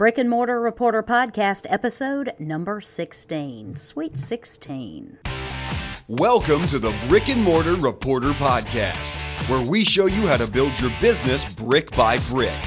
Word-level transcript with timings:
Brick 0.00 0.16
and 0.16 0.30
Mortar 0.30 0.58
Reporter 0.58 1.02
Podcast, 1.02 1.66
episode 1.68 2.32
number 2.38 2.80
16. 2.80 3.76
Sweet 3.76 4.16
16. 4.16 5.18
Welcome 6.08 6.66
to 6.68 6.78
the 6.78 6.98
Brick 7.10 7.28
and 7.28 7.44
Mortar 7.44 7.74
Reporter 7.74 8.30
Podcast, 8.30 9.20
where 9.50 9.60
we 9.60 9.84
show 9.84 10.06
you 10.06 10.26
how 10.26 10.38
to 10.38 10.50
build 10.50 10.80
your 10.80 10.90
business 11.02 11.44
brick 11.54 11.90
by 11.90 12.16
brick. 12.30 12.58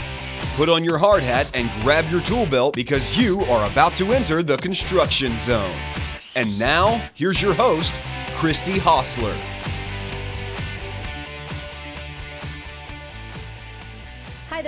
Put 0.56 0.70
on 0.70 0.84
your 0.84 1.00
hard 1.00 1.24
hat 1.24 1.50
and 1.56 1.72
grab 1.82 2.06
your 2.12 2.22
tool 2.22 2.46
belt 2.46 2.76
because 2.76 3.18
you 3.18 3.42
are 3.46 3.68
about 3.68 3.94
to 3.94 4.14
enter 4.14 4.44
the 4.44 4.58
construction 4.58 5.40
zone. 5.40 5.76
And 6.36 6.60
now, 6.60 7.04
here's 7.16 7.42
your 7.42 7.56
host, 7.56 8.00
Christy 8.36 8.78
Hostler. 8.78 9.36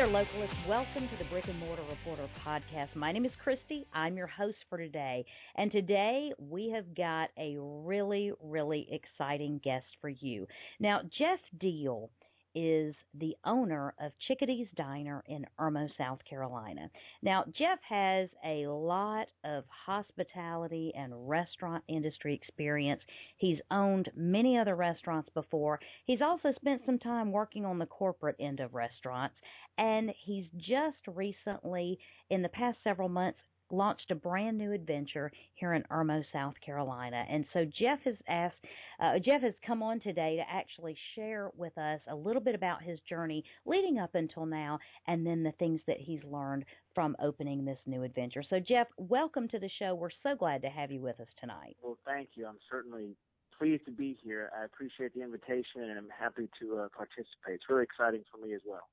There, 0.05 0.13
localists. 0.13 0.67
Welcome 0.67 1.07
to 1.07 1.17
the 1.17 1.23
Brick 1.25 1.47
and 1.47 1.59
Mortar 1.59 1.81
Reporter 1.89 2.27
podcast. 2.45 2.95
My 2.95 3.11
name 3.11 3.25
is 3.25 3.31
Christy. 3.43 3.87
I'm 3.93 4.17
your 4.17 4.27
host 4.27 4.57
for 4.69 4.77
today. 4.77 5.25
And 5.55 5.71
today 5.71 6.31
we 6.37 6.69
have 6.69 6.95
got 6.95 7.29
a 7.37 7.55
really, 7.59 8.31
really 8.43 8.87
exciting 8.91 9.59
guest 9.63 9.85
for 10.01 10.09
you. 10.09 10.47
Now, 10.79 11.01
Jeff 11.17 11.39
Deal 11.59 12.09
is 12.55 12.95
the 13.19 13.35
owner 13.45 13.93
of 13.99 14.11
Chickadee's 14.27 14.67
Diner 14.75 15.23
in 15.27 15.45
Irmo, 15.59 15.87
South 15.97 16.19
Carolina. 16.27 16.89
Now, 17.21 17.43
Jeff 17.57 17.79
has 17.87 18.29
a 18.45 18.65
lot 18.67 19.27
of 19.43 19.65
hospitality 19.85 20.91
and 20.97 21.29
restaurant 21.29 21.83
industry 21.87 22.33
experience. 22.33 23.01
He's 23.37 23.59
owned 23.69 24.09
many 24.15 24.57
other 24.57 24.75
restaurants 24.75 25.29
before. 25.33 25.79
He's 26.05 26.21
also 26.21 26.53
spent 26.55 26.81
some 26.85 26.99
time 26.99 27.31
working 27.31 27.65
on 27.65 27.77
the 27.77 27.85
corporate 27.85 28.37
end 28.39 28.61
of 28.61 28.73
restaurants, 28.73 29.35
and 29.77 30.11
he's 30.25 30.45
just 30.57 30.97
recently, 31.13 31.99
in 32.29 32.41
the 32.41 32.49
past 32.49 32.77
several 32.83 33.09
months, 33.09 33.39
launched 33.75 34.09
a 34.11 34.15
brand 34.15 34.57
new 34.57 34.71
adventure 34.71 35.31
here 35.55 35.73
in 35.73 35.83
Irmo, 35.91 36.23
South 36.31 36.55
Carolina. 36.65 37.25
And 37.29 37.45
so 37.53 37.65
Jeff 37.65 37.99
has 38.05 38.15
asked, 38.27 38.55
uh, 38.99 39.19
Jeff 39.19 39.41
has 39.41 39.53
come 39.65 39.83
on 39.83 39.99
today 39.99 40.37
to 40.37 40.43
actually 40.49 40.97
share 41.15 41.51
with 41.57 41.77
us 41.77 41.99
a 42.09 42.15
little 42.15 42.41
bit 42.41 42.55
about 42.55 42.81
his 42.81 42.99
journey 43.07 43.43
leading 43.65 43.99
up 43.99 44.15
until 44.15 44.45
now 44.45 44.79
and 45.07 45.25
then 45.25 45.43
the 45.43 45.51
things 45.53 45.81
that 45.87 45.97
he's 45.99 46.23
learned 46.23 46.65
from 46.93 47.15
opening 47.21 47.65
this 47.65 47.79
new 47.85 48.03
adventure. 48.03 48.43
So 48.49 48.59
Jeff, 48.59 48.87
welcome 48.97 49.47
to 49.49 49.59
the 49.59 49.69
show. 49.79 49.93
We're 49.93 50.09
so 50.23 50.35
glad 50.35 50.61
to 50.61 50.69
have 50.69 50.91
you 50.91 51.01
with 51.01 51.19
us 51.19 51.27
tonight. 51.39 51.75
Well, 51.81 51.97
thank 52.05 52.29
you. 52.35 52.47
I'm 52.47 52.59
certainly 52.71 53.15
pleased 53.57 53.85
to 53.85 53.91
be 53.91 54.17
here. 54.23 54.51
I 54.57 54.65
appreciate 54.65 55.13
the 55.13 55.21
invitation 55.21 55.83
and 55.83 55.97
I'm 55.97 56.09
happy 56.17 56.49
to 56.61 56.79
uh, 56.79 56.87
participate. 56.95 57.55
It's 57.55 57.69
really 57.69 57.83
exciting 57.83 58.23
for 58.31 58.37
me 58.45 58.53
as 58.53 58.61
well. 58.65 58.87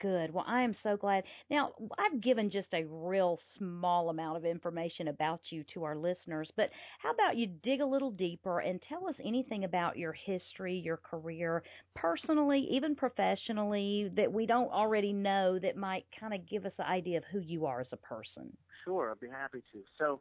Good. 0.00 0.32
Well, 0.32 0.44
I 0.46 0.62
am 0.62 0.74
so 0.82 0.96
glad. 0.96 1.24
Now, 1.50 1.72
I've 1.98 2.22
given 2.22 2.50
just 2.50 2.68
a 2.72 2.84
real 2.84 3.38
small 3.58 4.08
amount 4.08 4.38
of 4.38 4.46
information 4.46 5.08
about 5.08 5.40
you 5.50 5.62
to 5.74 5.84
our 5.84 5.94
listeners, 5.94 6.48
but 6.56 6.70
how 7.02 7.10
about 7.10 7.36
you 7.36 7.46
dig 7.62 7.82
a 7.82 7.86
little 7.86 8.10
deeper 8.10 8.60
and 8.60 8.80
tell 8.88 9.06
us 9.06 9.14
anything 9.22 9.64
about 9.64 9.98
your 9.98 10.14
history, 10.14 10.74
your 10.74 10.96
career, 10.96 11.62
personally, 11.94 12.66
even 12.70 12.96
professionally, 12.96 14.10
that 14.16 14.32
we 14.32 14.46
don't 14.46 14.70
already 14.70 15.12
know 15.12 15.58
that 15.58 15.76
might 15.76 16.06
kind 16.18 16.32
of 16.32 16.48
give 16.48 16.64
us 16.64 16.72
an 16.78 16.86
idea 16.86 17.18
of 17.18 17.24
who 17.30 17.40
you 17.40 17.66
are 17.66 17.80
as 17.80 17.88
a 17.92 17.98
person? 17.98 18.56
Sure, 18.84 19.10
I'd 19.10 19.20
be 19.20 19.28
happy 19.28 19.62
to. 19.72 19.82
So, 19.98 20.20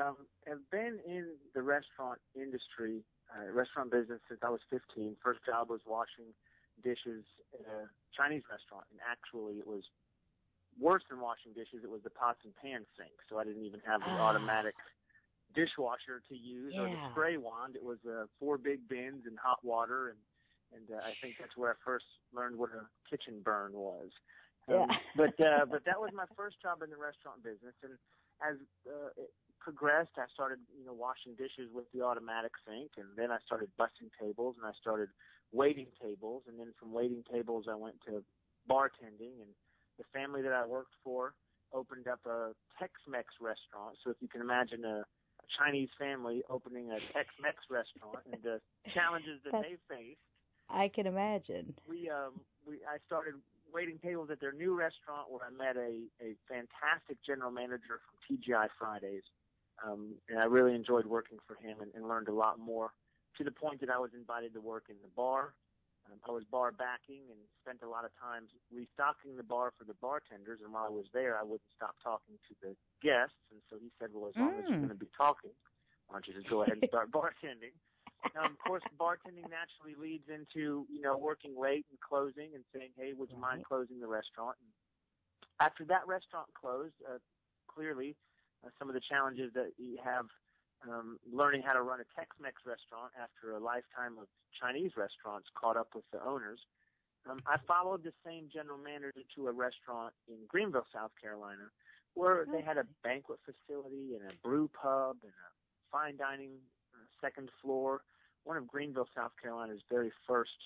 um, 0.00 0.16
I've 0.50 0.70
been 0.70 1.00
in 1.06 1.26
the 1.54 1.62
restaurant 1.62 2.18
industry, 2.34 3.02
uh, 3.28 3.52
restaurant 3.52 3.90
business 3.90 4.20
since 4.28 4.40
I 4.42 4.48
was 4.48 4.60
15. 4.70 5.16
First 5.22 5.40
job 5.44 5.68
was 5.68 5.80
washing 5.86 6.32
dishes 6.82 7.24
at 7.54 7.66
a 7.66 7.88
Chinese 8.16 8.42
restaurant, 8.50 8.84
and 8.90 9.00
actually 9.04 9.58
it 9.58 9.66
was 9.66 9.82
worse 10.78 11.02
than 11.10 11.20
washing 11.20 11.52
dishes. 11.52 11.82
It 11.82 11.90
was 11.90 12.02
the 12.02 12.10
pots 12.10 12.40
and 12.44 12.54
pans 12.56 12.86
sink, 12.96 13.14
so 13.28 13.38
I 13.38 13.44
didn't 13.44 13.64
even 13.64 13.80
have 13.86 14.00
the 14.00 14.14
Ah. 14.18 14.30
automatic 14.30 14.74
dishwasher 15.54 16.20
to 16.28 16.34
use 16.36 16.74
or 16.76 16.88
the 16.88 17.00
spray 17.10 17.36
wand. 17.36 17.74
It 17.76 17.82
was 17.82 17.98
uh, 18.04 18.26
four 18.38 18.58
big 18.58 18.86
bins 18.88 19.26
and 19.26 19.38
hot 19.38 19.64
water, 19.64 20.10
and 20.10 20.18
and 20.76 20.90
uh, 20.90 21.00
I 21.00 21.14
think 21.22 21.36
that's 21.40 21.56
where 21.56 21.72
I 21.72 21.76
first 21.84 22.04
learned 22.32 22.56
what 22.58 22.70
a 22.70 22.84
kitchen 23.08 23.40
burn 23.42 23.72
was. 23.72 24.10
Yeah. 24.68 24.84
Um, 24.84 24.90
but 25.16 25.32
uh, 25.40 25.64
but 25.64 25.84
that 25.86 25.98
was 25.98 26.10
my 26.12 26.26
first 26.36 26.60
job 26.60 26.82
in 26.82 26.90
the 26.90 27.00
restaurant 27.00 27.42
business, 27.42 27.74
and 27.82 27.96
as 28.44 28.56
uh, 28.86 29.08
it 29.16 29.32
progressed, 29.58 30.12
I 30.18 30.28
started 30.32 30.60
you 30.78 30.84
know 30.84 30.92
washing 30.92 31.34
dishes 31.34 31.72
with 31.72 31.90
the 31.92 32.02
automatic 32.02 32.52
sink, 32.68 32.92
and 32.98 33.08
then 33.16 33.32
I 33.32 33.38
started 33.46 33.70
bussing 33.80 34.12
tables, 34.20 34.56
and 34.60 34.66
I 34.68 34.72
started 34.78 35.08
waiting 35.52 35.86
tables, 36.02 36.42
and 36.48 36.58
then 36.58 36.72
from 36.78 36.92
waiting 36.92 37.24
tables, 37.30 37.66
I 37.70 37.74
went 37.74 37.96
to 38.06 38.22
bartending, 38.68 39.40
and 39.40 39.50
the 39.98 40.04
family 40.12 40.42
that 40.42 40.52
I 40.52 40.66
worked 40.66 40.94
for 41.02 41.34
opened 41.72 42.08
up 42.08 42.20
a 42.26 42.52
Tex-Mex 42.78 43.26
restaurant. 43.40 43.96
So 44.04 44.10
if 44.10 44.16
you 44.20 44.28
can 44.28 44.40
imagine 44.40 44.84
a, 44.84 45.04
a 45.04 45.46
Chinese 45.58 45.88
family 45.98 46.42
opening 46.48 46.90
a 46.90 46.98
Tex-Mex 47.12 47.56
restaurant 47.70 48.24
and 48.32 48.42
the 48.42 48.60
challenges 48.94 49.40
that 49.44 49.62
they 49.62 49.76
faced, 49.88 50.20
I 50.70 50.88
can 50.88 51.06
imagine. 51.06 51.74
we 51.88 52.10
um 52.10 52.40
we 52.66 52.76
I 52.84 52.98
started 53.06 53.34
waiting 53.72 53.98
tables 54.02 54.28
at 54.30 54.40
their 54.40 54.52
new 54.52 54.76
restaurant 54.78 55.30
where 55.30 55.40
I 55.44 55.50
met 55.50 55.76
a 55.76 56.04
a 56.20 56.36
fantastic 56.48 57.16
general 57.24 57.50
manager 57.50 58.00
from 58.04 58.36
TGI 58.36 58.68
Fridays, 58.78 59.22
um, 59.86 60.14
and 60.28 60.38
I 60.38 60.44
really 60.44 60.74
enjoyed 60.74 61.06
working 61.06 61.38
for 61.46 61.54
him 61.54 61.78
and, 61.80 61.90
and 61.94 62.06
learned 62.06 62.28
a 62.28 62.34
lot 62.34 62.58
more. 62.58 62.90
To 63.38 63.44
the 63.44 63.54
point 63.54 63.78
that 63.80 63.90
I 63.90 63.98
was 63.98 64.10
invited 64.14 64.52
to 64.54 64.60
work 64.60 64.90
in 64.90 64.96
the 65.00 65.08
bar. 65.14 65.54
Um, 66.10 66.18
I 66.26 66.32
was 66.32 66.42
bar 66.50 66.72
backing 66.72 67.30
and 67.30 67.38
spent 67.62 67.82
a 67.86 67.88
lot 67.88 68.04
of 68.04 68.10
times 68.18 68.50
restocking 68.72 69.36
the 69.36 69.46
bar 69.46 69.72
for 69.78 69.84
the 69.84 69.94
bartenders. 69.94 70.58
And 70.64 70.72
while 70.72 70.86
I 70.86 70.90
was 70.90 71.06
there, 71.14 71.38
I 71.38 71.42
wouldn't 71.42 71.70
stop 71.76 71.94
talking 72.02 72.34
to 72.48 72.54
the 72.62 72.74
guests. 73.02 73.38
And 73.54 73.60
so 73.70 73.78
he 73.78 73.92
said, 73.98 74.10
"Well, 74.12 74.28
as 74.28 74.34
long 74.34 74.58
as 74.58 74.66
you're 74.66 74.78
Mm. 74.78 74.90
going 74.90 74.98
to 74.98 75.04
be 75.06 75.10
talking, 75.16 75.54
why 76.06 76.14
don't 76.16 76.26
you 76.26 76.34
just 76.34 76.48
go 76.50 76.62
ahead 76.62 76.76
and 76.78 76.88
start 76.88 77.10
bartending?" 77.14 77.74
um, 78.34 78.52
of 78.52 78.58
course, 78.58 78.82
bartending 78.98 79.46
naturally 79.48 79.94
leads 79.94 80.28
into 80.28 80.86
you 80.90 81.00
know 81.00 81.16
working 81.16 81.54
late 81.56 81.86
and 81.90 82.00
closing 82.00 82.54
and 82.54 82.64
saying, 82.74 82.90
"Hey, 82.96 83.12
would 83.12 83.30
you 83.30 83.38
mind 83.38 83.64
closing 83.64 84.00
the 84.00 84.08
restaurant?" 84.08 84.56
And 84.58 84.70
after 85.60 85.84
that 85.86 86.06
restaurant 86.06 86.48
closed, 86.54 86.94
uh, 87.06 87.18
clearly 87.68 88.16
uh, 88.64 88.70
some 88.78 88.88
of 88.88 88.94
the 88.94 89.00
challenges 89.06 89.52
that 89.54 89.72
you 89.78 89.98
have 90.02 90.26
um, 90.86 91.18
learning 91.26 91.62
how 91.66 91.72
to 91.72 91.82
run 91.82 92.00
a 92.00 92.08
Tex-Mex 92.14 92.62
restaurant 92.66 93.10
after 93.18 93.56
a 93.56 93.60
lifetime 93.60 94.18
of 94.20 94.28
Chinese 94.54 94.92
restaurants 94.96 95.48
caught 95.58 95.76
up 95.76 95.88
with 95.94 96.04
the 96.12 96.22
owners. 96.22 96.60
Um, 97.28 97.40
I 97.46 97.58
followed 97.66 98.04
the 98.04 98.12
same 98.24 98.48
general 98.52 98.78
manager 98.78 99.26
to 99.36 99.48
a 99.48 99.52
restaurant 99.52 100.14
in 100.28 100.38
Greenville, 100.46 100.86
South 100.94 101.10
Carolina, 101.20 101.68
where 102.14 102.46
they 102.50 102.62
had 102.62 102.78
a 102.78 102.86
banquet 103.02 103.38
facility 103.44 104.14
and 104.14 104.30
a 104.30 104.34
brew 104.42 104.70
pub 104.70 105.16
and 105.22 105.34
a 105.34 105.50
fine 105.90 106.16
dining 106.16 106.56
uh, 106.94 107.04
second 107.20 107.50
floor. 107.60 108.02
One 108.44 108.56
of 108.56 108.66
Greenville, 108.66 109.08
South 109.14 109.32
Carolina's 109.40 109.82
very 109.90 110.12
first 110.26 110.56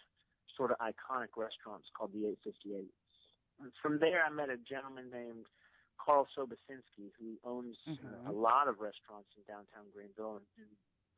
sort 0.56 0.70
of 0.70 0.78
iconic 0.78 1.34
restaurants 1.36 1.88
called 1.96 2.12
the 2.12 2.28
858. 2.44 2.86
And 3.60 3.72
from 3.80 3.98
there, 3.98 4.22
I 4.24 4.30
met 4.30 4.50
a 4.50 4.56
gentleman 4.56 5.10
named 5.10 5.46
Carl 5.98 6.26
Sobocinski, 6.36 7.10
who 7.19 7.38
owns 7.44 7.76
uh, 8.04 8.16
Mhm. 8.16 8.30
a 8.30 8.32
lot 8.32 8.69
of 8.69 8.80
restaurants 8.80 9.28
in 9.36 9.42
downtown 9.44 9.91
Greenville 9.94 10.36
and, 10.36 10.47
and 10.58 10.69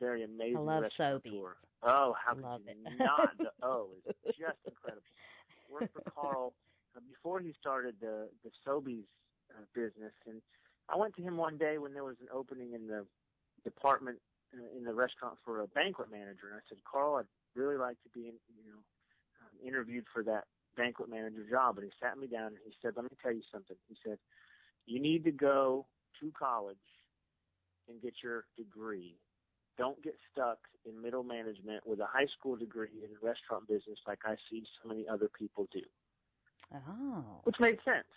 very 0.01 0.23
amazing 0.25 0.57
I 0.57 0.61
love 0.61 0.83
restaurateur. 0.83 1.57
Oh, 1.83 2.15
how 2.15 2.35
Love 2.35 2.62
could 2.67 2.77
you 2.77 2.91
it. 2.91 2.99
not? 2.99 3.39
The 3.39 3.53
O 3.62 3.91
is 4.07 4.15
just 4.37 4.59
incredible. 4.67 5.03
Worked 5.71 5.93
for 5.93 6.03
Carl 6.03 6.55
uh, 6.97 7.01
before 7.09 7.41
he 7.41 7.55
started 7.61 7.97
the 8.01 8.29
the 8.43 8.51
Soby's 8.65 9.07
uh, 9.51 9.65
business, 9.75 10.12
and 10.27 10.43
I 10.89 10.97
went 10.97 11.15
to 11.17 11.23
him 11.23 11.37
one 11.37 11.56
day 11.56 11.79
when 11.79 11.95
there 11.95 12.05
was 12.05 12.17
an 12.21 12.29
opening 12.33 12.73
in 12.73 12.87
the 12.87 13.06
department 13.65 14.21
uh, 14.53 14.77
in 14.77 14.85
the 14.85 14.93
restaurant 14.93 15.39
for 15.45 15.61
a 15.62 15.67
banquet 15.69 16.11
manager, 16.11 16.49
and 16.51 16.56
I 16.56 16.65
said, 16.69 16.79
Carl, 16.85 17.17
I'd 17.17 17.27
really 17.55 17.77
like 17.77 18.01
to 18.03 18.09
be, 18.11 18.29
in, 18.29 18.35
you 18.56 18.65
know, 18.71 18.79
um, 19.41 19.67
interviewed 19.67 20.05
for 20.12 20.23
that 20.25 20.45
banquet 20.77 21.09
manager 21.09 21.47
job. 21.49 21.79
And 21.79 21.85
he 21.87 21.93
sat 22.01 22.19
me 22.19 22.27
down 22.27 22.49
and 22.49 22.59
he 22.67 22.75
said, 22.83 22.93
let 22.97 23.05
me 23.05 23.17
tell 23.23 23.33
you 23.33 23.43
something. 23.51 23.77
He 23.89 23.97
said, 24.05 24.19
you 24.87 25.00
need 25.00 25.25
to 25.25 25.31
go 25.33 25.87
to 26.21 26.32
college 26.38 26.76
and 27.88 28.00
get 28.00 28.14
your 28.23 28.44
degree. 28.56 29.17
Don't 29.76 30.00
get 30.03 30.14
stuck 30.32 30.59
in 30.88 31.00
middle 31.00 31.25
management 31.25 31.87
with 31.87 32.00
a 32.00 32.06
high 32.06 32.26
school 32.38 32.56
degree 32.56 33.03
in 33.03 33.11
the 33.11 33.26
restaurant 33.26 33.67
business 33.67 33.99
like 34.06 34.20
I 34.25 34.37
see 34.50 34.62
so 34.82 34.88
many 34.88 35.06
other 35.09 35.29
people 35.37 35.69
do 35.73 35.81
Oh. 36.75 37.41
which 37.44 37.56
made 37.61 37.79
sense. 37.85 38.09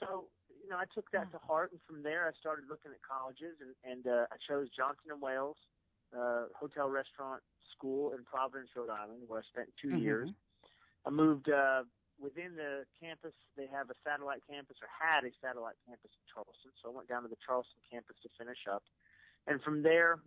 So, 0.00 0.26
you 0.62 0.68
know, 0.70 0.76
I 0.76 0.84
took 0.94 1.10
that 1.12 1.30
to 1.32 1.38
heart, 1.38 1.72
and 1.72 1.80
from 1.86 2.02
there 2.02 2.26
I 2.26 2.32
started 2.38 2.64
looking 2.68 2.92
at 2.92 2.98
colleges, 3.02 3.56
and, 3.60 3.74
and 3.90 4.06
uh, 4.06 4.26
I 4.30 4.36
chose 4.48 4.68
Johnson 4.76 5.10
and 5.10 5.20
Wales 5.20 5.56
uh, 6.16 6.44
Hotel 6.58 6.88
Restaurant 6.88 7.42
School 7.76 8.12
in 8.12 8.24
Providence, 8.24 8.70
Rhode 8.76 8.90
Island, 8.90 9.22
where 9.26 9.40
I 9.40 9.42
spent 9.52 9.68
2 9.82 9.88
Mhm. 9.88 10.00
years. 10.00 10.30
I 11.04 11.10
moved 11.10 11.48
uh, 11.50 11.84
within 12.20 12.56
the 12.56 12.84
campus. 13.00 13.32
They 13.56 13.66
have 13.72 13.90
a 13.90 13.96
satellite 14.04 14.42
campus, 14.48 14.76
or 14.82 14.88
had 14.88 15.24
a 15.24 15.32
satellite 15.42 15.76
campus 15.86 16.10
in 16.14 16.24
Charleston, 16.32 16.72
so 16.82 16.90
I 16.90 16.96
went 16.96 17.08
down 17.08 17.22
to 17.22 17.28
the 17.28 17.40
Charleston 17.44 17.80
campus 17.90 18.16
to 18.22 18.28
finish 18.38 18.66
up, 18.70 18.82
and 19.46 19.60
from 19.62 19.82
there. 19.82 20.18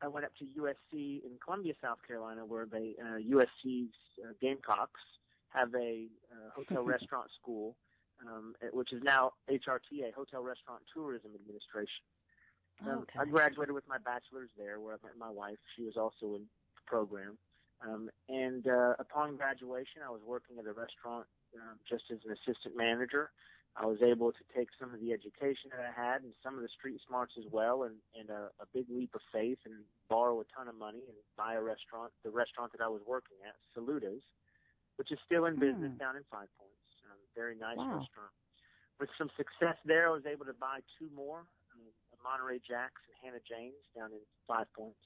I 0.00 0.06
went 0.06 0.24
up 0.24 0.32
to 0.38 0.44
USC 0.44 1.24
in 1.24 1.32
Columbia, 1.44 1.74
South 1.82 1.98
Carolina, 2.06 2.46
where 2.46 2.66
they 2.66 2.94
uh, 3.02 3.18
USC's 3.18 3.90
uh, 4.22 4.30
Gamecocks 4.40 5.00
have 5.48 5.74
a 5.74 6.06
uh, 6.30 6.50
hotel 6.54 6.84
restaurant 6.94 7.30
school. 7.42 7.74
um, 8.26 8.54
which 8.72 8.92
is 8.92 9.02
now 9.02 9.32
HRTA, 9.50 10.12
Hotel 10.14 10.42
Restaurant 10.42 10.82
Tourism 10.92 11.30
Administration. 11.34 12.04
Um, 12.86 12.98
Okay. 13.02 13.18
I 13.18 13.24
graduated 13.24 13.74
with 13.74 13.86
my 13.88 13.98
bachelor's 13.98 14.50
there, 14.56 14.80
where 14.80 14.94
I 14.94 14.98
met 15.06 15.16
my 15.18 15.30
wife. 15.30 15.58
She 15.76 15.82
was 15.82 15.96
also 15.96 16.34
in 16.36 16.42
the 16.74 16.82
program. 16.86 17.38
Um, 17.80 18.10
and 18.28 18.66
uh, 18.66 18.94
upon 18.98 19.36
graduation, 19.36 20.02
I 20.04 20.10
was 20.10 20.20
working 20.26 20.58
at 20.58 20.66
a 20.66 20.72
restaurant 20.72 21.26
um, 21.54 21.78
just 21.88 22.04
as 22.10 22.18
an 22.26 22.34
assistant 22.34 22.76
manager. 22.76 23.30
I 23.78 23.86
was 23.86 24.02
able 24.02 24.32
to 24.34 24.44
take 24.50 24.68
some 24.74 24.90
of 24.92 24.98
the 24.98 25.12
education 25.14 25.70
that 25.70 25.78
I 25.78 25.94
had 25.94 26.26
and 26.26 26.34
some 26.42 26.58
of 26.58 26.62
the 26.66 26.72
street 26.74 26.98
smarts 27.06 27.34
as 27.38 27.46
well, 27.52 27.84
and, 27.86 27.94
and 28.18 28.26
a, 28.30 28.50
a 28.58 28.66
big 28.74 28.90
leap 28.90 29.14
of 29.14 29.22
faith, 29.30 29.58
and 29.64 29.86
borrow 30.10 30.40
a 30.42 30.46
ton 30.50 30.66
of 30.66 30.74
money 30.74 31.06
and 31.06 31.14
buy 31.38 31.54
a 31.54 31.62
restaurant, 31.62 32.10
the 32.26 32.30
restaurant 32.34 32.72
that 32.74 32.82
I 32.82 32.88
was 32.90 33.02
working 33.06 33.38
at, 33.46 33.54
Saluda's, 33.70 34.24
which 34.98 35.12
is 35.14 35.18
still 35.24 35.46
in 35.46 35.54
business 35.62 35.94
Hmm. 35.94 36.02
down 36.02 36.16
in 36.18 36.24
Five 36.26 36.50
Points. 36.58 36.82
Um, 37.06 37.18
very 37.38 37.54
nice 37.54 37.78
Wow. 37.78 38.02
restaurant. 38.02 38.34
With 38.98 39.10
some 39.14 39.30
success 39.38 39.78
there, 39.86 40.08
I 40.08 40.10
was 40.10 40.26
able 40.26 40.46
to 40.50 40.54
buy 40.58 40.82
two 40.98 41.06
more, 41.14 41.46
um, 41.70 41.86
Monterey 42.24 42.58
Jacks 42.58 42.98
and 43.06 43.14
Hannah 43.22 43.44
Jane's 43.46 43.86
down 43.94 44.10
in 44.10 44.18
Five 44.50 44.66
Points. 44.74 44.98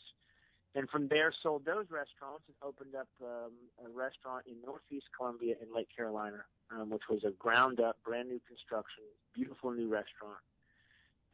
And 0.74 0.88
from 0.88 1.08
there, 1.08 1.32
sold 1.42 1.64
those 1.66 1.90
restaurants 1.90 2.44
and 2.48 2.56
opened 2.64 2.94
up 2.94 3.08
um, 3.20 3.52
a 3.84 3.90
restaurant 3.90 4.46
in 4.46 4.54
Northeast 4.64 5.06
Columbia 5.16 5.54
in 5.60 5.74
Lake 5.74 5.88
Carolina, 5.94 6.44
um, 6.70 6.88
which 6.88 7.02
was 7.10 7.24
a 7.24 7.30
ground 7.32 7.78
up, 7.78 7.96
brand 8.04 8.28
new 8.28 8.40
construction, 8.48 9.04
beautiful 9.34 9.70
new 9.70 9.88
restaurant. 9.88 10.40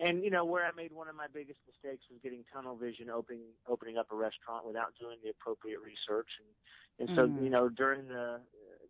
And 0.01 0.23
you 0.23 0.31
know 0.31 0.45
where 0.45 0.65
I 0.65 0.71
made 0.77 0.93
one 0.93 1.09
of 1.09 1.17
my 1.17 1.27
biggest 1.33 1.59
mistakes 1.67 2.05
was 2.11 2.21
getting 2.23 2.45
tunnel 2.53 2.77
vision, 2.77 3.11
opening 3.11 3.51
opening 3.67 3.99
up 3.99 4.07
a 4.13 4.17
restaurant 4.17 4.65
without 4.65 4.95
doing 4.99 5.19
the 5.23 5.31
appropriate 5.31 5.81
research. 5.81 6.29
And 6.39 7.09
and 7.09 7.17
so 7.17 7.27
Mhm. 7.27 7.45
you 7.45 7.51
know 7.51 7.69
during 7.69 8.07
the 8.07 8.41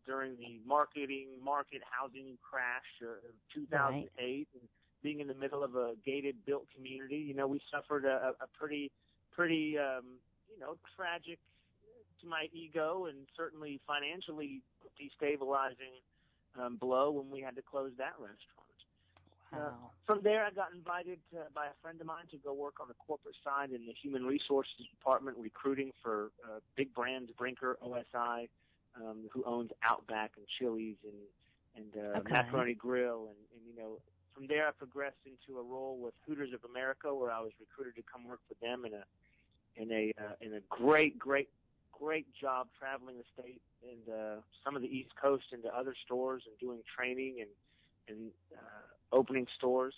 during 0.06 0.36
the 0.36 0.60
marketing 0.66 1.28
market 1.42 1.82
housing 1.84 2.38
crash 2.42 2.84
uh, 3.02 3.28
of 3.28 3.34
2008 3.54 4.48
and 4.52 4.68
being 5.02 5.20
in 5.20 5.28
the 5.28 5.34
middle 5.34 5.62
of 5.62 5.76
a 5.76 5.94
gated 6.04 6.44
built 6.44 6.68
community, 6.74 7.16
you 7.16 7.32
know 7.34 7.46
we 7.46 7.60
suffered 7.70 8.04
a, 8.04 8.34
a 8.40 8.46
pretty 8.48 8.90
pretty 9.30 9.78
um, 9.78 10.18
you 10.52 10.58
know 10.60 10.76
tragic 10.96 11.38
to 12.20 12.26
my 12.26 12.48
ego 12.52 13.06
and 13.06 13.26
certainly 13.36 13.80
financially 13.86 14.62
destabilizing 14.98 16.02
um, 16.58 16.76
blow 16.76 17.10
when 17.10 17.30
we 17.30 17.40
had 17.40 17.54
to 17.56 17.62
close 17.62 17.92
that 17.98 18.14
restaurant. 18.18 18.58
Wow. 19.52 19.90
From 20.06 20.20
there, 20.22 20.44
I 20.44 20.50
got 20.50 20.74
invited 20.74 21.18
to, 21.32 21.38
by 21.54 21.66
a 21.66 21.76
friend 21.80 21.98
of 22.00 22.06
mine 22.06 22.26
to 22.32 22.36
go 22.36 22.52
work 22.52 22.80
on 22.80 22.88
the 22.88 22.94
corporate 22.94 23.36
side 23.42 23.70
in 23.70 23.86
the 23.86 23.94
human 23.94 24.26
resources 24.26 24.84
department, 24.90 25.38
recruiting 25.38 25.92
for 26.02 26.30
uh, 26.44 26.60
big 26.76 26.92
brands, 26.92 27.30
Brinker, 27.38 27.78
OSI, 27.82 28.48
um, 28.96 29.28
who 29.32 29.42
owns 29.44 29.70
Outback 29.82 30.32
and 30.36 30.46
Chili's 30.58 30.96
and 31.04 31.14
and 31.76 31.92
uh, 31.96 32.18
Okay. 32.18 32.32
Macaroni 32.32 32.74
Grill, 32.74 33.28
and, 33.28 33.38
and 33.54 33.62
you 33.64 33.80
know, 33.80 34.00
from 34.34 34.48
there 34.48 34.66
I 34.66 34.72
progressed 34.72 35.22
into 35.24 35.60
a 35.60 35.62
role 35.62 35.96
with 35.96 36.14
Hooters 36.26 36.52
of 36.52 36.60
America, 36.68 37.14
where 37.14 37.30
I 37.30 37.40
was 37.40 37.52
recruited 37.60 37.94
to 37.96 38.02
come 38.10 38.26
work 38.26 38.40
with 38.48 38.58
them 38.60 38.84
in 38.84 38.94
a 38.94 39.04
in 39.78 39.90
a 39.92 40.12
uh, 40.19 40.34
in 40.40 40.54
a 40.54 40.60
great, 40.69 41.19
great, 41.19 41.48
great 41.92 42.26
job 42.34 42.66
traveling 42.78 43.16
the 43.19 43.25
state 43.32 43.60
and 43.82 44.14
uh, 44.14 44.36
some 44.64 44.76
of 44.76 44.82
the 44.82 44.88
East 44.88 45.10
Coast 45.20 45.44
into 45.52 45.69
other 45.75 45.94
stores 46.04 46.42
and 46.46 46.58
doing 46.58 46.80
training 46.84 47.36
and 47.40 47.50
and 48.08 48.30
uh, 48.54 49.16
opening 49.16 49.46
stores. 49.56 49.94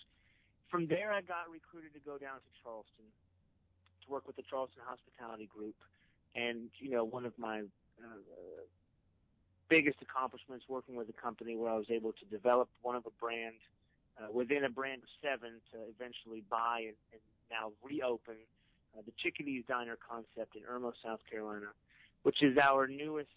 From 0.71 0.87
there, 0.87 1.12
I 1.12 1.21
got 1.23 1.50
recruited 1.50 1.94
to 1.94 2.00
go 2.00 2.19
down 2.19 2.38
to 2.38 2.50
Charleston 2.62 3.06
to 4.05 4.12
work 4.12 4.27
with 4.27 4.37
the 4.37 4.43
Charleston 4.49 4.82
Hospitality 4.87 5.49
Group, 5.53 5.75
and 6.37 6.69
you 6.79 6.91
know, 6.91 7.05
one 7.05 7.25
of 7.25 7.32
my 7.38 7.61
uh, 7.61 8.21
biggest 9.69 9.99
accomplishments 10.03 10.67
working 10.69 10.94
with 10.94 11.09
a 11.09 11.21
company 11.21 11.56
where 11.56 11.71
I 11.71 11.77
was 11.77 11.91
able 11.91 12.12
to 12.12 12.25
develop 12.31 12.69
one 12.82 12.97
of 12.97 13.06
a 13.06 13.15
brand 13.21 13.56
uh, 14.21 14.27
within 14.32 14.65
a 14.65 14.71
brand 14.71 15.03
of 15.03 15.09
seven 15.23 15.62
to 15.73 15.79
eventually 15.88 16.43
buy 16.50 16.85
and, 16.87 16.97
and 17.12 17.23
now 17.50 17.73
reopen 17.82 18.37
uh, 18.97 19.03
the 19.05 19.13
Chickadees 19.19 19.65
Diner 19.69 19.97
concept 19.97 20.57
in 20.57 20.63
Irmo, 20.63 20.93
South 21.05 21.21
Carolina, 21.31 21.67
which 22.23 22.43
is 22.43 22.59
our 22.59 22.87
newest 22.87 23.29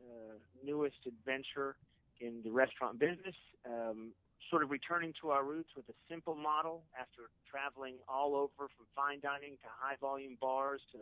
uh, 0.00 0.34
newest 0.64 0.96
adventure 1.06 1.76
in 2.20 2.40
the 2.44 2.50
restaurant 2.50 2.98
business. 2.98 3.34
Um, 3.66 4.12
sort 4.48 4.62
of 4.64 4.70
returning 4.70 5.12
to 5.22 5.30
our 5.30 5.44
roots 5.44 5.70
with 5.76 5.88
a 5.88 5.94
simple 6.08 6.34
model 6.34 6.82
after 6.98 7.30
traveling 7.48 7.94
all 8.08 8.34
over 8.34 8.68
from 8.76 8.86
fine 8.96 9.20
dining 9.20 9.52
to 9.62 9.68
high 9.68 9.96
volume 10.00 10.36
bars 10.40 10.80
to 10.92 10.98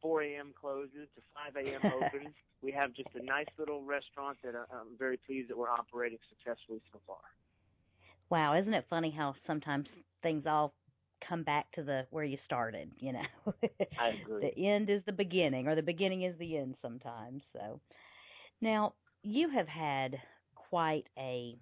4 0.00 0.22
a.m. 0.22 0.54
closes 0.58 1.08
to 1.14 1.20
5 1.52 1.56
a.m. 1.66 1.82
opens. 1.92 2.34
We 2.62 2.72
have 2.72 2.94
just 2.94 3.10
a 3.14 3.24
nice 3.24 3.46
little 3.58 3.82
restaurant 3.82 4.38
that 4.44 4.54
I- 4.54 4.64
I'm 4.74 4.96
very 4.98 5.18
pleased 5.18 5.50
that 5.50 5.58
we're 5.58 5.68
operating 5.68 6.18
successfully 6.28 6.80
so 6.92 7.00
far. 7.06 7.20
Wow, 8.30 8.58
isn't 8.58 8.72
it 8.72 8.86
funny 8.88 9.10
how 9.10 9.34
sometimes 9.46 9.86
things 10.22 10.44
all 10.46 10.72
come 11.26 11.42
back 11.42 11.70
to 11.72 11.82
the 11.82 12.06
where 12.10 12.24
you 12.24 12.38
started, 12.44 12.90
you 12.98 13.12
know? 13.12 13.52
I 13.98 14.08
agree. 14.22 14.50
the 14.54 14.66
end 14.66 14.90
is 14.90 15.02
the 15.06 15.12
beginning 15.12 15.68
or 15.68 15.74
the 15.74 15.82
beginning 15.82 16.22
is 16.22 16.38
the 16.38 16.56
end 16.56 16.76
sometimes. 16.82 17.42
So 17.52 17.80
now 18.60 18.94
you 19.22 19.50
have 19.50 19.68
had 19.68 20.16
quite 20.54 21.06
a 21.18 21.56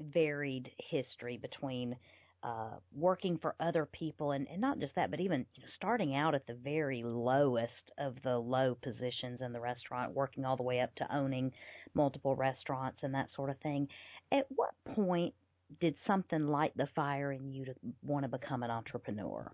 varied 0.00 0.70
history 0.90 1.36
between 1.36 1.96
uh 2.42 2.70
working 2.92 3.38
for 3.38 3.54
other 3.60 3.86
people 3.92 4.32
and, 4.32 4.48
and 4.50 4.60
not 4.60 4.80
just 4.80 4.92
that 4.96 5.12
but 5.12 5.20
even 5.20 5.46
starting 5.76 6.16
out 6.16 6.34
at 6.34 6.44
the 6.48 6.54
very 6.54 7.02
lowest 7.04 7.70
of 7.98 8.16
the 8.24 8.36
low 8.36 8.76
positions 8.82 9.40
in 9.40 9.52
the 9.52 9.60
restaurant 9.60 10.12
working 10.12 10.44
all 10.44 10.56
the 10.56 10.62
way 10.62 10.80
up 10.80 10.92
to 10.96 11.16
owning 11.16 11.52
multiple 11.94 12.34
restaurants 12.34 12.98
and 13.02 13.14
that 13.14 13.28
sort 13.36 13.48
of 13.48 13.56
thing 13.60 13.86
at 14.32 14.44
what 14.56 14.74
point 14.96 15.32
did 15.80 15.94
something 16.06 16.46
light 16.48 16.76
the 16.76 16.86
fire 16.94 17.32
in 17.32 17.52
you 17.52 17.64
to 17.64 17.74
want 18.02 18.24
to 18.24 18.28
become 18.28 18.62
an 18.62 18.70
entrepreneur 18.70 19.50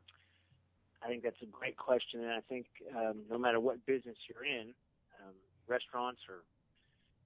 I 1.03 1.07
think 1.07 1.23
that's 1.23 1.41
a 1.43 1.47
great 1.47 1.77
question, 1.77 2.21
and 2.25 2.33
I 2.33 2.41
think 2.49 2.67
um, 2.97 3.23
no 3.31 3.39
matter 3.39 3.61
what 3.61 3.85
business 3.87 4.17
you're 4.29 4.45
in, 4.45 4.75
um, 5.23 5.35
restaurants 5.69 6.21
or 6.29 6.43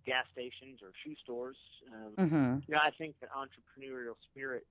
gas 0.05 0.27
stations 0.33 0.81
or 0.83 0.91
shoe 1.03 1.15
stores, 1.23 1.57
um, 1.93 2.13
mhm 2.19 2.63
you 2.67 2.75
know, 2.75 2.81
I 2.83 2.91
think 2.91 3.17
that 3.21 3.31
entrepreneurial 3.33 4.15
spirit 4.31 4.67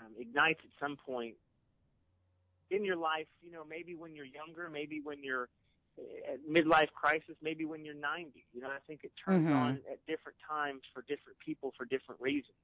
um, 0.00 0.12
ignites 0.18 0.60
at 0.64 0.70
some 0.80 0.96
point 0.96 1.34
in 2.70 2.84
your 2.84 2.96
life. 2.96 3.26
You 3.42 3.50
know, 3.50 3.64
maybe 3.68 3.94
when 3.94 4.14
you're 4.14 4.24
younger, 4.24 4.70
maybe 4.70 5.00
when 5.00 5.22
you're 5.22 5.48
at 6.32 6.38
midlife 6.48 6.92
crisis, 6.92 7.34
maybe 7.42 7.64
when 7.64 7.84
you're 7.84 7.94
90. 7.94 8.44
You 8.52 8.60
know, 8.62 8.68
I 8.68 8.78
think 8.86 9.04
it 9.04 9.12
turns 9.22 9.48
Mhm. 9.48 9.54
on 9.54 9.82
at 9.90 10.04
different 10.06 10.38
times 10.48 10.82
for 10.94 11.02
different 11.02 11.38
people 11.40 11.72
for 11.76 11.84
different 11.84 12.20
reasons. 12.20 12.56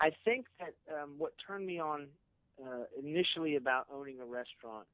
I 0.00 0.10
think 0.24 0.46
that 0.58 0.74
um, 0.94 1.14
what 1.18 1.32
turned 1.46 1.66
me 1.66 1.78
on 1.78 2.08
uh, 2.62 2.84
initially 2.98 3.56
about 3.56 3.86
owning 3.92 4.20
a 4.20 4.24
restaurant 4.24 4.86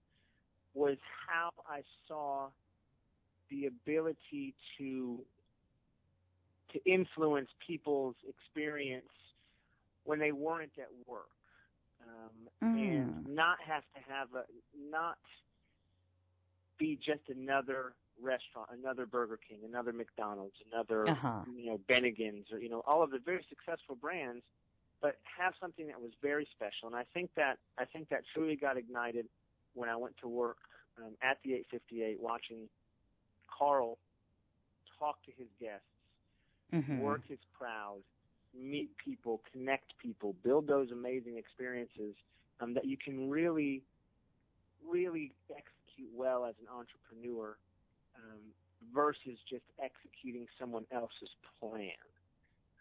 was 0.75 0.97
how 1.29 1.51
I 1.69 1.83
saw 2.09 2.49
the 3.51 3.67
ability 3.67 4.55
to 4.79 5.21
to 6.73 6.81
influence 6.91 7.51
people's 7.67 8.17
experience 8.27 9.05
when 10.05 10.19
they 10.19 10.33
weren't 10.33 10.73
at 10.79 10.89
work, 11.07 11.29
um, 12.03 12.49
and 12.75 13.15
Mm. 13.25 13.27
not 13.27 13.59
have 13.61 13.83
to 13.95 14.01
have 14.11 14.29
a 14.35 14.45
not 14.91 15.19
be 16.79 16.97
just 16.97 17.21
another 17.29 17.95
restaurant, 18.21 18.71
another 18.73 19.07
Burger 19.07 19.39
King, 19.49 19.59
another 19.65 19.93
McDonald's, 19.93 20.57
another 20.73 21.05
Uh-huh. 21.11 21.45
you 21.45 21.67
know 21.67 21.79
Bennigan's, 21.89 22.51
or 22.53 22.59
you 22.59 22.69
know 22.71 22.83
all 22.87 23.03
of 23.03 23.11
the 23.11 23.19
very 23.19 23.45
successful 23.49 23.95
brands, 23.97 24.43
but 25.03 25.19
have 25.39 25.53
something 25.61 25.89
that 25.89 26.01
was 26.01 26.13
very 26.23 26.49
special. 26.55 26.87
And 26.87 26.97
I 26.97 27.05
think 27.13 27.31
that 27.37 27.59
I 27.79 27.85
think 27.85 28.09
that 28.09 28.23
truly 28.33 28.57
got 28.57 28.77
ignited 28.79 29.27
when 29.75 29.89
I 29.89 29.97
went 29.97 30.17
to 30.23 30.29
work 30.29 30.59
um, 30.99 31.13
at 31.23 31.39
the 31.45 31.55
858, 31.55 32.21
watching 32.21 32.69
Carl 33.59 33.99
talk 34.99 35.23
to 35.25 35.33
his 35.37 35.49
guests 35.61 35.87
Mhm. 36.73 37.01
work 37.01 37.27
his 37.27 37.39
crowd, 37.57 38.03
meet 38.55 38.97
people, 38.97 39.43
connect 39.53 39.97
people, 39.99 40.35
build 40.43 40.67
those 40.67 40.91
amazing 40.91 41.37
experiences 41.37 42.15
um, 42.61 42.75
that 42.75 42.85
you 42.85 42.97
can 42.97 43.29
really, 43.29 43.83
really 44.87 45.33
execute 45.51 46.11
well 46.15 46.45
as 46.45 46.55
an 46.61 46.69
entrepreneur 46.69 47.57
um, 48.17 48.41
versus 48.93 49.39
just 49.49 49.65
executing 49.83 50.47
someone 50.59 50.87
else's 50.91 51.31
plan. 51.61 51.91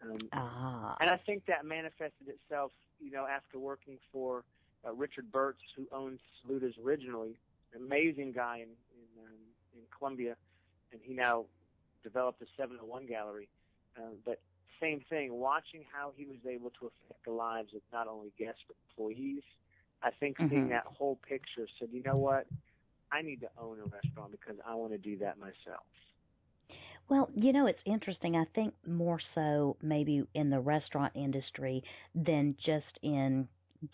Um, 0.01 0.29
Ah. 0.33 0.97
and 0.99 1.09
I 1.09 1.17
think 1.17 1.45
that 1.45 1.65
manifested 1.65 2.27
itself, 2.27 2.71
you 2.99 3.11
know, 3.11 3.25
after 3.25 3.59
working 3.59 3.99
for 4.11 4.43
uh, 4.85 4.93
Richard 4.93 5.31
Burts, 5.31 5.61
who 5.75 5.87
owns 5.91 6.19
Saluda's 6.41 6.75
originally, 6.83 7.37
an 7.73 7.81
amazing 7.85 8.31
guy 8.31 8.57
in 8.57 8.69
in, 8.93 9.23
um, 9.23 9.37
in 9.73 9.81
Columbia, 9.97 10.35
and 10.91 11.01
he 11.03 11.13
now 11.13 11.45
developed 12.03 12.41
a 12.41 12.45
701 12.57 13.05
gallery. 13.05 13.47
Um, 13.97 14.15
but 14.25 14.39
same 14.79 15.01
thing, 15.09 15.33
watching 15.33 15.83
how 15.91 16.11
he 16.15 16.25
was 16.25 16.39
able 16.49 16.71
to 16.79 16.87
affect 16.87 17.23
the 17.25 17.31
lives 17.31 17.73
of 17.75 17.81
not 17.93 18.07
only 18.07 18.31
guests 18.37 18.61
but 18.67 18.75
employees. 18.89 19.43
I 20.03 20.09
think 20.09 20.37
Mhm. 20.39 20.49
seeing 20.49 20.69
that 20.69 20.85
whole 20.87 21.17
picture 21.17 21.67
said, 21.77 21.89
you 21.91 22.01
know 22.01 22.17
what, 22.17 22.47
I 23.11 23.21
need 23.21 23.41
to 23.41 23.49
own 23.57 23.79
a 23.79 23.85
restaurant 23.85 24.31
because 24.31 24.55
I 24.65 24.73
want 24.73 24.93
to 24.93 24.97
do 24.97 25.17
that 25.19 25.37
myself. 25.37 25.85
Well, 27.11 27.29
you 27.35 27.51
know, 27.51 27.67
it's 27.67 27.77
interesting. 27.85 28.37
I 28.37 28.45
think 28.55 28.73
more 28.87 29.19
so 29.35 29.75
maybe 29.81 30.23
in 30.33 30.49
the 30.49 30.61
restaurant 30.61 31.11
industry 31.13 31.83
than 32.15 32.55
just 32.65 32.85
in 33.03 33.49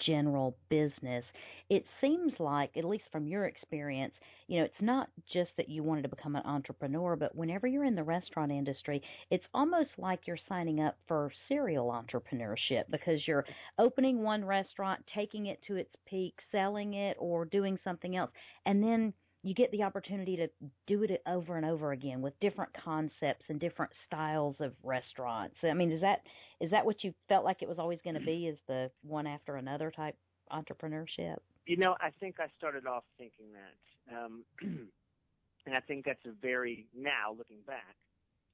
general 0.05 0.55
business. 0.69 1.23
It 1.71 1.83
seems 1.99 2.33
like, 2.37 2.77
at 2.77 2.83
least 2.85 3.05
from 3.11 3.25
your 3.25 3.45
experience, 3.45 4.13
you 4.47 4.59
know, 4.59 4.65
it's 4.65 4.81
not 4.81 5.09
just 5.33 5.49
that 5.57 5.67
you 5.67 5.81
wanted 5.81 6.03
to 6.03 6.09
become 6.09 6.35
an 6.35 6.45
entrepreneur, 6.45 7.15
but 7.15 7.35
whenever 7.35 7.65
you're 7.65 7.85
in 7.85 7.95
the 7.95 8.03
restaurant 8.03 8.51
industry, 8.51 9.01
it's 9.31 9.45
almost 9.51 9.89
like 9.97 10.19
you're 10.27 10.37
signing 10.47 10.79
up 10.81 10.95
for 11.07 11.31
serial 11.47 11.87
entrepreneurship 11.87 12.83
because 12.91 13.19
you're 13.25 13.45
opening 13.79 14.21
one 14.21 14.45
restaurant, 14.45 15.03
taking 15.15 15.47
it 15.47 15.59
to 15.65 15.75
its 15.77 15.89
peak, 16.07 16.35
selling 16.51 16.93
it, 16.93 17.17
or 17.19 17.45
doing 17.45 17.79
something 17.83 18.15
else, 18.15 18.29
and 18.67 18.83
then 18.83 19.11
you 19.47 19.53
get 19.53 19.71
the 19.71 19.83
opportunity 19.83 20.35
to 20.35 20.47
do 20.87 21.03
it 21.03 21.21
over 21.27 21.57
and 21.57 21.65
over 21.65 21.91
again 21.91 22.21
with 22.21 22.33
different 22.41 22.71
concepts 22.83 23.45
and 23.49 23.59
different 23.59 23.91
styles 24.05 24.55
of 24.59 24.73
restaurants. 24.83 25.55
I 25.63 25.73
mean, 25.73 25.91
is 25.91 26.01
that 26.01 26.21
is 26.59 26.71
that 26.71 26.85
what 26.85 27.03
you 27.03 27.13
felt 27.29 27.45
like 27.45 27.61
it 27.61 27.69
was 27.69 27.79
always 27.79 27.99
going 28.03 28.15
to 28.15 28.25
be? 28.25 28.47
Is 28.47 28.57
the 28.67 28.91
one 29.03 29.27
after 29.27 29.55
another 29.55 29.91
type 29.91 30.15
entrepreneurship? 30.51 31.37
You 31.65 31.77
know, 31.77 31.95
I 32.01 32.09
think 32.19 32.35
I 32.39 32.47
started 32.57 32.87
off 32.87 33.03
thinking 33.17 33.47
that, 33.53 34.17
um, 34.17 34.43
and 34.61 35.75
I 35.75 35.79
think 35.81 36.05
that's 36.05 36.25
a 36.25 36.31
very 36.41 36.87
now 36.95 37.35
looking 37.37 37.59
back. 37.65 37.95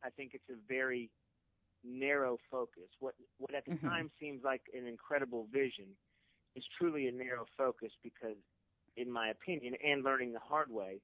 I 0.03 0.09
think 0.09 0.31
it's 0.33 0.49
a 0.49 0.57
very 0.67 1.09
narrow 1.83 2.37
focus. 2.51 2.89
What 2.99 3.15
what 3.39 3.55
at 3.55 3.65
the 3.65 3.71
mm-hmm. 3.71 3.87
time 3.87 4.11
seems 4.19 4.43
like 4.43 4.61
an 4.73 4.87
incredible 4.87 5.47
vision 5.51 5.87
is 6.55 6.63
truly 6.77 7.07
a 7.07 7.11
narrow 7.11 7.45
focus 7.57 7.91
because 8.03 8.37
in 8.97 9.11
my 9.11 9.29
opinion, 9.29 9.73
and 9.85 10.03
learning 10.03 10.33
the 10.33 10.39
hard 10.39 10.69
way, 10.69 11.01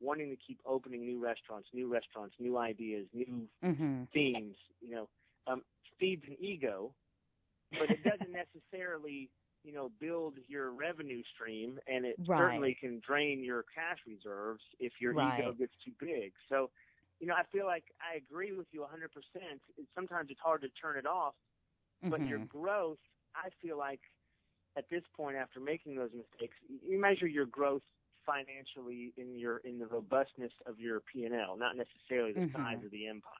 wanting 0.00 0.30
to 0.30 0.36
keep 0.36 0.60
opening 0.66 1.04
new 1.04 1.22
restaurants, 1.22 1.68
new 1.72 1.88
restaurants, 1.88 2.34
new 2.38 2.56
ideas, 2.56 3.06
new 3.12 3.48
mm-hmm. 3.64 4.02
themes, 4.12 4.56
you 4.80 4.94
know, 4.94 5.08
um, 5.46 5.62
feeds 5.98 6.22
an 6.26 6.36
ego, 6.40 6.92
but 7.72 7.90
it 7.90 8.02
doesn't 8.04 8.32
necessarily, 8.72 9.30
you 9.64 9.72
know, 9.72 9.90
build 10.00 10.34
your 10.46 10.70
revenue 10.70 11.22
stream, 11.34 11.78
and 11.86 12.04
it 12.04 12.16
right. 12.26 12.38
certainly 12.38 12.76
can 12.80 13.00
drain 13.06 13.42
your 13.42 13.64
cash 13.74 13.98
reserves 14.06 14.62
if 14.78 14.92
your 15.00 15.14
right. 15.14 15.40
ego 15.40 15.52
gets 15.52 15.72
too 15.84 15.92
big. 15.98 16.32
So, 16.48 16.70
you 17.20 17.26
know, 17.26 17.34
I 17.34 17.42
feel 17.50 17.66
like 17.66 17.84
I 18.00 18.16
agree 18.16 18.52
with 18.52 18.68
you 18.70 18.80
100%. 18.80 18.86
Sometimes 19.94 20.28
it's 20.30 20.40
hard 20.40 20.62
to 20.62 20.68
turn 20.80 20.96
it 20.96 21.06
off, 21.06 21.34
but 22.02 22.20
mm-hmm. 22.20 22.28
your 22.28 22.38
growth, 22.38 22.98
I 23.34 23.48
feel 23.60 23.76
like– 23.76 24.00
at 24.78 24.88
this 24.90 25.02
point 25.16 25.36
after 25.36 25.58
making 25.58 25.96
those 25.96 26.10
mistakes, 26.14 26.54
you 26.86 27.00
measure 27.00 27.26
your 27.26 27.46
growth 27.46 27.82
financially 28.24 29.12
in 29.16 29.36
your 29.36 29.58
in 29.58 29.78
the 29.78 29.86
robustness 29.86 30.52
of 30.66 30.78
your 30.78 31.00
P 31.12 31.24
and 31.24 31.34
L, 31.34 31.56
not 31.58 31.74
necessarily 31.76 32.32
the 32.32 32.40
mm-hmm. 32.40 32.56
size 32.56 32.84
of 32.84 32.90
the 32.90 33.08
empire. 33.08 33.32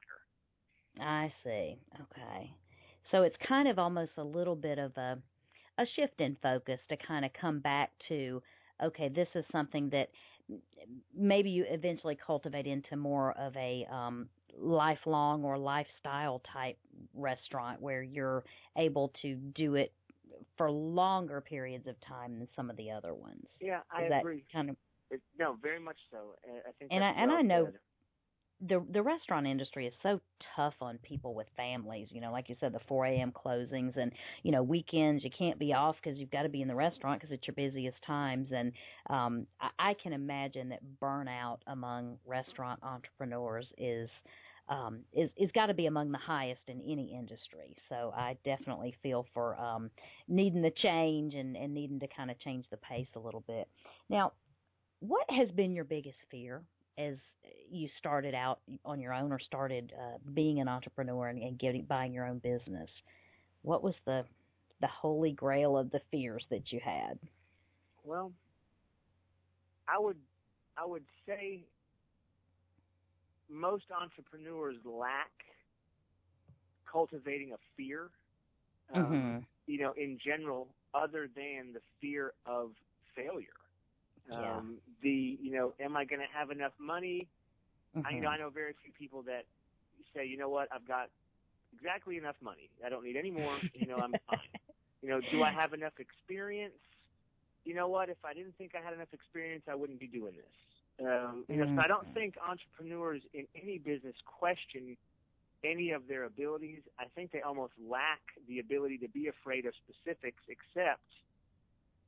I 0.99 1.31
see. 1.43 1.77
Okay. 1.95 2.53
So 3.11 3.23
it's 3.23 3.35
kind 3.47 3.67
of 3.67 3.79
almost 3.79 4.11
a 4.17 4.23
little 4.23 4.55
bit 4.55 4.77
of 4.77 4.91
a 4.97 5.17
a 5.77 5.85
shift 5.95 6.19
in 6.19 6.35
focus 6.43 6.79
to 6.89 6.97
kind 7.07 7.23
of 7.23 7.31
come 7.39 7.59
back 7.59 7.91
to 8.09 8.41
okay, 8.83 9.09
this 9.09 9.27
is 9.35 9.43
something 9.51 9.89
that 9.89 10.09
maybe 11.15 11.49
you 11.49 11.65
eventually 11.69 12.17
cultivate 12.25 12.65
into 12.65 12.95
more 12.95 13.33
of 13.37 13.55
a 13.55 13.85
um, 13.91 14.27
lifelong 14.57 15.43
or 15.43 15.57
lifestyle 15.57 16.41
type 16.51 16.77
restaurant 17.13 17.81
where 17.81 18.01
you're 18.01 18.43
able 18.77 19.11
to 19.21 19.35
do 19.35 19.75
it 19.75 19.93
for 20.57 20.71
longer 20.71 21.41
periods 21.41 21.87
of 21.87 21.95
time 22.07 22.39
than 22.39 22.47
some 22.55 22.69
of 22.69 22.77
the 22.77 22.91
other 22.91 23.13
ones. 23.13 23.45
Yeah, 23.59 23.81
I 23.91 24.05
Is 24.05 24.11
agree. 24.19 24.43
Kind 24.51 24.69
of. 24.69 24.75
It, 25.11 25.21
no, 25.37 25.57
very 25.61 25.79
much 25.79 25.97
so. 26.11 26.35
I 26.45 26.71
think. 26.77 26.91
And 26.91 27.03
I 27.03 27.09
and 27.11 27.31
I 27.31 27.41
know. 27.41 27.71
The 28.67 28.85
the 28.91 29.01
restaurant 29.01 29.47
industry 29.47 29.87
is 29.87 29.93
so 30.03 30.19
tough 30.53 30.73
on 30.81 30.97
people 30.97 31.33
with 31.33 31.47
families. 31.55 32.09
You 32.11 32.19
know, 32.19 32.31
like 32.33 32.49
you 32.49 32.57
said, 32.59 32.73
the 32.73 32.81
4 32.89 33.05
a.m. 33.05 33.31
closings 33.31 33.95
and 33.95 34.11
you 34.43 34.51
know 34.51 34.61
weekends. 34.61 35.23
You 35.23 35.29
can't 35.37 35.57
be 35.57 35.71
off 35.71 35.95
because 36.03 36.19
you've 36.19 36.29
got 36.29 36.43
to 36.43 36.49
be 36.49 36.61
in 36.61 36.67
the 36.67 36.75
restaurant 36.75 37.21
because 37.21 37.33
it's 37.33 37.47
your 37.47 37.55
busiest 37.55 37.95
times. 38.05 38.49
And 38.53 38.73
um, 39.09 39.47
I, 39.61 39.91
I 39.91 39.93
can 40.03 40.11
imagine 40.11 40.67
that 40.69 40.81
burnout 41.01 41.59
among 41.67 42.17
restaurant 42.25 42.81
entrepreneurs 42.83 43.65
is 43.77 44.09
um, 44.69 44.99
is 45.13 45.29
is 45.35 45.49
got 45.53 45.65
to 45.65 45.73
be 45.73 45.87
among 45.87 46.11
the 46.11 46.17
highest 46.17 46.61
in 46.67 46.79
any 46.81 47.13
industry. 47.17 47.75
So 47.89 48.13
I 48.15 48.37
definitely 48.45 48.95
feel 49.01 49.25
for 49.33 49.59
um, 49.59 49.89
needing 50.27 50.61
the 50.61 50.71
change 50.81 51.33
and, 51.33 51.57
and 51.57 51.73
needing 51.73 51.99
to 51.99 52.07
kind 52.15 52.29
of 52.29 52.39
change 52.39 52.65
the 52.69 52.77
pace 52.77 53.07
a 53.15 53.19
little 53.19 53.43
bit. 53.47 53.67
Now, 54.09 54.33
what 54.99 55.25
has 55.29 55.49
been 55.51 55.73
your 55.73 55.85
biggest 55.85 56.17
fear 56.29 56.61
as 56.97 57.15
you 57.69 57.89
started 57.97 58.35
out 58.35 58.59
on 58.85 58.99
your 58.99 59.13
own 59.13 59.31
or 59.31 59.39
started 59.39 59.91
uh, 59.99 60.17
being 60.33 60.59
an 60.59 60.67
entrepreneur 60.67 61.27
and, 61.27 61.41
and 61.41 61.57
getting 61.59 61.83
buying 61.83 62.13
your 62.13 62.27
own 62.27 62.37
business? 62.39 62.89
What 63.63 63.83
was 63.83 63.95
the 64.05 64.23
the 64.81 64.87
holy 64.87 65.31
grail 65.33 65.77
of 65.77 65.91
the 65.91 65.99
fears 66.09 66.45
that 66.49 66.71
you 66.71 66.79
had? 66.83 67.19
Well, 68.03 68.31
I 69.87 69.99
would 69.99 70.17
I 70.77 70.85
would 70.85 71.03
say 71.25 71.65
most 73.49 73.85
entrepreneurs 73.91 74.75
lack 74.85 75.31
cultivating 76.91 77.51
a 77.53 77.57
fear. 77.77 78.09
Um, 78.93 79.05
mm-hmm. 79.05 79.37
You 79.67 79.79
know, 79.79 79.93
in 79.97 80.17
general, 80.23 80.67
other 80.93 81.29
than 81.35 81.73
the 81.73 81.81
fear 82.01 82.33
of 82.45 82.71
failure. 83.15 83.47
Yeah. 84.29 84.57
Um, 84.57 84.77
the 85.01 85.37
you 85.41 85.51
know, 85.51 85.73
am 85.79 85.95
I 85.95 86.05
going 86.05 86.21
to 86.21 86.37
have 86.37 86.51
enough 86.51 86.73
money? 86.79 87.27
Mm-hmm. 87.95 88.07
I 88.07 88.11
you 88.11 88.21
know 88.21 88.29
I 88.29 88.37
know 88.37 88.49
very 88.49 88.73
few 88.83 88.91
people 88.93 89.23
that 89.23 89.45
say, 90.15 90.25
you 90.25 90.37
know 90.37 90.49
what, 90.49 90.67
I've 90.73 90.87
got 90.87 91.09
exactly 91.73 92.17
enough 92.17 92.35
money. 92.41 92.69
I 92.85 92.89
don't 92.89 93.03
need 93.03 93.15
any 93.15 93.31
more. 93.31 93.57
you 93.73 93.87
know, 93.87 93.97
I'm 93.97 94.13
fine. 94.27 94.39
You 95.01 95.07
know, 95.07 95.21
do 95.31 95.43
I 95.43 95.51
have 95.51 95.71
enough 95.71 95.93
experience? 95.97 96.73
You 97.63 97.73
know 97.73 97.87
what? 97.87 98.09
If 98.09 98.17
I 98.25 98.33
didn't 98.33 98.57
think 98.57 98.73
I 98.75 98.83
had 98.83 98.93
enough 98.93 99.13
experience, 99.13 99.63
I 99.69 99.73
wouldn't 99.73 99.97
be 99.97 100.07
doing 100.07 100.33
this. 100.35 100.57
Um, 100.99 101.45
you 101.47 101.57
know, 101.57 101.65
mm-hmm. 101.65 101.77
so 101.77 101.83
I 101.83 101.87
don't 101.87 102.13
think 102.13 102.35
entrepreneurs 102.45 103.21
in 103.33 103.47
any 103.55 103.77
business 103.77 104.15
question 104.25 104.97
any 105.63 105.91
of 105.91 106.07
their 106.07 106.25
abilities. 106.25 106.81
I 106.99 107.05
think 107.15 107.31
they 107.31 107.41
almost 107.41 107.73
lack 107.87 108.21
the 108.47 108.59
ability 108.59 108.97
to 108.99 109.09
be 109.09 109.27
afraid 109.27 109.65
of 109.65 109.73
specifics, 109.87 110.41
except 110.47 111.03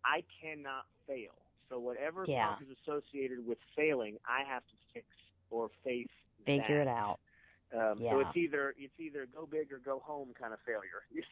I 0.06 0.24
cannot 0.42 0.86
fail. 1.08 1.36
So 1.70 1.80
whatever 1.80 2.26
yeah. 2.28 2.56
is 2.62 2.76
associated 2.84 3.46
with 3.46 3.58
failing, 3.76 4.18
I 4.28 4.48
have 4.48 4.64
to 4.64 4.76
fix 4.94 5.06
or 5.50 5.70
face. 5.84 6.08
Figure 6.46 6.64
that. 6.70 6.82
it 6.82 6.88
out. 6.88 7.20
Um, 7.74 8.00
yeah. 8.02 8.12
So 8.12 8.20
it's 8.20 8.36
either 8.36 8.74
it's 8.78 9.00
either 9.00 9.28
go 9.34 9.48
big 9.50 9.72
or 9.72 9.80
go 9.80 10.00
home 10.00 10.30
kind 10.40 10.54
of 10.54 10.60
failure. 10.66 11.04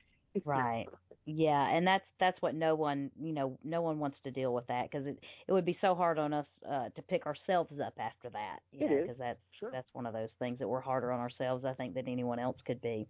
right. 0.45 0.87
Yeah 1.25 1.69
and 1.69 1.85
that's 1.85 2.05
that's 2.19 2.41
what 2.41 2.55
no 2.55 2.73
one 2.73 3.11
you 3.21 3.33
know 3.33 3.57
no 3.63 3.81
one 3.81 3.99
wants 3.99 4.17
to 4.23 4.31
deal 4.31 4.53
with 4.53 4.65
that 4.67 4.89
because 4.89 5.05
it 5.05 5.19
it 5.47 5.51
would 5.51 5.65
be 5.65 5.77
so 5.79 5.93
hard 5.93 6.17
on 6.17 6.33
us 6.33 6.47
uh 6.67 6.89
to 6.95 7.01
pick 7.03 7.25
ourselves 7.27 7.73
up 7.85 7.93
after 7.99 8.29
that 8.31 8.59
you 8.71 8.85
it 8.85 8.89
know 8.89 9.01
because 9.01 9.17
that's 9.19 9.39
sure. 9.59 9.69
that's 9.71 9.87
one 9.93 10.07
of 10.07 10.13
those 10.13 10.29
things 10.39 10.57
that 10.57 10.67
we're 10.67 10.79
harder 10.79 11.11
on 11.11 11.19
ourselves 11.19 11.65
i 11.65 11.73
think 11.73 11.93
than 11.93 12.07
anyone 12.07 12.39
else 12.39 12.57
could 12.65 12.81
be. 12.81 13.07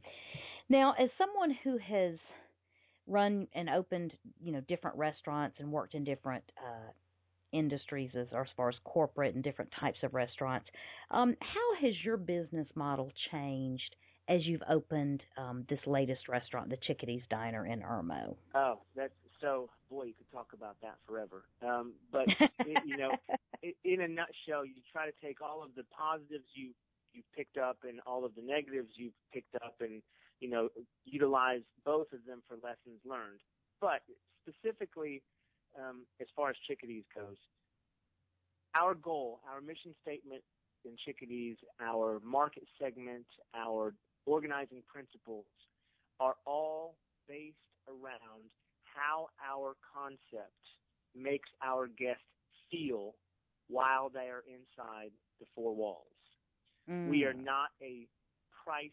Now 0.69 0.93
as 0.99 1.09
someone 1.17 1.55
who 1.63 1.77
has 1.77 2.15
run 3.07 3.47
and 3.53 3.69
opened 3.69 4.13
you 4.41 4.51
know 4.51 4.61
different 4.67 4.97
restaurants 4.97 5.57
and 5.59 5.71
worked 5.71 5.95
in 5.95 6.03
different 6.03 6.43
uh 6.57 6.91
industries 7.51 8.11
as, 8.15 8.27
as 8.37 8.47
far 8.55 8.69
as 8.69 8.75
corporate 8.83 9.33
and 9.33 9.43
different 9.43 9.71
types 9.79 9.97
of 10.03 10.13
restaurants 10.13 10.67
um 11.09 11.35
how 11.39 11.85
has 11.85 11.93
your 12.03 12.17
business 12.17 12.67
model 12.75 13.11
changed 13.31 13.95
as 14.29 14.45
you've 14.45 14.63
opened 14.69 15.23
um, 15.37 15.65
this 15.69 15.79
latest 15.87 16.29
restaurant, 16.29 16.69
the 16.69 16.77
Chickadee's 16.87 17.23
Diner 17.29 17.65
in 17.65 17.81
Irmo? 17.81 18.35
Oh, 18.53 18.79
that's 18.95 19.13
so. 19.41 19.69
Boy, 19.89 20.03
you 20.03 20.13
could 20.13 20.31
talk 20.31 20.49
about 20.53 20.75
that 20.83 20.97
forever. 21.07 21.43
Um, 21.65 21.93
but 22.11 22.27
it, 22.59 22.83
you 22.85 22.95
know, 22.95 23.11
in 23.83 24.01
a 24.01 24.07
nutshell, 24.07 24.63
you 24.63 24.75
try 24.91 25.07
to 25.07 25.13
take 25.21 25.41
all 25.41 25.63
of 25.63 25.69
the 25.75 25.83
positives 25.85 26.45
you 26.53 26.69
you've 27.11 27.31
picked 27.35 27.57
up 27.57 27.77
and 27.87 27.99
all 28.05 28.23
of 28.23 28.35
the 28.35 28.41
negatives 28.43 28.89
you've 28.95 29.17
picked 29.33 29.55
up, 29.55 29.75
and 29.81 30.03
you 30.39 30.49
know, 30.49 30.69
utilize 31.05 31.61
both 31.83 32.13
of 32.13 32.19
them 32.27 32.43
for 32.47 32.55
lessons 32.55 33.01
learned. 33.03 33.39
But 33.81 34.01
specifically, 34.47 35.23
um, 35.77 36.05
as 36.21 36.27
far 36.35 36.51
as 36.51 36.55
Chickadee's 36.67 37.05
goes, 37.15 37.37
our 38.75 38.93
goal, 38.93 39.39
our 39.51 39.59
mission 39.59 39.95
statement 40.03 40.43
in 40.85 40.95
Chickadee's, 41.03 41.57
our 41.81 42.21
market 42.23 42.63
segment, 42.79 43.25
our 43.55 43.93
organizing 44.29 44.83
principles 44.87 45.45
are 46.19 46.35
all 46.45 46.95
based 47.27 47.57
around 47.87 48.45
how 48.83 49.27
our 49.41 49.73
concept 49.93 50.61
makes 51.15 51.49
our 51.65 51.87
guests 51.87 52.21
feel 52.69 53.15
while 53.67 54.09
they 54.09 54.29
are 54.29 54.43
inside 54.45 55.11
the 55.39 55.45
four 55.55 55.73
walls. 55.75 56.05
Mm. 56.89 57.09
We 57.09 57.23
are 57.23 57.33
not 57.33 57.69
a 57.81 58.07
price 58.63 58.91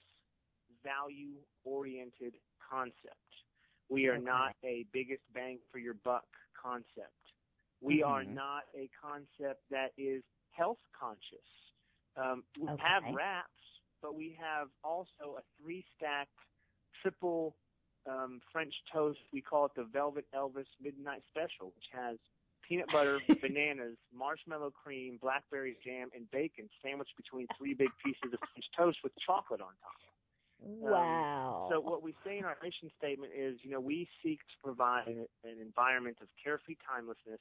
value 0.82 1.36
oriented 1.64 2.34
concept. 2.70 3.28
We 3.90 4.06
are 4.06 4.16
okay. 4.16 4.24
not 4.24 4.54
a 4.64 4.86
biggest 4.92 5.22
bang 5.34 5.58
for 5.70 5.78
your 5.78 5.94
buck 6.04 6.24
concept. 6.60 7.12
We 7.82 8.00
mm-hmm. 8.00 8.10
are 8.10 8.24
not 8.24 8.62
a 8.74 8.88
concept 9.02 9.60
that 9.70 9.92
is 9.98 10.22
health 10.50 10.80
conscious. 10.98 11.50
Um, 12.16 12.42
we 12.58 12.68
okay. 12.68 12.82
have 12.82 13.02
wraps 13.14 13.55
but 14.02 14.14
we 14.14 14.36
have 14.40 14.68
also 14.84 15.38
a 15.38 15.42
three 15.60 15.84
stack 15.96 16.28
triple 17.02 17.56
um, 18.08 18.40
French 18.52 18.74
toast. 18.92 19.18
We 19.32 19.40
call 19.40 19.66
it 19.66 19.72
the 19.76 19.84
Velvet 19.84 20.26
Elvis 20.34 20.70
Midnight 20.82 21.22
Special, 21.30 21.72
which 21.74 21.88
has 21.92 22.16
peanut 22.66 22.86
butter, 22.92 23.20
bananas, 23.42 23.96
marshmallow 24.14 24.72
cream, 24.72 25.18
blackberry 25.20 25.76
jam, 25.84 26.08
and 26.14 26.30
bacon 26.30 26.68
sandwiched 26.82 27.16
between 27.16 27.46
three 27.58 27.74
big 27.74 27.90
pieces 28.04 28.32
of 28.32 28.38
French 28.38 28.66
toast 28.76 28.98
with 29.02 29.12
chocolate 29.24 29.60
on 29.60 29.72
top. 29.80 30.00
Wow. 30.58 31.68
Um, 31.70 31.72
so 31.72 31.80
what 31.80 32.02
we 32.02 32.14
say 32.24 32.38
in 32.38 32.44
our 32.44 32.56
mission 32.62 32.90
statement 32.98 33.32
is, 33.36 33.58
you 33.62 33.70
know, 33.70 33.80
we 33.80 34.08
seek 34.22 34.38
to 34.38 34.56
provide 34.64 35.06
an, 35.06 35.26
an 35.44 35.60
environment 35.60 36.16
of 36.22 36.28
carefree 36.42 36.76
timelessness 36.88 37.40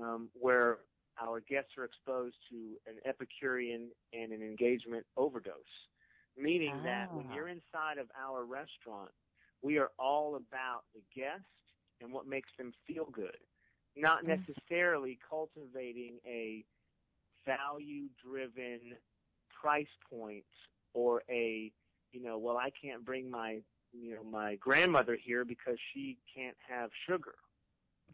um, 0.00 0.28
where 0.34 0.78
our 1.20 1.40
guests 1.40 1.72
are 1.78 1.84
exposed 1.84 2.36
to 2.50 2.76
an 2.86 2.96
Epicurean 3.04 3.88
and 4.12 4.32
an 4.32 4.42
engagement 4.42 5.04
overdose. 5.16 5.54
Meaning 6.38 6.74
ah. 6.80 6.84
that 6.84 7.14
when 7.14 7.26
ah. 7.30 7.34
you're 7.34 7.48
inside 7.48 7.98
of 7.98 8.06
our 8.20 8.44
restaurant, 8.44 9.10
we 9.62 9.78
are 9.78 9.90
all 9.98 10.36
about 10.36 10.82
the 10.94 11.00
guest 11.14 11.42
and 12.00 12.12
what 12.12 12.26
makes 12.26 12.50
them 12.58 12.72
feel 12.86 13.06
good, 13.10 13.38
not 13.96 14.24
mm. 14.24 14.36
necessarily 14.38 15.18
cultivating 15.28 16.18
a 16.26 16.64
value 17.46 18.08
driven 18.22 18.80
price 19.60 19.86
point 20.10 20.44
or 20.92 21.22
a 21.30 21.72
you 22.16 22.22
know, 22.22 22.38
well, 22.38 22.56
I 22.56 22.70
can't 22.70 23.04
bring 23.04 23.30
my, 23.30 23.58
you 23.92 24.14
know, 24.14 24.24
my 24.24 24.56
grandmother 24.56 25.18
here 25.22 25.44
because 25.44 25.76
she 25.92 26.16
can't 26.34 26.56
have 26.66 26.90
sugar. 27.08 27.34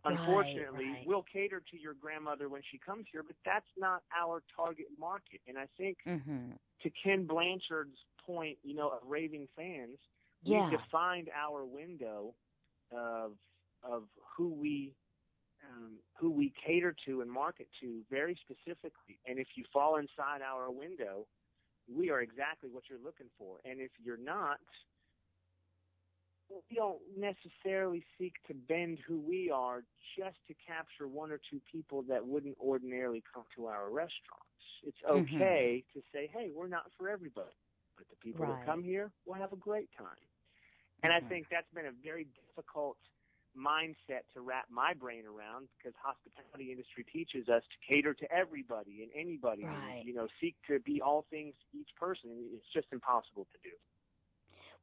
Right, 0.05 0.19
Unfortunately, 0.19 0.87
right. 0.87 1.05
we'll 1.07 1.25
cater 1.33 1.63
to 1.71 1.81
your 1.81 1.95
grandmother 1.95 2.49
when 2.49 2.63
she 2.71 2.79
comes 2.79 3.07
here, 3.13 3.23
but 3.23 3.37
that's 3.45 3.67
not 3.79 4.03
our 4.19 4.43
target 4.57 4.87
market. 4.99 5.41
And 5.47 5.57
I 5.57 5.67
think 5.79 5.99
mm-hmm. 6.07 6.53
to 6.83 6.91
Ken 7.03 7.25
Blanchard's 7.25 7.99
point, 8.27 8.59
you 8.65 8.75
know, 8.75 8.89
of 8.89 8.99
raving 9.07 9.47
fans, 9.57 9.99
yeah. 10.43 10.69
we 10.69 10.77
defined 10.77 11.29
our 11.37 11.65
window 11.65 12.35
of 12.91 13.33
of 13.85 14.05
who 14.37 14.49
we 14.49 14.93
um, 15.71 15.99
who 16.19 16.31
we 16.31 16.53
cater 16.67 16.95
to 17.07 17.21
and 17.21 17.31
market 17.31 17.69
to 17.81 18.01
very 18.11 18.37
specifically. 18.43 19.19
And 19.27 19.39
if 19.39 19.49
you 19.57 19.65
fall 19.73 19.97
inside 19.97 20.43
our 20.43 20.71
window, 20.71 21.27
we 21.93 22.11
are 22.11 22.21
exactly 22.21 22.69
what 22.71 22.85
you're 22.89 23.03
looking 23.03 23.29
for. 23.39 23.59
And 23.65 23.81
if 23.81 23.91
you're 24.03 24.17
not, 24.17 24.59
we 26.51 26.77
don't 26.77 27.01
necessarily 27.17 28.05
seek 28.19 28.35
to 28.49 28.55
bend 28.55 28.99
who 29.07 29.21
we 29.21 29.51
are 29.51 29.85
just 30.19 30.37
to 30.49 30.55
capture 30.67 31.09
one 31.09 31.33
or 31.33 31.41
two 31.51 31.61
people 31.71 32.03
that 32.09 32.27
wouldn't 32.27 32.57
ordinarily 32.61 33.23
come 33.33 33.45
to 33.57 33.67
our 33.67 33.87
restaurants. 33.91 34.49
It's 34.85 34.99
Mm-hmm. 35.15 35.49
okay 35.49 35.85
to 35.95 36.03
say, 36.13 36.31
hey, 36.33 36.51
we're 36.55 36.69
not 36.69 36.91
for 36.99 37.09
everybody, 37.09 37.57
but 37.97 38.07
the 38.11 38.17
people 38.17 38.47
Right. 38.47 38.49
that 38.49 38.65
come 38.65 38.83
here 38.83 39.13
will 39.27 39.35
have 39.35 39.53
a 39.53 39.57
great 39.57 39.91
time. 39.99 40.17
And 41.03 41.13
Mhm. 41.13 41.13
I 41.13 41.21
think 41.21 41.47
that's 41.51 41.71
been 41.75 41.87
a 41.87 41.93
very 42.05 42.29
difficult 42.49 42.99
mindset 43.57 44.25
to 44.35 44.41
wrap 44.41 44.67
my 44.71 44.95
brain 44.95 45.25
around 45.27 45.69
because 45.79 45.95
hospitality 46.03 46.73
industry 46.73 47.05
teaches 47.13 47.49
us 47.49 47.63
to 47.65 47.95
cater 47.95 48.15
to 48.15 48.33
everybody 48.33 49.03
and 49.03 49.11
anybody 49.15 49.63
Right. 49.63 49.99
and 49.99 50.05
you 50.07 50.15
know 50.15 50.29
seek 50.41 50.57
to 50.69 50.81
be 50.81 51.03
all 51.03 51.27
things 51.31 51.55
to 51.73 51.79
each 51.79 51.91
person 52.01 52.31
it's 52.55 52.67
just 52.73 52.87
impossible 52.93 53.47
to 53.53 53.59
do 53.63 53.77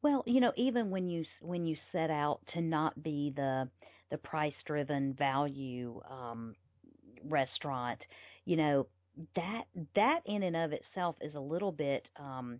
Well, 0.01 0.23
you 0.25 0.39
know, 0.39 0.53
even 0.55 0.89
when 0.89 1.09
you 1.09 1.25
when 1.41 1.65
you 1.65 1.75
set 1.91 2.09
out 2.09 2.39
to 2.53 2.61
not 2.61 3.01
be 3.03 3.33
the 3.35 3.69
the 4.11 4.17
price 4.17 4.53
driven 4.65 5.13
value 5.13 6.01
um 6.09 6.55
restaurant, 7.27 7.99
you 8.45 8.55
know, 8.55 8.87
that 9.35 9.63
that 9.95 10.21
in 10.25 10.43
and 10.43 10.55
of 10.55 10.71
itself 10.71 11.15
is 11.21 11.35
a 11.35 11.39
little 11.39 11.71
bit 11.71 12.07
um 12.17 12.59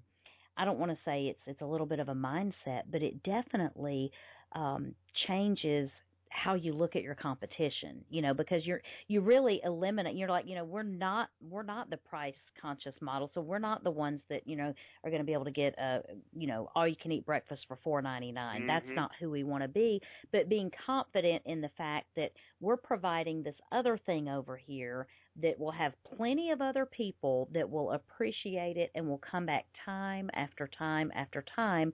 I 0.57 0.65
don't 0.65 0.79
want 0.79 0.91
to 0.91 0.97
say 1.05 1.27
it's 1.27 1.39
it's 1.47 1.61
a 1.61 1.65
little 1.65 1.87
bit 1.87 1.99
of 1.99 2.09
a 2.09 2.13
mindset, 2.13 2.83
but 2.91 3.01
it 3.01 3.23
definitely 3.23 4.11
um 4.53 4.93
changes 5.27 5.89
how 6.29 6.53
you 6.55 6.73
look 6.73 6.95
at 6.95 7.03
your 7.03 7.15
competition, 7.15 8.03
you 8.09 8.21
know, 8.21 8.33
because 8.33 8.65
you're 8.65 8.81
you 9.07 9.21
really 9.21 9.61
eliminate 9.63 10.15
you're 10.15 10.29
like, 10.29 10.45
you 10.47 10.55
know, 10.55 10.63
we're 10.65 10.83
not 10.83 11.29
we're 11.41 11.63
not 11.63 11.89
the 11.89 11.97
price 11.97 12.35
conscious 12.61 12.93
model, 13.01 13.31
so 13.33 13.41
we're 13.41 13.59
not 13.59 13.83
the 13.83 13.91
ones 13.91 14.21
that, 14.29 14.47
you 14.47 14.55
know, 14.55 14.73
are 15.03 15.09
going 15.09 15.21
to 15.21 15.25
be 15.25 15.33
able 15.33 15.45
to 15.45 15.51
get 15.51 15.77
a, 15.79 16.01
you 16.33 16.47
know, 16.47 16.69
all 16.75 16.87
you 16.87 16.95
can 17.01 17.11
eat 17.11 17.25
breakfast 17.25 17.61
for 17.67 17.77
4.99. 17.85 18.65
That's 18.65 18.85
Mhm. 18.87 18.95
not 18.95 19.11
who 19.19 19.29
we 19.31 19.43
want 19.43 19.63
to 19.63 19.67
be, 19.67 20.01
but 20.31 20.49
being 20.49 20.71
confident 20.85 21.43
in 21.45 21.61
the 21.61 21.69
fact 21.77 22.07
that 22.15 22.31
we're 22.59 22.77
providing 22.77 23.43
this 23.43 23.55
other 23.71 23.97
thing 23.97 24.27
over 24.29 24.57
here 24.57 25.07
that 25.41 25.57
will 25.59 25.71
have 25.71 25.93
plenty 26.17 26.51
of 26.51 26.61
other 26.61 26.85
people 26.85 27.49
that 27.53 27.69
will 27.69 27.91
appreciate 27.93 28.77
it 28.77 28.91
and 28.95 29.07
will 29.07 29.19
come 29.31 29.45
back 29.45 29.65
time 29.85 30.29
after 30.33 30.67
time 30.67 31.11
after 31.15 31.43
time 31.55 31.93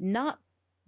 not 0.00 0.38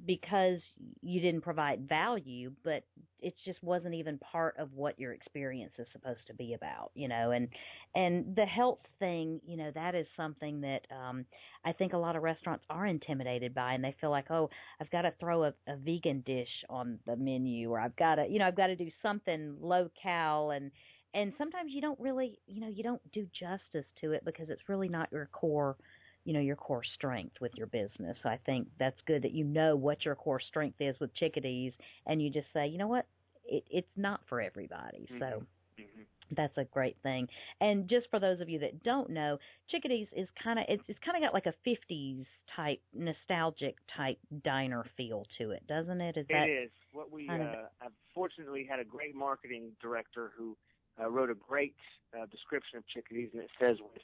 because 0.05 0.61
you 1.01 1.21
didn't 1.21 1.43
provide 1.43 1.89
value, 1.89 2.55
but 2.65 2.85
it 3.21 3.35
just 3.45 3.63
wasn't 3.63 3.95
even 3.95 4.19
part 4.19 4.57
of 4.59 4.73
what 4.73 4.99
your 4.99 5.13
experience 5.13 5.73
is 5.79 5.87
supposed 5.93 6.27
to 6.27 6.35
be 6.35 6.55
about, 6.55 6.91
you 6.95 7.09
know. 7.09 7.31
And 7.31 7.49
and 7.95 8.35
the 8.37 8.47
health 8.47 8.81
thing, 8.99 9.41
you 9.45 9.57
know, 9.57 9.71
that 9.75 9.95
is 9.95 10.07
something 10.17 10.61
that 10.63 10.81
um 10.91 11.27
I 11.65 11.73
think 11.73 11.93
a 11.93 11.99
lot 11.99 12.17
of 12.17 12.23
restaurants 12.23 12.65
are 12.71 12.87
intimidated 12.87 13.55
by 13.55 13.75
and 13.75 13.85
they 13.85 13.97
feel 14.01 14.11
like, 14.11 14.31
"Oh, 14.31 14.51
I've 14.81 14.91
got 14.91 15.03
to 15.03 15.15
throw 15.21 15.45
a, 15.45 15.55
a 15.69 15.77
vegan 15.77 16.23
dish 16.23 16.65
on 16.69 17.01
the 17.07 17.17
menu 17.17 17.71
or 17.71 17.81
I've 17.81 17.97
got 17.97 18.17
to, 18.17 18.27
you 18.29 18.39
know, 18.39 18.47
I've 18.47 18.57
got 18.57 18.69
to 18.69 18.77
do 18.77 18.91
something 19.03 19.59
low 19.61 19.89
cal 20.01 20.51
and 20.51 20.73
and 21.15 21.35
sometimes 21.37 21.73
you 21.73 21.83
don't 21.83 22.01
really, 22.01 22.41
you 22.47 22.61
know, 22.61 22.69
you 22.69 22.83
don't 22.83 23.03
do 23.13 23.27
justice 23.39 23.87
to 24.01 24.13
it 24.13 24.25
because 24.25 24.49
it's 24.49 24.69
really 24.69 24.89
not 24.89 25.13
your 25.13 25.27
core 25.27 25.77
you 26.25 26.33
know 26.33 26.41
your 26.41 26.57
core 26.57 26.83
strength 26.95 27.37
with 27.41 27.53
your 27.57 27.67
business. 27.67 28.17
I 28.25 28.39
think 28.47 28.69
that's 28.79 28.97
good 29.07 29.23
that 29.23 29.33
you 29.33 29.45
know 29.45 29.77
what 29.77 30.05
your 30.05 30.15
core 30.15 30.41
strength 30.41 30.81
is 30.81 30.99
with 31.01 31.15
chickadees, 31.15 31.73
and 32.07 32.23
you 32.23 32.31
just 32.31 32.47
say, 32.53 32.67
you 32.67 32.79
know 32.79 32.89
what, 32.89 33.07
it, 33.45 33.65
it's 33.71 33.97
not 33.97 34.21
for 34.29 34.41
everybody. 34.41 35.09
So 35.19 35.45
Mhm. 35.79 36.07
that's 36.31 36.57
a 36.57 36.65
great 36.65 36.97
thing. 37.03 37.29
And 37.61 37.89
just 37.89 38.09
for 38.11 38.19
those 38.21 38.41
of 38.41 38.49
you 38.49 38.59
that 38.61 38.83
don't 38.85 39.11
know, 39.11 39.39
chickadees 39.69 40.09
is 40.13 40.29
kind 40.43 40.59
of 40.59 40.65
it's, 40.69 40.83
it's 40.89 40.99
kind 41.01 41.17
of 41.17 41.23
got 41.23 41.35
like 41.35 41.47
a 41.47 41.55
'50s 41.67 42.25
type 42.55 42.81
nostalgic 42.95 43.77
type 43.97 44.19
diner 44.45 44.85
feel 44.97 45.27
to 45.39 45.51
it, 45.51 45.67
doesn't 45.67 46.01
it? 46.01 46.17
Is 46.17 46.27
that 46.29 46.49
It 46.49 46.65
is 46.65 46.71
what 46.93 47.11
we. 47.11 47.27
kind 47.27 47.43
of- 47.43 47.49
Uh, 47.55 47.69
I've 47.81 47.93
fortunately 48.15 48.65
had 48.65 48.79
a 48.79 48.85
great 48.85 49.15
marketing 49.15 49.73
director 49.81 50.31
who 50.37 50.57
uh, 51.01 51.09
wrote 51.11 51.31
a 51.31 51.35
great 51.35 51.75
uh, 52.17 52.27
description 52.27 52.77
of 52.79 52.87
chickadees, 52.87 53.31
and 53.33 53.43
it 53.43 53.51
says 53.59 53.79
with 53.81 54.03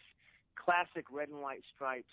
classic 0.65 1.07
red 1.11 1.29
and 1.29 1.41
white 1.41 1.63
stripes, 1.75 2.13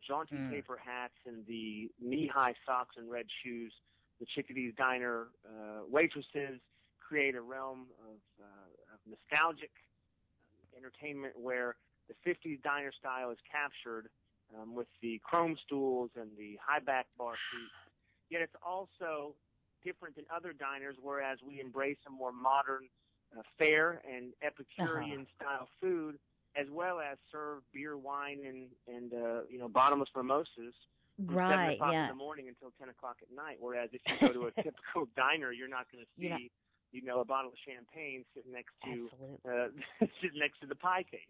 jaunty 0.00 0.36
Mm. 0.36 0.50
paper 0.50 0.76
hats, 0.76 1.14
and 1.26 1.46
the 1.46 1.90
knee-high 2.00 2.54
socks 2.66 2.96
and 2.96 3.10
red 3.10 3.26
shoes. 3.42 3.72
The 4.20 4.26
Chickadees 4.26 4.74
Diner 4.76 5.28
uh, 5.46 5.84
waitresses 5.88 6.60
create 7.00 7.34
a 7.34 7.40
realm 7.42 7.86
of, 8.08 8.18
uh, 8.40 8.94
of 8.94 9.00
nostalgic 9.06 9.70
entertainment 10.76 11.34
where 11.38 11.76
the 12.08 12.14
50s 12.28 12.62
diner 12.62 12.92
style 12.92 13.30
is 13.30 13.38
captured 13.50 14.08
um, 14.56 14.74
with 14.74 14.88
the 15.00 15.20
chrome 15.24 15.56
stools 15.64 16.10
and 16.16 16.30
the 16.36 16.58
high 16.64 16.78
back 16.80 17.06
bar 17.16 17.34
seats. 17.52 17.72
Yet 18.30 18.42
it's 18.42 18.54
also 18.64 19.34
different 19.84 20.16
than 20.16 20.24
other 20.34 20.52
diners, 20.52 20.96
whereas 21.00 21.38
we 21.46 21.60
embrace 21.60 21.98
a 22.06 22.10
more 22.10 22.32
modern 22.32 22.88
uh, 23.36 23.42
fare 23.58 24.02
and 24.10 24.32
Epicurean 24.42 25.26
style 25.36 25.68
food, 25.80 26.18
as 26.56 26.66
well 26.70 27.00
as 27.00 27.18
serve 27.30 27.62
beer, 27.72 27.96
wine, 27.96 28.40
and 28.46 28.68
and 28.94 29.12
uh, 29.14 29.40
you 29.48 29.58
know 29.58 29.68
bottomless 29.68 30.08
mimosas 30.14 30.74
from 31.16 31.34
seven 31.36 31.68
o'clock 31.70 31.92
Yeah. 31.92 32.02
in 32.04 32.08
the 32.08 32.14
morning 32.14 32.48
until 32.48 32.72
ten 32.78 32.88
o'clock 32.88 33.16
at 33.22 33.34
night. 33.34 33.56
Whereas 33.60 33.90
if 33.92 34.00
you 34.06 34.28
go 34.28 34.32
to 34.32 34.46
a 34.46 34.52
typical 34.62 35.08
diner, 35.16 35.52
you're 35.52 35.68
not 35.68 35.86
going 35.92 36.04
to 36.04 36.10
see 36.18 36.28
You're 36.28 36.38
you 36.92 37.02
know 37.02 37.20
a 37.20 37.24
bottle 37.24 37.50
of 37.50 37.56
champagne 37.66 38.24
sitting 38.34 38.52
next 38.52 38.72
to 38.84 39.08
uh, 39.48 39.68
sitting 40.20 40.38
next 40.38 40.60
to 40.60 40.66
the 40.66 40.74
pie 40.76 41.04
case. 41.10 41.20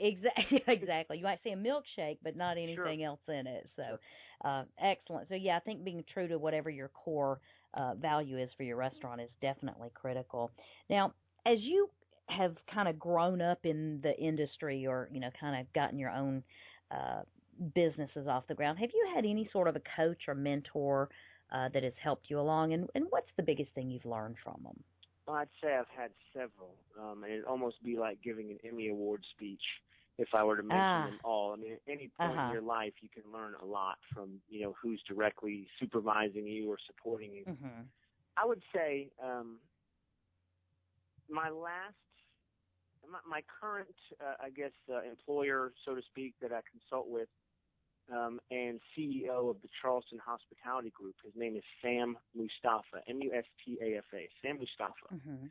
Exactly, 0.00 0.62
exactly. 0.68 1.18
You 1.18 1.24
might 1.24 1.38
see 1.44 1.50
a 1.50 1.56
milkshake, 1.56 2.18
but 2.22 2.36
not 2.36 2.56
anything 2.56 3.04
else 3.04 3.20
in 3.28 3.46
it. 3.46 3.68
So, 3.76 3.98
uh, 4.44 4.64
excellent. 4.82 5.28
So, 5.28 5.34
yeah, 5.34 5.56
I 5.56 5.60
think 5.60 5.84
being 5.84 6.04
true 6.12 6.26
to 6.28 6.38
whatever 6.38 6.70
your 6.70 6.88
core 6.88 7.38
uh, 7.74 7.94
value 7.94 8.38
is 8.38 8.50
for 8.56 8.64
your 8.64 8.76
restaurant 8.76 9.20
is 9.20 9.30
definitely 9.40 9.90
critical. 9.94 10.50
Now, 10.90 11.12
as 11.46 11.58
you 11.60 11.88
have 12.28 12.56
kind 12.72 12.88
of 12.88 12.98
grown 12.98 13.40
up 13.40 13.64
in 13.64 14.00
the 14.02 14.16
industry, 14.18 14.86
or 14.86 15.08
you 15.12 15.20
know, 15.20 15.30
kind 15.38 15.60
of 15.60 15.72
gotten 15.72 15.98
your 15.98 16.10
own 16.10 16.42
uh, 16.90 17.22
businesses 17.74 18.26
off 18.26 18.44
the 18.48 18.54
ground, 18.54 18.78
have 18.78 18.90
you 18.92 19.06
had 19.14 19.24
any 19.24 19.48
sort 19.52 19.68
of 19.68 19.76
a 19.76 19.82
coach 19.96 20.22
or 20.28 20.34
mentor 20.34 21.08
uh, 21.52 21.68
that 21.72 21.82
has 21.82 21.92
helped 22.02 22.28
you 22.30 22.40
along? 22.40 22.72
And, 22.72 22.88
and 22.94 23.06
what's 23.10 23.28
the 23.36 23.42
biggest 23.42 23.70
thing 23.74 23.90
you've 23.90 24.04
learned 24.04 24.36
from 24.42 24.60
them? 24.64 24.82
Well, 25.26 25.36
I'd 25.36 25.48
say 25.62 25.74
I've 25.74 25.86
had 25.96 26.10
several, 26.32 26.74
um, 27.00 27.22
and 27.24 27.32
it'd 27.32 27.44
almost 27.44 27.82
be 27.82 27.96
like 27.96 28.20
giving 28.22 28.50
an 28.50 28.58
Emmy 28.68 28.88
Award 28.88 29.24
speech 29.36 29.62
if 30.18 30.28
I 30.34 30.44
were 30.44 30.56
to 30.56 30.62
mention 30.62 30.80
Ah. 30.80 31.06
them 31.06 31.18
all. 31.24 31.52
I 31.52 31.56
mean, 31.56 31.72
at 31.72 31.80
any 31.88 32.08
point 32.08 32.32
Uh-huh. 32.32 32.46
in 32.46 32.52
your 32.52 32.62
life, 32.62 32.92
you 33.00 33.08
can 33.08 33.30
learn 33.32 33.54
a 33.54 33.64
lot 33.64 33.98
from 34.12 34.40
you 34.48 34.62
know 34.62 34.74
who's 34.80 35.02
directly 35.08 35.68
supervising 35.80 36.46
you 36.46 36.70
or 36.70 36.76
supporting 36.86 37.32
you. 37.32 37.44
Mm-hmm. 37.44 37.82
I 38.36 38.44
would 38.44 38.62
say 38.74 39.10
um, 39.22 39.58
my 41.30 41.48
last, 41.48 41.94
my, 43.10 43.18
my 43.28 43.42
current, 43.60 43.94
uh, 44.20 44.34
I 44.42 44.50
guess, 44.50 44.72
uh, 44.92 45.02
employer, 45.08 45.72
so 45.84 45.94
to 45.94 46.02
speak, 46.02 46.34
that 46.42 46.52
I 46.52 46.60
consult 46.70 47.08
with. 47.08 47.28
um, 48.12 48.38
and 48.50 48.80
CEO 48.92 49.48
of 49.48 49.56
the 49.62 49.68
Charleston 49.80 50.18
Hospitality 50.18 50.90
Group. 50.90 51.14
His 51.24 51.32
name 51.34 51.56
is 51.56 51.62
Sam 51.80 52.18
Mustafa, 52.34 53.00
M-U-S-T-A-F-A, 53.08 54.28
Sam 54.42 54.58
Mustafa. 54.58 55.08
Mm-hmm. 55.14 55.46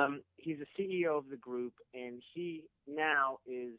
Um, 0.00 0.22
he's 0.38 0.56
the 0.58 0.66
CEO 0.82 1.18
of 1.18 1.28
the 1.28 1.36
group, 1.36 1.74
and 1.92 2.22
he 2.32 2.64
now 2.86 3.38
is 3.46 3.74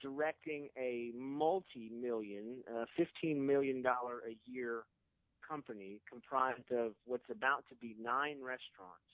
directing 0.00 0.68
a 0.78 1.10
multi-million, 1.16 2.62
uh, 2.72 2.84
$15 3.24 3.36
million 3.38 3.82
a 3.84 4.36
year 4.50 4.82
company 5.48 6.00
comprised 6.08 6.70
of 6.70 6.92
what's 7.04 7.28
about 7.30 7.64
to 7.68 7.74
be 7.76 7.96
nine 8.00 8.36
restaurants, 8.40 9.10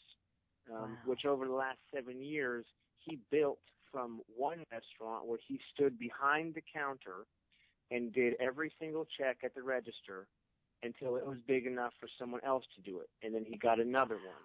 um, 0.71 0.91
Wow. 0.93 0.97
which 1.07 1.25
over 1.25 1.47
the 1.47 1.55
last 1.55 1.79
seven 1.95 2.21
years 2.23 2.67
he 3.05 3.19
built 3.31 3.59
from 3.93 4.21
one 4.37 4.63
restaurant 4.73 5.27
where 5.27 5.39
he 5.47 5.61
stood 5.75 5.99
behind 5.99 6.55
the 6.55 6.63
counter 6.73 7.27
and 7.91 8.13
did 8.13 8.35
every 8.41 8.73
single 8.79 9.07
check 9.19 9.39
at 9.45 9.55
the 9.55 9.63
register 9.63 10.27
until 10.83 11.17
it 11.17 11.27
was 11.27 11.39
big 11.47 11.67
enough 11.67 11.93
for 12.01 12.09
someone 12.19 12.41
else 12.45 12.65
to 12.77 12.81
do 12.83 13.01
it. 13.01 13.09
And 13.23 13.35
then 13.35 13.45
he 13.45 13.57
got 13.57 13.81
another 13.81 14.15
one. 14.15 14.45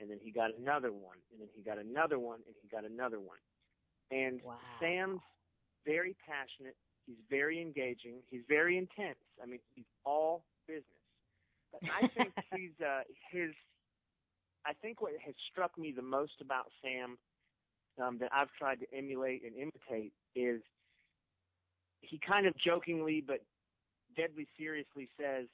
And 0.00 0.10
then 0.10 0.18
he 0.22 0.30
got 0.30 0.50
another 0.58 0.92
one. 0.92 1.18
And 1.32 1.40
then 1.40 1.48
he 1.54 1.62
got 1.62 1.78
another 1.78 2.18
one. 2.18 2.40
And 2.46 2.54
he 2.62 2.68
got 2.68 2.84
another 2.84 3.20
one. 3.20 3.38
And 4.10 4.40
Wow. 4.42 4.58
Sam's 4.80 5.20
very 5.84 6.16
passionate. 6.26 6.76
He's 7.06 7.18
very 7.28 7.60
engaging. 7.60 8.22
He's 8.30 8.42
very 8.48 8.78
intense. 8.78 9.18
I 9.42 9.46
mean, 9.46 9.60
he's 9.74 9.84
all 10.04 10.44
business. 10.66 10.84
But 11.72 11.82
I 11.90 12.08
think 12.16 12.32
he's 12.54 12.72
uh, 12.84 13.02
his. 13.30 13.50
I 14.66 14.72
think 14.72 15.02
what 15.02 15.12
has 15.24 15.34
struck 15.50 15.76
me 15.76 15.92
the 15.92 16.02
most 16.02 16.40
about 16.40 16.66
Sam 16.82 17.18
um, 18.02 18.18
that 18.18 18.30
I've 18.32 18.52
tried 18.58 18.80
to 18.80 18.86
emulate 18.96 19.42
and 19.44 19.54
imitate 19.54 20.12
is 20.34 20.60
he 22.00 22.18
kind 22.18 22.46
of 22.46 22.54
jokingly 22.56 23.22
but 23.26 23.40
deadly 24.16 24.46
seriously 24.58 25.08
says 25.18 25.46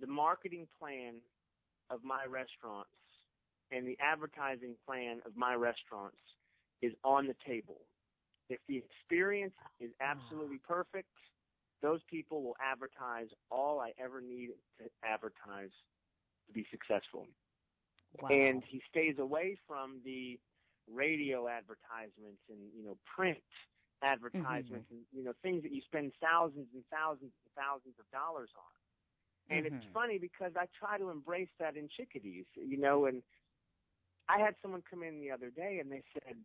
the 0.00 0.06
marketing 0.06 0.66
plan 0.78 1.14
of 1.90 2.02
my 2.02 2.24
restaurants 2.28 2.90
and 3.70 3.86
the 3.86 3.96
advertising 4.00 4.74
plan 4.86 5.20
of 5.26 5.36
my 5.36 5.54
restaurants 5.54 6.16
is 6.82 6.92
on 7.04 7.26
the 7.26 7.34
table. 7.46 7.80
If 8.48 8.60
the 8.68 8.76
experience 8.76 9.54
is 9.80 9.90
absolutely 10.00 10.58
perfect, 10.66 11.08
those 11.82 12.00
people 12.10 12.42
will 12.42 12.56
advertise 12.60 13.28
all 13.50 13.80
I 13.80 13.92
ever 14.02 14.20
need 14.20 14.50
to 14.78 14.84
advertise 15.04 15.70
to 16.46 16.52
be 16.52 16.66
successful. 16.70 17.26
Wow. 18.20 18.28
And 18.28 18.62
he 18.68 18.82
stays 18.90 19.16
away 19.18 19.56
from 19.66 20.00
the 20.04 20.38
radio 20.88 21.48
advertisements 21.48 22.42
and, 22.48 22.72
you 22.74 22.84
know, 22.84 22.98
print 23.16 23.38
advertisements 24.02 24.88
and, 24.90 25.04
you 25.12 25.24
know, 25.24 25.32
things 25.42 25.62
that 25.62 25.72
you 25.72 25.82
spend 25.82 26.12
thousands 26.22 26.68
and 26.74 26.84
thousands 26.92 27.32
and 27.44 27.54
thousands 27.56 27.94
of 27.98 28.08
dollars 28.10 28.50
on. 28.56 28.64
And 29.56 29.66
it's 29.66 29.80
Mhm. 29.80 29.94
funny 29.94 30.18
because 30.18 30.52
I 30.56 30.66
try 30.78 30.98
to 30.98 31.10
embrace 31.10 31.50
that 31.58 31.76
in 31.76 31.88
chickadees, 31.88 32.46
you 32.56 32.78
know, 32.78 33.06
and 33.06 33.22
I 34.28 34.38
had 34.38 34.54
someone 34.62 34.82
come 34.88 35.02
in 35.02 35.20
the 35.20 35.30
other 35.30 35.50
day 35.50 35.78
and 35.80 35.90
they 35.90 36.02
said, 36.12 36.36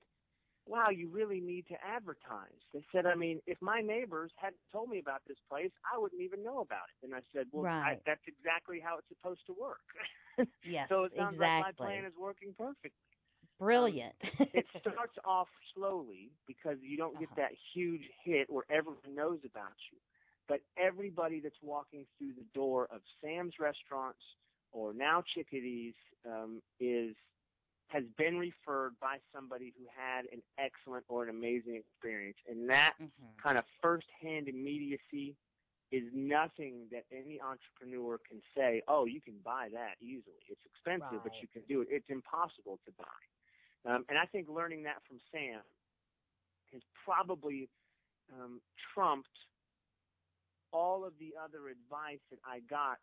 wow, 0.66 0.90
you 0.92 1.10
really 1.10 1.42
need 1.42 1.68
to 1.70 1.76
advertise. 1.84 2.60
They 2.74 2.86
said, 2.94 3.06
I 3.08 3.16
mean, 3.16 3.42
if 3.48 3.58
my 3.62 3.82
neighbors 3.82 4.34
hadn't 4.38 4.62
told 4.72 4.90
me 4.90 5.00
about 5.00 5.24
this 5.28 5.38
place, 5.50 5.72
I 5.94 5.98
wouldn't 6.00 6.22
even 6.22 6.44
know 6.44 6.62
about 6.62 6.88
it. 7.02 7.06
And 7.06 7.16
I 7.16 7.22
said, 7.34 7.48
well, 7.52 7.70
I, 7.82 7.96
that's 8.06 8.24
exactly 8.28 8.80
how 8.80 8.98
it's 9.00 9.10
supposed 9.10 9.46
to 9.48 9.54
work. 9.54 9.82
yes, 10.64 10.90
so 10.90 11.06
it 11.06 11.14
sounds 11.18 11.38
exactly. 11.38 11.40
like 11.40 11.56
my 11.58 11.72
plan 11.74 12.06
is 12.06 12.14
working 12.18 12.56
perfectly. 12.58 13.09
Brilliant. 13.60 14.16
It 14.54 14.66
starts 14.82 15.18
off 15.26 15.48
slowly 15.76 16.32
because 16.48 16.78
you 16.82 16.98
don't 16.98 17.20
get 17.20 17.30
Uh-huh. 17.30 17.42
that 17.44 17.52
huge 17.74 18.10
hit 18.24 18.50
where 18.50 18.66
everyone 18.70 19.14
knows 19.14 19.40
about 19.46 19.76
you. 19.92 19.98
But 20.48 20.62
everybody 20.78 21.40
that's 21.40 21.62
walking 21.62 22.06
through 22.18 22.34
the 22.34 22.46
door 22.54 22.88
of 22.92 23.02
Sam's 23.22 23.60
restaurants 23.60 24.22
or 24.72 24.94
now 24.94 25.22
Chickadees 25.36 25.94
um, 26.26 26.62
is 26.80 27.16
has 27.90 28.04
been 28.18 28.38
referred 28.38 28.94
by 29.00 29.18
somebody 29.34 29.74
who 29.78 29.86
had 29.96 30.26
an 30.32 30.42
excellent 30.60 31.04
or 31.10 31.24
an 31.24 31.30
amazing 31.30 31.76
experience, 31.76 32.38
and 32.48 32.70
that 32.70 32.94
Mhm. 33.00 33.10
kind 33.42 33.58
of 33.58 33.66
first-hand 33.82 34.48
immediacy 34.48 35.36
is 35.92 36.04
nothing 36.14 36.88
that 36.92 37.04
any 37.12 37.42
entrepreneur 37.42 38.20
can 38.20 38.42
say, 38.56 38.84
oh, 38.88 39.06
you 39.06 39.20
can 39.20 39.40
buy 39.40 39.70
that 39.70 39.96
easily. 40.02 40.38
It's 40.48 40.64
expensive, 40.66 41.24
but 41.24 41.34
you 41.42 41.48
can 41.48 41.64
do 41.64 41.82
it. 41.82 41.88
It's 41.90 42.10
impossible 42.10 42.80
to 42.86 42.92
buy. 42.92 43.20
Um, 43.86 44.06
and 44.10 44.18
I 44.18 44.26
think 44.26 44.48
learning 44.50 44.84
that 44.84 45.02
from 45.08 45.20
Sam 45.32 45.62
has 46.74 46.82
probably 47.06 47.70
um, 48.34 48.62
trumped 48.94 49.28
all 50.72 51.06
of 51.06 51.14
the 51.20 51.34
other 51.42 51.70
advice 51.70 52.20
that 52.30 52.40
I 52.46 52.60
got 52.70 53.00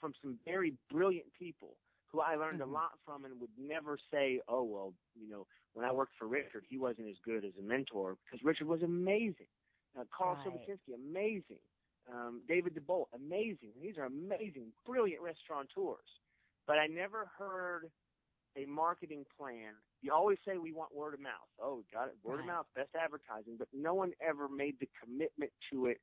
from 0.00 0.12
some 0.20 0.38
very 0.44 0.74
brilliant 0.90 1.32
people 1.38 1.76
who 2.10 2.20
I 2.20 2.34
learned 2.34 2.60
Mhm. 2.60 2.64
a 2.64 2.66
lot 2.66 2.98
from 3.04 3.24
and 3.24 3.40
would 3.40 3.56
never 3.56 3.96
say, 4.10 4.40
oh, 4.48 4.62
well, 4.64 4.94
you 5.14 5.28
know, 5.28 5.46
when 5.74 5.86
I 5.86 5.92
worked 5.92 6.14
for 6.16 6.26
Richard, 6.26 6.64
he 6.68 6.76
wasn't 6.76 7.08
as 7.08 7.18
good 7.20 7.44
as 7.44 7.56
a 7.56 7.62
mentor 7.62 8.16
because 8.24 8.42
Richard 8.44 8.66
was 8.66 8.82
amazing. 8.82 9.48
Uh, 9.96 10.04
Carl 10.10 10.36
Right. 10.36 10.78
Amazing. 10.94 11.60
Um, 12.08 12.42
David 12.48 12.74
DeBolt, 12.74 13.06
amazing. 13.12 13.72
These 13.80 13.96
are 13.96 14.04
amazing, 14.04 14.72
brilliant 14.84 15.22
restaurateurs. 15.22 16.20
But 16.66 16.78
I 16.78 16.86
never 16.88 17.26
heard 17.26 17.90
a 18.56 18.64
marketing 18.66 19.24
plan. 19.38 19.74
You 20.02 20.12
always 20.12 20.38
say 20.46 20.58
we 20.58 20.72
want 20.72 20.94
word 20.94 21.14
of 21.14 21.20
mouth. 21.20 21.48
Oh, 21.60 21.84
got 21.92 22.08
it. 22.08 22.16
Word 22.22 22.40
of 22.40 22.46
Right. 22.46 22.54
mouth, 22.54 22.66
best 22.74 22.90
advertising. 22.94 23.56
But 23.58 23.68
no 23.72 23.94
one 23.94 24.12
ever 24.20 24.48
made 24.48 24.78
the 24.80 24.88
commitment 25.02 25.52
to 25.72 25.86
it 25.86 26.00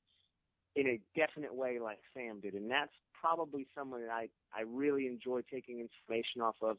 in 0.75 0.87
a 0.87 0.99
definite 1.15 1.53
way 1.53 1.79
like 1.79 1.99
Sam 2.13 2.39
did. 2.39 2.53
And 2.53 2.69
that's 2.69 2.93
probably 3.13 3.67
someone 3.75 4.01
that 4.01 4.11
I, 4.11 4.29
I 4.55 4.61
really 4.61 5.07
enjoy 5.07 5.41
taking 5.51 5.79
information 5.79 6.41
off 6.41 6.55
of, 6.61 6.77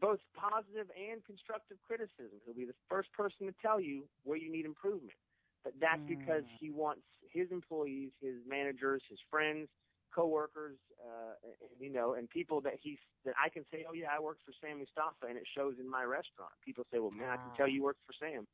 both 0.00 0.18
positive 0.34 0.90
and 0.98 1.24
constructive 1.24 1.76
criticism. 1.86 2.40
He'll 2.44 2.54
be 2.54 2.64
the 2.64 2.74
first 2.88 3.12
person 3.12 3.46
to 3.46 3.54
tell 3.62 3.80
you 3.80 4.08
where 4.24 4.36
you 4.36 4.50
need 4.50 4.64
improvement. 4.66 5.16
But 5.64 5.74
that's 5.80 6.02
because 6.08 6.42
Mm. 6.44 6.58
he 6.58 6.70
wants 6.70 7.02
his 7.30 7.50
employees, 7.52 8.10
his 8.20 8.44
managers, 8.46 9.02
his 9.08 9.20
friends, 9.30 9.68
coworkers, 10.14 10.78
uh, 11.00 11.34
and, 11.44 11.54
you 11.80 11.90
know, 11.92 12.14
and 12.14 12.28
people 12.30 12.60
that 12.62 12.74
he's 12.82 12.98
that 13.24 13.34
I 13.42 13.48
can 13.48 13.64
say, 13.72 13.84
oh 13.88 13.94
yeah, 13.94 14.08
I 14.14 14.20
worked 14.20 14.42
for 14.44 14.52
Sam 14.60 14.78
Mustafa, 14.78 15.26
and 15.28 15.36
it 15.38 15.44
shows 15.56 15.74
in 15.80 15.88
my 15.88 16.04
restaurant. 16.04 16.52
People 16.64 16.84
say, 16.92 16.98
well, 16.98 17.10
man, 17.10 17.30
I 17.30 17.36
can 17.38 17.52
tell 17.56 17.68
you 17.68 17.82
worked 17.82 18.02
for 18.06 18.14
Sam. 18.18 18.46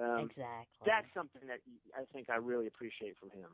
Um, 0.00 0.30
exactly. 0.30 0.86
that's 0.86 1.06
something 1.14 1.46
that 1.46 1.60
I 1.96 2.04
think 2.12 2.28
I 2.30 2.36
really 2.36 2.66
appreciate 2.66 3.16
from 3.18 3.30
him. 3.30 3.50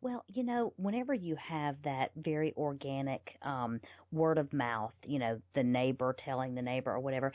Well, 0.00 0.24
you 0.28 0.44
know, 0.44 0.72
whenever 0.76 1.14
you 1.14 1.36
have 1.36 1.76
that 1.84 2.10
very 2.16 2.52
organic 2.56 3.36
um, 3.42 3.80
word 4.12 4.38
of 4.38 4.52
mouth, 4.52 4.92
you 5.04 5.18
know, 5.18 5.40
the 5.54 5.62
neighbor 5.62 6.14
telling 6.24 6.54
the 6.54 6.62
neighbor 6.62 6.92
or 6.92 7.00
whatever, 7.00 7.32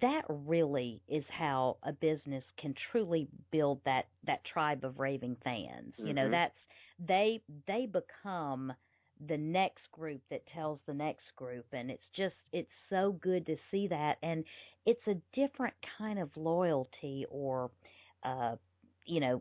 that 0.00 0.22
really 0.28 1.02
is 1.08 1.24
how 1.28 1.76
a 1.82 1.92
business 1.92 2.44
can 2.60 2.74
truly 2.90 3.28
build 3.50 3.80
that 3.84 4.06
that 4.26 4.44
tribe 4.44 4.84
of 4.84 4.98
raving 4.98 5.36
fans. 5.42 5.94
You 6.02 6.14
know, 6.14 6.28
Mhm. 6.28 6.30
that's 6.30 6.56
they 6.98 7.40
they 7.66 7.86
become 7.86 8.72
the 9.28 9.36
next 9.36 9.90
group 9.92 10.20
that 10.30 10.42
tells 10.54 10.78
the 10.86 10.94
next 10.94 11.24
group 11.36 11.66
and 11.72 11.90
it's 11.90 12.02
just 12.16 12.34
it's 12.52 12.68
so 12.90 13.16
good 13.22 13.46
to 13.46 13.56
see 13.70 13.86
that 13.88 14.16
and 14.22 14.44
it's 14.86 15.06
a 15.06 15.14
different 15.34 15.74
kind 15.98 16.18
of 16.18 16.28
loyalty 16.36 17.24
or 17.30 17.70
uh 18.24 18.56
you 19.06 19.20
know 19.20 19.40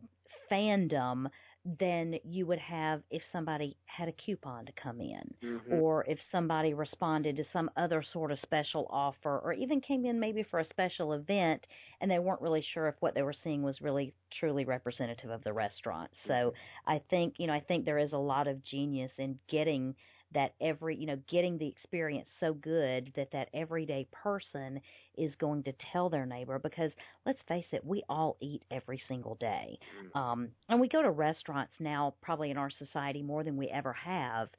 fandom 0.51 1.27
than 1.65 2.15
you 2.23 2.45
would 2.45 2.59
have 2.59 3.03
if 3.09 3.21
somebody 3.31 3.77
had 3.85 4.09
a 4.09 4.13
coupon 4.25 4.65
to 4.65 4.71
come 4.73 4.99
in 4.99 5.33
Mhm. 5.41 5.69
or 5.79 6.03
if 6.09 6.19
somebody 6.31 6.73
responded 6.73 7.37
to 7.37 7.43
some 7.53 7.69
other 7.77 8.03
sort 8.11 8.31
of 8.31 8.39
special 8.41 8.85
offer 8.89 9.39
or 9.39 9.53
even 9.53 9.79
came 9.79 10.05
in 10.05 10.19
maybe 10.19 10.43
for 10.43 10.59
a 10.59 10.65
special 10.69 11.13
event 11.13 11.65
and 12.01 12.11
they 12.11 12.19
weren't 12.19 12.41
really 12.41 12.61
sure 12.73 12.87
if 12.89 12.95
what 12.99 13.13
they 13.15 13.21
were 13.21 13.35
seeing 13.43 13.61
was 13.63 13.79
really 13.81 14.13
truly 14.39 14.65
representative 14.65 15.29
of 15.29 15.41
the 15.43 15.53
restaurant. 15.53 16.11
So 16.27 16.53
I 16.85 16.99
think, 17.09 17.35
you 17.39 17.47
know, 17.47 17.53
I 17.53 17.61
think 17.61 17.85
there 17.85 17.97
is 17.99 18.11
a 18.11 18.17
lot 18.17 18.47
of 18.47 18.61
genius 18.63 19.11
in 19.17 19.39
getting 19.47 19.95
that 20.33 20.51
every, 20.61 20.95
you 20.95 21.05
know, 21.05 21.17
getting 21.29 21.57
the 21.57 21.67
experience 21.67 22.27
so 22.39 22.53
good 22.53 23.11
that 23.15 23.29
that 23.31 23.49
everyday 23.53 24.07
person 24.11 24.79
is 25.17 25.31
going 25.39 25.63
to 25.63 25.73
tell 25.91 26.09
their 26.09 26.25
neighbor 26.25 26.59
because 26.59 26.91
let's 27.25 27.39
face 27.47 27.65
it, 27.71 27.85
we 27.85 28.03
all 28.09 28.37
eat 28.41 28.63
every 28.71 29.01
single 29.07 29.35
day. 29.35 29.77
Mhm. 29.93 30.11
Um, 30.15 30.49
and 30.69 30.79
we 30.79 30.87
go 30.89 31.01
to 31.01 31.11
restaurants 31.11 31.73
now, 31.79 32.15
probably 32.21 32.51
in 32.51 32.57
our 32.57 32.71
society 32.79 33.21
more 33.21 33.43
than 33.43 33.57
we 33.57 33.67
ever 33.69 33.93
have. 33.93 34.49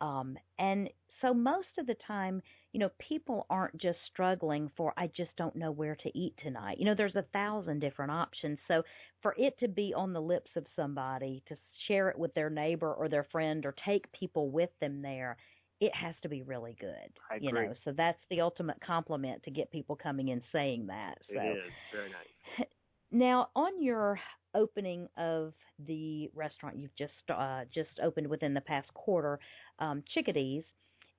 Um, 0.00 0.36
and 0.58 0.88
so 1.22 1.32
most 1.32 1.68
of 1.78 1.86
the 1.86 1.96
time, 2.06 2.42
you 2.72 2.80
know, 2.80 2.90
people 2.98 3.46
aren't 3.48 3.80
just 3.80 3.98
struggling 4.12 4.70
for, 4.76 4.92
I 4.96 5.06
just 5.16 5.30
don't 5.38 5.56
know 5.56 5.70
where 5.70 5.96
to 5.96 6.18
eat 6.18 6.34
tonight. 6.42 6.78
You 6.78 6.84
know, 6.84 6.94
there's 6.94 7.16
a 7.16 7.24
thousand 7.32 7.80
different 7.80 8.10
options. 8.10 8.58
So 8.68 8.82
for 9.22 9.34
it 9.38 9.58
to 9.60 9.68
be 9.68 9.94
on 9.96 10.12
the 10.12 10.20
lips 10.20 10.50
of 10.56 10.66
somebody 10.76 11.42
to 11.48 11.56
share 11.86 12.08
it 12.08 12.18
with 12.18 12.34
their 12.34 12.50
neighbor 12.50 12.92
or 12.92 13.08
their 13.08 13.26
friend 13.30 13.64
or 13.64 13.74
take 13.86 14.10
people 14.12 14.50
with 14.50 14.70
them 14.80 15.00
there, 15.00 15.36
it 15.80 15.92
has 15.94 16.14
to 16.22 16.28
be 16.28 16.42
really 16.42 16.76
good. 16.80 17.10
I 17.30 17.36
you 17.40 17.48
agree. 17.48 17.68
know, 17.68 17.74
so 17.84 17.92
that's 17.96 18.20
the 18.30 18.40
ultimate 18.40 18.78
compliment 18.84 19.42
to 19.44 19.50
get 19.50 19.70
people 19.70 19.96
coming 19.96 20.28
in 20.28 20.42
saying 20.52 20.86
that. 20.86 21.18
So 21.28 21.40
It 21.40 21.58
is 21.58 21.72
very 21.92 22.10
nice. 22.10 22.68
now, 23.10 23.48
on 23.56 23.82
your 23.82 24.18
opening 24.54 25.08
of 25.16 25.54
the 25.86 26.30
restaurant 26.34 26.76
you've 26.76 26.94
just 26.96 27.12
uh, 27.30 27.62
just 27.74 27.90
opened 28.02 28.28
within 28.28 28.54
the 28.54 28.60
past 28.60 28.92
quarter, 28.94 29.38
um, 29.78 30.02
Chickadees. 30.14 30.62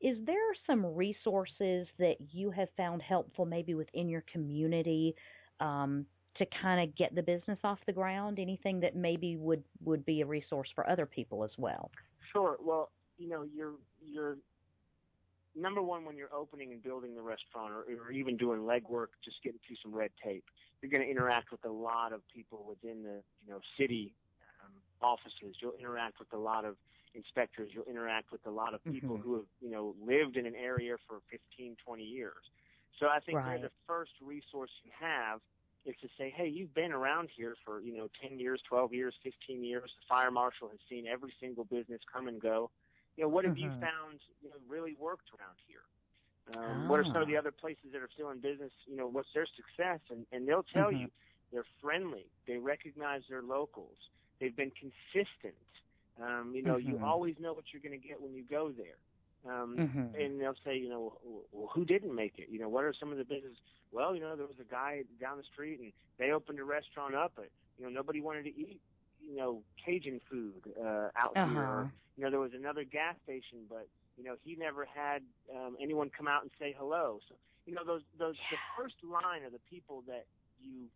Is 0.04 0.18
there 0.26 0.36
some 0.68 0.86
resources 0.86 1.88
that 1.98 2.16
you 2.32 2.52
have 2.52 2.68
found 2.76 3.02
helpful, 3.02 3.46
maybe 3.46 3.74
within 3.74 4.10
your 4.10 4.24
community, 4.32 5.16
um, 5.62 6.06
to 6.38 6.46
kind 6.62 6.88
of 6.88 6.94
get 6.98 7.16
the 7.16 7.24
business 7.24 7.58
off 7.64 7.80
the 7.88 7.94
ground? 7.94 8.38
Anything 8.38 8.82
that 8.82 8.98
maybe 8.98 9.38
would 9.38 9.64
would 9.84 10.06
be 10.06 10.20
a 10.20 10.26
resource 10.26 10.68
for 10.76 10.88
other 10.90 11.06
people 11.06 11.44
as 11.46 11.52
well? 11.58 11.90
Sure. 12.34 12.58
Well, 12.62 12.92
you 13.18 13.30
know, 13.30 13.44
you're 13.56 13.76
you're 14.06 14.36
number 15.56 15.82
one 15.82 16.04
when 16.04 16.18
you're 16.18 16.34
opening 16.34 16.74
and 16.74 16.84
building 16.84 17.16
the 17.16 17.22
restaurant, 17.22 17.72
or, 17.72 17.86
or 18.06 18.12
even 18.12 18.36
doing 18.36 18.60
legwork, 18.60 19.08
just 19.24 19.38
getting 19.42 19.60
through 19.66 19.78
some 19.82 19.96
red 19.96 20.12
tape. 20.22 20.44
You're 20.82 20.92
going 20.92 21.04
to 21.04 21.10
interact 21.10 21.50
with 21.52 21.64
a 21.64 21.72
lot 21.72 22.12
of 22.12 22.22
people 22.28 22.66
within 22.68 23.04
the 23.04 23.22
you 23.46 23.54
know 23.54 23.62
city 23.80 24.14
um, 24.66 24.74
offices. 25.02 25.56
You'll 25.62 25.78
interact 25.80 26.20
with 26.20 26.34
a 26.34 26.38
lot 26.38 26.66
of 26.66 26.76
inspectors. 27.14 27.70
You'll 27.74 27.86
interact 27.86 28.32
with 28.32 28.46
a 28.46 28.52
lot 28.52 28.74
of 28.74 28.84
people 28.84 29.18
mm-hmm. 29.18 29.24
who 29.24 29.36
have 29.36 29.46
you 29.62 29.70
know 29.70 29.96
lived 30.06 30.38
in 30.38 30.46
an 30.46 30.56
area 30.56 30.96
for 31.08 31.20
15, 31.32 31.78
20 31.86 32.04
years. 32.04 32.44
So 33.00 33.08
I 33.08 33.20
think 33.20 33.38
right. 33.38 33.60
they're 33.60 33.70
the 33.70 33.76
first 33.88 34.12
resource 34.22 34.72
you 34.84 34.92
have 35.00 35.42
is 35.86 35.96
to 36.02 36.08
say, 36.18 36.34
hey, 36.36 36.48
you've 36.48 36.74
been 36.74 36.92
around 36.94 37.30
here 37.36 37.56
for, 37.66 37.82
you 37.82 37.96
know, 37.96 38.08
10 38.22 38.40
years, 38.40 38.62
12 38.70 38.94
years, 38.94 39.14
15 39.24 39.64
years. 39.64 39.92
The 40.00 40.06
fire 40.08 40.32
marshal 40.32 40.70
has 40.70 40.80
seen 40.90 41.08
every 41.08 41.34
single 41.42 41.66
business 41.66 42.00
come 42.12 42.28
and 42.28 42.40
go. 42.40 42.70
You 43.18 43.24
know, 43.24 43.30
what 43.30 43.46
have 43.46 43.56
mm-hmm. 43.56 43.64
you 43.64 43.82
found, 43.82 44.20
you 44.42 44.50
know, 44.50 44.56
really 44.68 44.96
worked 44.98 45.30
around 45.38 45.58
here? 45.68 45.84
Um, 46.56 46.88
What 46.88 47.00
are 47.00 47.06
some 47.06 47.22
of 47.22 47.28
the 47.28 47.36
Ah. 47.36 47.40
other 47.40 47.52
places 47.52 47.92
that 47.92 48.02
are 48.02 48.10
still 48.14 48.30
in 48.30 48.40
business? 48.40 48.72
You 48.86 48.96
know, 48.96 49.08
what's 49.08 49.32
their 49.34 49.46
success? 49.46 50.00
And, 50.10 50.26
and 50.32 50.48
they'll 50.48 50.64
tell 50.64 50.92
Mhm. 50.92 51.02
you 51.02 51.12
they're 51.52 51.66
friendly. 51.80 52.26
They 52.48 52.58
recognize 52.58 53.28
their 53.28 53.42
locals. 53.42 53.98
They've 54.40 54.56
been 54.56 54.72
consistent. 54.72 55.56
Um, 56.22 56.54
you 56.56 56.64
know, 56.64 56.78
you 56.78 56.98
Mhm. 56.98 57.04
always 57.04 57.36
know 57.40 57.54
what 57.54 57.66
you're 57.74 57.82
going 57.82 58.00
to 58.00 58.08
get 58.08 58.22
when 58.22 58.34
you 58.34 58.44
go 58.44 58.72
there. 58.72 58.98
Um, 59.46 59.80
Mhm. 59.80 60.16
and 60.20 60.40
they'll 60.40 60.56
say, 60.64 60.78
you 60.78 60.90
know, 60.90 61.18
well, 61.52 61.70
who 61.74 61.86
didn't 61.86 62.14
make 62.14 62.38
it? 62.38 62.50
You 62.50 62.60
know, 62.60 62.70
what 62.70 62.84
are 62.84 62.94
some 63.00 63.12
of 63.12 63.18
the 63.18 63.26
business? 63.26 63.58
Well, 63.92 64.16
you 64.16 64.22
know, 64.22 64.36
there 64.36 64.48
was 64.48 64.60
a 64.60 64.64
guy 64.70 65.04
down 65.20 65.38
the 65.38 65.44
street 65.44 65.80
and 65.80 65.92
they 66.18 66.32
opened 66.32 66.60
a 66.60 66.64
restaurant 66.64 67.16
up, 67.16 67.34
but 67.36 67.50
you 67.78 67.84
know, 67.86 67.90
nobody 67.90 68.22
wanted 68.22 68.44
to 68.44 68.50
eat, 68.50 68.82
you 69.20 69.36
know, 69.36 69.64
Cajun 69.84 70.20
food 70.30 70.62
uh, 70.80 71.10
out 71.16 71.38
here. 71.44 71.66
Uh-huh. 71.66 71.68
Or, 71.68 71.88
you 72.16 72.24
know, 72.24 72.30
there 72.32 72.40
was 72.40 72.54
another 72.54 72.84
gas 72.84 73.16
station, 73.24 73.66
but 73.70 73.88
you 74.18 74.24
know, 74.24 74.36
he 74.44 74.56
never 74.56 74.86
had 74.86 75.24
um, 75.56 75.76
anyone 75.82 76.10
come 76.16 76.28
out 76.28 76.44
and 76.44 76.52
say 76.60 76.76
hello. 76.78 77.20
So, 77.28 77.36
you 77.66 77.74
know, 77.74 77.84
those 77.86 78.04
those 78.18 78.36
the 78.52 78.58
first 78.78 78.96
line 79.04 79.44
are 79.44 79.50
the 79.50 79.64
people 79.70 80.04
that 80.08 80.26
you 80.62 80.88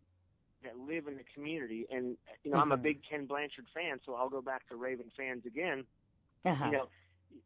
that 0.64 0.78
live 0.78 1.06
in 1.06 1.16
the 1.16 1.24
community. 1.34 1.86
And 1.90 2.16
you 2.44 2.50
know, 2.50 2.58
I'm 2.58 2.72
a 2.72 2.76
Mhm. 2.76 2.82
big 2.82 3.02
Ken 3.08 3.26
Blanchard 3.26 3.66
fan, 3.74 4.00
so 4.04 4.14
I'll 4.14 4.28
go 4.30 4.42
back 4.42 4.66
to 4.68 4.76
Raving 4.76 5.10
Fans 5.16 5.44
again 5.46 5.84
Uh-huh. 6.44 6.66
you 6.66 6.72
know, 6.72 6.88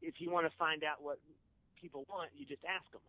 if 0.01 0.21
you 0.21 0.31
want 0.31 0.47
to 0.51 0.57
find 0.57 0.85
out 0.85 1.03
what 1.03 1.19
people 1.81 2.05
want, 2.09 2.31
you 2.37 2.45
just 2.47 2.63
ask 2.65 2.91
them. 2.93 3.01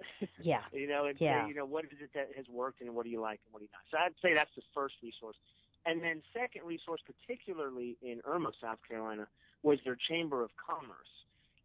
Yeah. 0.42 0.62
you 0.72 0.86
know, 0.86 1.04
and 1.06 1.20
Yeah. 1.20 1.42
say, 1.42 1.48
you 1.48 1.54
know, 1.54 1.66
what 1.66 1.84
is 1.84 2.00
it 2.00 2.10
that 2.14 2.28
has 2.36 2.48
worked 2.48 2.80
and 2.80 2.94
what 2.94 3.04
do 3.04 3.10
you 3.10 3.20
like 3.20 3.40
and 3.44 3.52
what 3.52 3.60
do 3.60 3.64
you 3.66 3.70
not. 3.72 3.84
So 3.90 3.98
I'd 3.98 4.14
say 4.22 4.32
that's 4.34 4.54
the 4.56 4.62
first 4.72 4.94
resource. 5.02 5.36
And 5.84 6.02
then 6.02 6.22
second 6.32 6.62
resource, 6.64 7.02
particularly 7.04 7.96
in 8.02 8.20
Irmo, 8.22 8.52
South 8.60 8.78
Carolina, 8.88 9.26
was 9.62 9.78
their 9.84 9.96
Chamber 9.96 10.42
of 10.42 10.50
Commerce. 10.56 11.08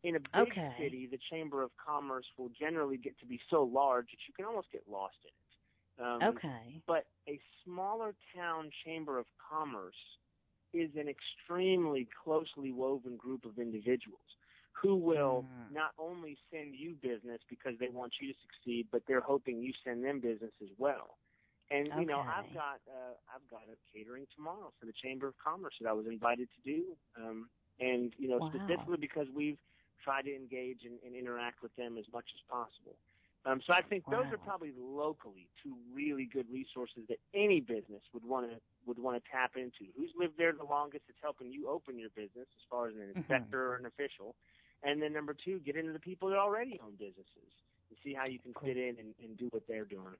In 0.03 0.15
a 0.15 0.19
big 0.19 0.51
Okay. 0.51 0.75
city, 0.77 1.07
the 1.07 1.19
Chamber 1.29 1.63
of 1.63 1.71
Commerce 1.77 2.25
will 2.37 2.49
generally 2.49 2.97
get 2.97 3.17
to 3.19 3.25
be 3.25 3.39
so 3.49 3.63
large 3.63 4.07
that 4.11 4.19
you 4.27 4.33
can 4.33 4.45
almost 4.45 4.71
get 4.71 4.83
lost 4.89 5.15
in 5.23 5.29
it. 5.29 5.44
Um, 6.01 6.41
Okay. 6.41 6.83
but 6.87 7.05
a 7.27 7.39
smaller 7.65 8.15
town 8.35 8.71
chamber 8.85 9.19
of 9.19 9.25
commerce 9.49 9.95
is 10.73 10.91
an 10.97 11.07
extremely 11.09 12.07
closely 12.23 12.71
woven 12.71 13.17
group 13.17 13.45
of 13.45 13.59
individuals 13.59 14.21
who 14.81 14.95
will 14.97 15.47
Mm. 15.47 15.69
not 15.69 15.91
only 15.97 16.37
send 16.51 16.75
you 16.75 16.95
business 17.01 17.41
because 17.49 17.73
they 17.79 17.89
want 17.89 18.13
you 18.21 18.31
to 18.33 18.39
succeed, 18.41 18.87
but 18.91 19.03
they're 19.07 19.21
hoping 19.21 19.59
you 19.61 19.73
send 19.83 20.03
them 20.03 20.19
business 20.19 20.51
as 20.61 20.69
well. 20.77 21.17
And 21.71 21.93
you 21.95 22.05
know, 22.05 22.23
I've 22.29 22.51
got 22.53 22.81
uh, 22.89 23.15
I've 23.33 23.47
got 23.49 23.63
a 23.63 23.77
catering 23.93 24.27
tomorrow 24.35 24.73
for 24.79 24.85
the 24.85 24.93
Chamber 25.03 25.27
of 25.27 25.35
Commerce 25.43 25.73
that 25.81 25.89
I 25.89 25.93
was 25.93 26.07
invited 26.07 26.49
to 26.55 26.61
do, 26.71 26.97
um, 27.17 27.49
and 27.79 28.13
you 28.17 28.29
know, 28.29 28.39
Wow. 28.39 28.47
specifically 28.47 28.97
because 28.99 29.27
we've 29.35 29.57
tried 30.03 30.23
to 30.23 30.35
engage 30.35 30.81
and, 30.85 30.99
and 31.05 31.15
interact 31.15 31.63
with 31.63 31.75
them 31.75 31.97
as 31.97 32.05
much 32.13 32.25
as 32.35 32.41
possible. 32.49 32.97
Um, 33.45 33.61
so 33.67 33.73
I 33.73 33.81
think 33.83 34.03
those 34.09 34.25
are 34.31 34.37
probably 34.39 34.73
locally 34.75 35.47
two 35.61 35.75
really 35.93 36.25
good 36.25 36.47
resources 36.51 37.03
that 37.09 37.19
any 37.35 37.59
business 37.61 38.01
would 38.13 38.25
want 38.25 38.49
to 38.49 38.57
would 38.87 38.97
want 38.97 39.23
to 39.23 39.31
tap 39.31 39.51
into. 39.55 39.91
Who's 39.95 40.11
lived 40.17 40.33
there 40.37 40.51
the 40.51 40.63
longest 40.65 41.03
that's 41.07 41.19
helping 41.21 41.51
you 41.51 41.69
open 41.69 41.99
your 41.99 42.09
business 42.09 42.47
as 42.49 42.63
far 42.69 42.87
as 42.87 42.95
an 42.95 43.01
Mhm. 43.01 43.17
inspector 43.17 43.67
or 43.71 43.75
an 43.75 43.85
official, 43.85 44.35
and 44.83 45.01
then 45.01 45.13
number 45.13 45.33
two, 45.33 45.59
get 45.59 45.75
into 45.75 45.93
the 45.93 45.99
people 45.99 46.29
that 46.29 46.37
already 46.37 46.79
own 46.83 46.95
businesses 46.95 47.51
and 47.89 47.97
see 48.03 48.13
how 48.13 48.25
you 48.25 48.39
can 48.39 48.53
fit 48.55 48.77
in 48.77 48.97
and, 48.99 49.13
and 49.23 49.37
do 49.37 49.47
what 49.51 49.65
they're 49.67 49.85
doing. 49.85 50.15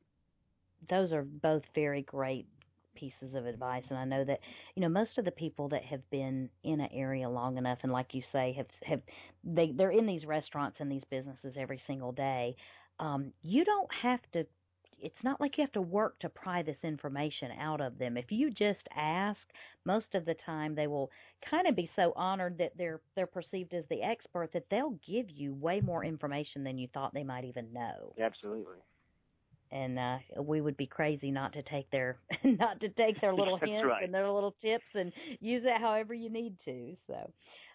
those 0.89 1.11
are 1.11 1.23
both 1.23 1.63
very 1.73 2.03
great 2.03 2.47
pieces 2.95 3.33
of 3.33 3.45
advice 3.45 3.83
and 3.89 3.97
I 3.99 4.05
know 4.05 4.23
that 4.23 4.39
you 4.75 4.81
know 4.81 4.87
most 4.89 5.17
of 5.17 5.25
the 5.25 5.31
people 5.31 5.67
that 5.69 5.83
have 5.83 6.07
been 6.11 6.49
in 6.63 6.79
an 6.79 6.89
area 6.93 7.27
long 7.29 7.57
enough 7.57 7.79
and 7.83 7.91
like 7.91 8.13
you 8.13 8.21
say 8.31 8.53
have 8.53 8.67
have 8.83 9.01
they 9.43 9.71
they're 9.71 9.91
in 9.91 10.05
these 10.05 10.25
restaurants 10.25 10.77
and 10.79 10.89
these 10.89 11.03
businesses 11.09 11.55
every 11.57 11.81
single 11.87 12.13
day 12.13 12.55
um 12.99 13.31
you 13.41 13.63
don't 13.65 13.89
have 14.01 14.19
to 14.33 14.45
it's 14.97 15.15
not 15.23 15.41
like 15.41 15.57
you 15.57 15.61
have 15.63 15.71
to 15.73 15.81
work 15.81 16.17
to 16.19 16.29
pry 16.29 16.63
this 16.63 16.77
information 16.83 17.51
out 17.59 17.81
of 17.81 17.97
them 17.97 18.17
if 18.17 18.25
you 18.29 18.49
just 18.49 18.79
ask 18.95 19.37
most 19.85 20.05
of 20.13 20.25
the 20.25 20.35
time 20.45 20.73
they 20.75 20.87
will 20.87 21.09
kind 21.49 21.67
of 21.67 21.75
be 21.75 21.89
so 21.95 22.13
honored 22.15 22.57
that 22.57 22.71
they're 22.77 23.01
they're 23.15 23.27
perceived 23.27 23.73
as 23.73 23.83
the 23.89 24.01
expert 24.01 24.49
that 24.53 24.65
they'll 24.71 24.97
give 25.07 25.29
you 25.29 25.53
way 25.53 25.81
more 25.81 26.03
information 26.05 26.63
than 26.63 26.77
you 26.77 26.87
thought 26.93 27.13
they 27.13 27.23
might 27.23 27.43
even 27.45 27.71
know 27.73 28.13
Absolutely. 28.21 28.77
and 29.71 29.99
uh 29.99 30.17
we 30.41 30.61
would 30.61 30.77
be 30.77 30.87
crazy 30.87 31.29
not 31.31 31.51
to 31.53 31.61
take 31.63 31.89
their 31.91 32.17
not 32.43 32.79
to 32.79 32.89
take 32.89 33.19
their 33.21 33.33
little 33.35 33.57
hints 33.57 33.85
right. 33.85 34.03
and 34.03 34.13
their 34.13 34.29
little 34.29 34.55
tips 34.61 34.85
and 34.93 35.11
use 35.41 35.63
it 35.65 35.81
however 35.81 36.13
you 36.13 36.29
need 36.29 36.55
to 36.63 36.95
so 37.07 37.29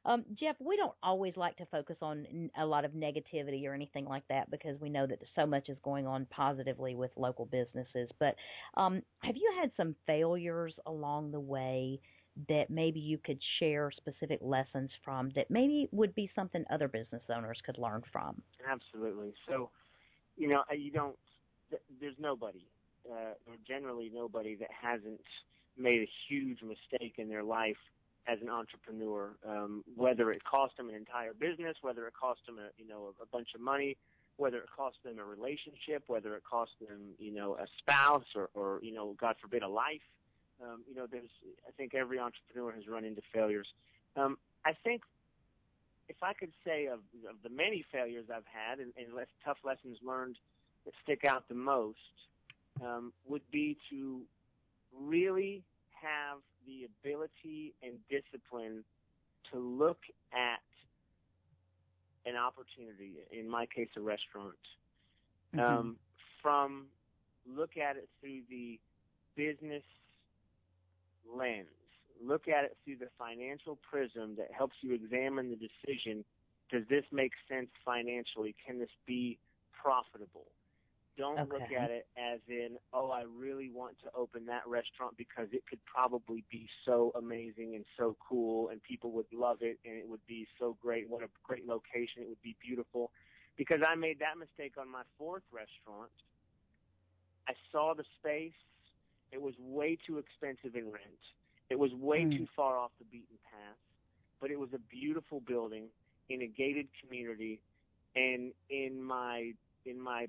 um 0.04 0.24
jeff 0.38 0.56
we 0.60 0.76
don't 0.76 0.94
always 1.02 1.36
like 1.36 1.56
to 1.56 1.66
focus 1.66 1.96
on 2.02 2.50
a 2.58 2.64
lot 2.64 2.84
of 2.84 2.92
negativity 2.92 3.66
or 3.66 3.74
anything 3.74 4.04
like 4.04 4.26
that 4.28 4.50
because 4.50 4.80
we 4.80 4.88
know 4.88 5.06
that 5.06 5.18
so 5.34 5.46
much 5.46 5.68
is 5.68 5.76
going 5.82 6.06
on 6.06 6.26
positively 6.30 6.94
with 6.94 7.10
local 7.16 7.46
businesses 7.46 8.08
but 8.18 8.34
um 8.76 9.02
have 9.22 9.36
you 9.36 9.52
had 9.60 9.70
some 9.76 9.94
failures 10.06 10.74
along 10.86 11.30
the 11.30 11.40
way 11.40 12.00
that 12.48 12.70
maybe 12.70 13.00
you 13.00 13.18
could 13.18 13.38
share 13.58 13.90
specific 13.90 14.38
lessons 14.40 14.88
from 15.04 15.30
that 15.34 15.50
maybe 15.50 15.88
would 15.92 16.14
be 16.14 16.30
something 16.34 16.64
other 16.70 16.88
business 16.88 17.22
owners 17.34 17.58
could 17.66 17.76
learn 17.76 18.02
from 18.12 18.40
Absolutely. 18.68 19.32
So, 19.48 19.70
you 20.36 20.48
know, 20.48 20.62
you 20.76 20.90
don't. 20.90 21.16
There's 22.00 22.16
nobody, 22.18 22.66
uh, 23.10 23.34
or 23.46 23.54
generally 23.66 24.10
nobody 24.12 24.56
that 24.56 24.70
hasn't 24.70 25.20
made 25.76 26.02
a 26.02 26.10
huge 26.28 26.58
mistake 26.62 27.14
in 27.18 27.28
their 27.28 27.44
life 27.44 27.76
as 28.26 28.38
an 28.42 28.48
entrepreneur. 28.48 29.30
Um, 29.48 29.84
whether 29.96 30.30
it 30.32 30.42
cost 30.44 30.76
them 30.76 30.88
an 30.88 30.94
entire 30.94 31.32
business, 31.32 31.76
whether 31.82 32.06
it 32.06 32.14
cost 32.18 32.40
them 32.46 32.58
a 32.58 32.70
you 32.80 32.88
know 32.88 33.14
a, 33.20 33.26
bunch 33.26 33.48
of 33.54 33.60
money, 33.60 33.96
whether 34.36 34.58
it 34.58 34.68
cost 34.74 34.96
them 35.04 35.18
a 35.18 35.24
relationship, 35.24 36.04
whether 36.06 36.34
it 36.36 36.42
cost 36.48 36.72
them 36.80 37.14
you 37.18 37.32
know 37.32 37.56
a 37.56 37.66
spouse 37.78 38.26
or 38.34 38.50
or 38.54 38.80
you 38.82 38.92
know 38.92 39.16
God 39.20 39.36
forbid 39.40 39.62
a 39.62 39.68
life. 39.68 40.06
Um, 40.62 40.82
you 40.88 40.94
know, 40.94 41.06
there's. 41.10 41.30
I 41.66 41.70
think 41.72 41.94
every 41.94 42.18
entrepreneur 42.18 42.72
has 42.72 42.86
run 42.86 43.04
into 43.04 43.22
failures. 43.32 43.68
Um, 44.16 44.36
I 44.64 44.74
think 44.84 45.02
if 46.10 46.16
I 46.22 46.32
could 46.34 46.52
say 46.66 46.86
of, 46.86 46.98
of 47.28 47.36
the 47.42 47.48
many 47.48 47.84
failures 47.90 48.26
I've 48.34 48.44
had 48.44 48.80
and, 48.80 48.92
and 48.98 49.14
less 49.14 49.28
tough 49.44 49.58
lessons 49.64 49.96
learned 50.02 50.36
that 50.84 50.92
stick 51.02 51.24
out 51.24 51.48
the 51.48 51.54
most, 51.54 51.98
um, 52.84 53.12
would 53.28 53.48
be 53.52 53.78
to 53.90 54.22
really 54.98 55.62
have 55.92 56.38
the 56.70 56.86
ability 56.86 57.74
and 57.82 57.94
discipline 58.08 58.84
to 59.52 59.58
look 59.58 59.98
at 60.32 60.62
an 62.30 62.36
opportunity, 62.36 63.14
in 63.32 63.48
my 63.48 63.66
case, 63.66 63.88
a 63.96 64.00
restaurant, 64.00 64.54
Mm-hmm. 65.52 65.60
um, 65.64 65.96
from 66.40 66.86
look 67.44 67.76
at 67.76 67.96
it 67.96 68.08
through 68.20 68.42
the 68.48 68.78
business 69.34 69.82
lens. 71.36 71.66
Look 72.24 72.46
at 72.46 72.64
it 72.64 72.76
through 72.84 72.98
the 72.98 73.08
financial 73.18 73.76
prism 73.90 74.36
that 74.36 74.52
helps 74.56 74.76
you 74.80 74.94
examine 74.94 75.50
the 75.50 75.56
decision. 75.56 76.24
Does 76.70 76.84
this 76.88 77.04
make 77.10 77.32
sense 77.48 77.68
financially? 77.84 78.54
Can 78.64 78.78
this 78.78 78.94
be 79.06 79.38
profitable? 79.72 80.46
Don't 81.20 81.48
look 81.50 81.70
at 81.70 81.90
it 81.90 82.06
as 82.16 82.40
in, 82.48 82.76
oh, 82.92 83.10
I 83.10 83.22
really 83.22 83.70
want 83.70 83.96
to 84.04 84.10
open 84.16 84.46
that 84.46 84.66
restaurant 84.66 85.16
because 85.16 85.48
it 85.52 85.62
could 85.68 85.78
probably 85.84 86.44
be 86.50 86.68
so 86.84 87.12
amazing 87.16 87.74
and 87.76 87.84
so 87.98 88.16
cool 88.26 88.70
and 88.70 88.82
people 88.82 89.12
would 89.12 89.26
love 89.32 89.58
it 89.60 89.78
and 89.84 89.96
it 89.96 90.08
would 90.08 90.24
be 90.26 90.48
so 90.58 90.76
great. 90.80 91.08
What 91.08 91.22
a 91.22 91.28
great 91.44 91.66
location. 91.66 92.22
It 92.22 92.28
would 92.28 92.42
be 92.42 92.56
beautiful. 92.60 93.10
Because 93.56 93.80
I 93.86 93.94
made 93.94 94.18
that 94.20 94.38
mistake 94.38 94.74
on 94.80 94.90
my 94.90 95.02
fourth 95.18 95.42
restaurant. 95.52 96.10
I 97.48 97.52
saw 97.70 97.94
the 97.94 98.04
space. 98.18 98.56
It 99.32 99.40
was 99.42 99.54
way 99.58 99.98
too 100.06 100.18
expensive 100.18 100.74
in 100.74 100.90
rent. 100.90 101.24
It 101.68 101.78
was 101.78 101.92
way 101.94 102.24
Mm. 102.24 102.36
too 102.36 102.46
far 102.56 102.78
off 102.78 102.90
the 102.98 103.04
beaten 103.04 103.38
path, 103.44 103.78
but 104.40 104.50
it 104.50 104.58
was 104.58 104.72
a 104.72 104.78
beautiful 104.78 105.40
building 105.40 105.88
in 106.28 106.42
a 106.42 106.46
gated 106.46 106.88
community, 107.00 107.60
and 108.16 108.52
in 108.70 109.00
my 109.02 109.52
in 109.86 110.00
my 110.00 110.28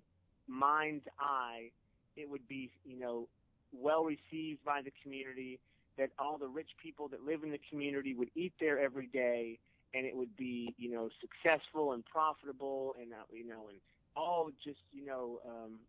mind's 0.51 1.05
eye, 1.19 1.71
it 2.17 2.29
would 2.29 2.47
be 2.47 2.71
you 2.85 2.99
know 2.99 3.27
well 3.71 4.03
received 4.03 4.63
by 4.65 4.81
the 4.83 4.91
community. 5.03 5.59
That 5.97 6.11
all 6.19 6.37
the 6.37 6.47
rich 6.47 6.69
people 6.81 7.07
that 7.09 7.23
live 7.23 7.43
in 7.43 7.51
the 7.51 7.59
community 7.69 8.15
would 8.15 8.29
eat 8.35 8.53
there 8.59 8.79
every 8.79 9.07
day, 9.07 9.59
and 9.93 10.05
it 10.05 10.15
would 10.15 10.35
be 10.37 10.75
you 10.77 10.91
know 10.91 11.09
successful 11.21 11.93
and 11.93 12.05
profitable, 12.05 12.95
and 12.99 13.13
uh, 13.13 13.17
you 13.31 13.47
know 13.47 13.67
and 13.69 13.79
all 14.15 14.49
just 14.63 14.79
you 14.91 15.05
know 15.05 15.39
um, 15.47 15.79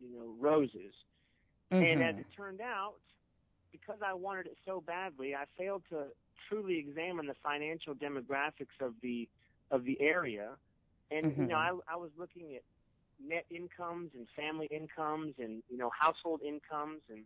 you 0.00 0.10
know 0.14 0.34
roses. 0.38 0.94
And 1.80 2.02
as 2.02 2.14
Mhm. 2.14 2.18
it 2.18 2.26
turned 2.36 2.60
out, 2.60 2.94
because 3.72 3.98
I 4.04 4.14
wanted 4.14 4.46
it 4.46 4.56
so 4.66 4.80
badly, 4.80 5.34
I 5.34 5.44
failed 5.56 5.82
to 5.90 6.06
truly 6.48 6.78
examine 6.78 7.26
the 7.26 7.34
financial 7.42 7.94
demographics 7.94 8.78
of 8.80 8.94
the 9.02 9.28
of 9.70 9.84
the 9.84 10.00
area. 10.00 10.56
And 11.10 11.36
you 11.38 11.46
know, 11.46 11.56
I, 11.56 11.70
Mhm. 11.70 11.92
I 11.92 11.96
was 11.96 12.10
looking 12.18 12.54
at 12.56 12.62
net 13.26 13.44
incomes 13.50 14.10
and 14.14 14.26
family 14.36 14.66
incomes 14.70 15.34
and 15.38 15.62
you 15.68 15.76
know 15.76 15.90
household 15.98 16.40
incomes 16.42 17.00
and 17.10 17.24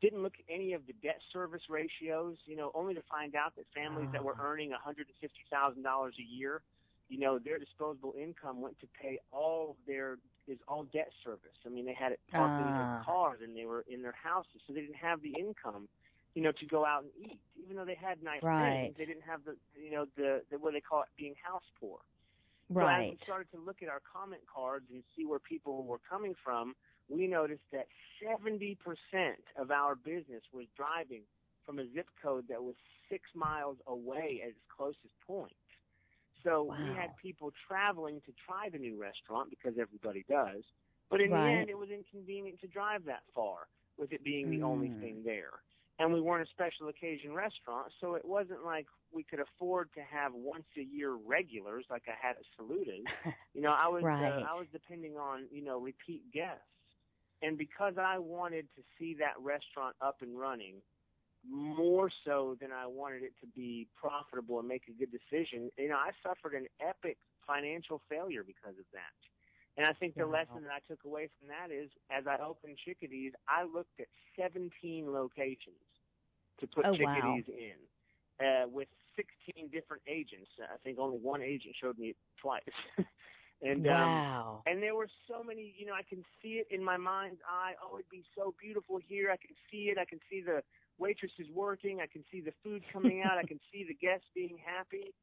didn't 0.00 0.22
look 0.22 0.34
at 0.38 0.52
any 0.52 0.72
of 0.72 0.86
the 0.86 0.92
debt 0.94 1.20
service 1.32 1.62
ratios. 1.68 2.36
You 2.46 2.56
know, 2.56 2.70
only 2.74 2.94
to 2.94 3.02
find 3.10 3.34
out 3.34 3.54
that 3.56 3.66
families 3.74 4.10
that 4.12 4.22
were 4.24 4.36
Ah. 4.36 4.40
earning 4.40 4.70
one 4.70 4.80
hundred 4.80 5.06
and 5.08 5.16
fifty 5.20 5.42
thousand 5.50 5.82
dollars 5.82 6.14
a 6.18 6.22
year, 6.22 6.62
you 7.08 7.18
know, 7.18 7.38
their 7.38 7.58
disposable 7.58 8.14
income 8.20 8.60
went 8.60 8.78
to 8.80 8.86
pay 9.00 9.18
all 9.30 9.70
of 9.70 9.76
their 9.86 10.18
is 10.48 10.58
all 10.68 10.84
debt 10.92 11.10
service. 11.24 11.56
I 11.64 11.68
mean, 11.68 11.86
they 11.86 11.94
had 11.94 12.12
it 12.12 12.20
parked 12.34 12.58
in 12.58 12.72
Ah. 12.72 12.74
their 12.74 12.88
cars 13.04 13.40
and 13.42 13.56
they 13.56 13.64
were 13.66 13.84
in 13.88 14.02
their 14.02 14.14
houses, 14.22 14.60
so 14.66 14.72
they 14.72 14.80
didn't 14.80 14.96
have 14.96 15.22
the 15.22 15.34
income, 15.38 15.88
you 16.34 16.42
know, 16.42 16.52
to 16.52 16.66
go 16.66 16.84
out 16.84 17.04
and 17.04 17.12
eat. 17.30 17.40
Even 17.62 17.76
though 17.76 17.84
they 17.84 17.94
had 17.94 18.22
nice 18.22 18.42
Right. 18.42 18.56
things, 18.56 18.94
they 18.98 19.04
didn't 19.04 19.22
have 19.22 19.44
the, 19.44 19.56
you 19.80 19.90
know, 19.92 20.06
the, 20.16 20.42
the 20.50 20.58
what 20.58 20.72
they 20.72 20.80
call 20.80 21.02
it 21.02 21.08
being 21.16 21.34
house 21.42 21.62
poor. 21.78 21.98
So 22.78 22.86
as 22.86 23.04
Right. 23.04 23.08
we 23.08 23.18
started 23.22 23.50
to 23.52 23.58
look 23.58 23.82
at 23.82 23.88
our 23.88 24.00
comment 24.10 24.42
cards 24.52 24.86
and 24.92 25.02
see 25.16 25.24
where 25.26 25.38
people 25.38 25.84
were 25.84 26.00
coming 26.08 26.34
from, 26.42 26.74
we 27.08 27.26
noticed 27.26 27.62
that 27.72 27.86
70% 28.22 28.76
of 29.56 29.70
our 29.70 29.94
business 29.94 30.42
was 30.52 30.66
driving 30.76 31.22
from 31.64 31.78
a 31.78 31.84
zip 31.94 32.08
code 32.22 32.46
that 32.48 32.62
was 32.62 32.74
six 33.10 33.24
miles 33.34 33.78
away 33.86 34.40
at 34.42 34.50
its 34.50 34.64
closest 34.74 35.14
point. 35.26 35.52
So 36.44 36.74
we 36.78 36.92
had 36.92 37.14
people 37.16 37.52
traveling 37.68 38.20
to 38.26 38.32
try 38.46 38.68
the 38.68 38.78
new 38.78 39.00
restaurant 39.00 39.50
because 39.50 39.74
everybody 39.80 40.24
does. 40.28 40.64
But 41.10 41.20
in 41.20 41.30
Right. 41.30 41.34
the 41.34 41.52
end, 41.60 41.70
it 41.70 41.78
was 41.78 41.90
inconvenient 41.90 42.60
to 42.60 42.66
drive 42.66 43.04
that 43.04 43.22
far 43.34 43.68
with 43.98 44.12
it 44.12 44.24
being 44.24 44.50
the 44.50 44.62
only 44.62 44.88
Mm. 44.88 45.00
thing 45.00 45.22
there. 45.24 45.62
And 45.98 46.12
we 46.12 46.20
weren't 46.20 46.46
a 46.46 46.50
special 46.50 46.88
occasion 46.88 47.32
restaurant, 47.32 47.92
so 48.00 48.14
it 48.14 48.24
wasn't 48.24 48.64
like 48.64 48.86
we 49.12 49.22
could 49.22 49.40
afford 49.40 49.90
to 49.94 50.00
have 50.00 50.32
once 50.34 50.64
a 50.76 50.82
year 50.82 51.12
regulars 51.12 51.84
like 51.90 52.04
I 52.08 52.14
had 52.20 52.36
at 52.36 52.44
Saluda's. 52.56 53.04
You 53.54 53.60
know, 53.60 53.72
I 53.72 53.86
was 53.88 54.02
Right. 54.02 54.32
uh, 54.32 54.46
I 54.50 54.54
was 54.58 54.66
depending 54.72 55.16
on 55.18 55.46
you 55.52 55.62
know 55.62 55.78
repeat 55.78 56.22
guests, 56.32 56.64
and 57.42 57.58
because 57.58 57.94
I 57.98 58.18
wanted 58.18 58.66
to 58.76 58.82
see 58.98 59.14
that 59.20 59.34
restaurant 59.38 59.94
up 60.00 60.22
and 60.22 60.38
running 60.38 60.76
more 61.48 62.10
so 62.24 62.56
than 62.60 62.70
I 62.72 62.86
wanted 62.86 63.22
it 63.22 63.32
to 63.40 63.46
be 63.54 63.88
profitable 63.96 64.58
and 64.60 64.68
make 64.68 64.84
a 64.88 64.92
good 64.92 65.10
decision, 65.10 65.70
you 65.76 65.88
know, 65.88 65.96
I 65.96 66.10
suffered 66.22 66.54
an 66.54 66.66
epic 66.80 67.18
financial 67.46 68.00
failure 68.08 68.44
because 68.44 68.78
of 68.78 68.86
that. 68.92 69.31
And 69.76 69.86
I 69.86 69.92
think 69.94 70.16
the 70.16 70.26
Wow. 70.26 70.32
lesson 70.32 70.62
that 70.64 70.72
I 70.72 70.80
took 70.86 71.04
away 71.04 71.28
from 71.38 71.48
that 71.48 71.72
is, 71.74 71.90
as 72.10 72.26
I 72.26 72.36
opened 72.42 72.78
Chickadees, 72.84 73.32
I 73.48 73.64
looked 73.64 73.98
at 74.00 74.08
17 74.36 75.10
locations 75.10 75.80
to 76.60 76.66
put 76.66 76.84
Oh, 76.84 76.92
wow. 76.92 76.98
Chickadees 76.98 77.44
in, 77.48 78.46
uh, 78.46 78.68
with 78.68 78.88
16 79.16 79.68
different 79.70 80.02
agents. 80.06 80.50
I 80.60 80.76
think 80.84 80.98
only 80.98 81.18
one 81.18 81.42
agent 81.42 81.74
showed 81.80 81.98
me 81.98 82.08
it 82.08 82.16
twice. 82.40 82.62
and 83.62 83.86
um, 83.86 84.22
wow. 84.22 84.62
and 84.66 84.82
there 84.82 84.94
were 84.94 85.08
so 85.28 85.42
many, 85.42 85.74
you 85.76 85.86
know, 85.86 85.94
I 85.94 86.02
can 86.02 86.22
see 86.42 86.60
it 86.60 86.66
in 86.70 86.82
my 86.84 86.96
mind's 86.96 87.40
eye. 87.48 87.72
Oh, 87.82 87.96
it'd 87.96 88.10
be 88.10 88.24
so 88.36 88.54
beautiful 88.60 88.98
here. 89.04 89.30
I 89.30 89.36
can 89.36 89.54
see 89.70 89.88
it. 89.90 89.98
I 89.98 90.04
can 90.04 90.20
see 90.30 90.42
the 90.42 90.62
waitresses 90.98 91.48
working. 91.52 92.00
I 92.00 92.06
can 92.06 92.24
see 92.30 92.40
the 92.40 92.52
food 92.62 92.84
coming 92.92 93.22
out. 93.22 93.38
I 93.38 93.44
can 93.44 93.58
see 93.72 93.84
the 93.86 93.94
guests 93.94 94.26
being 94.34 94.58
happy. 94.64 95.14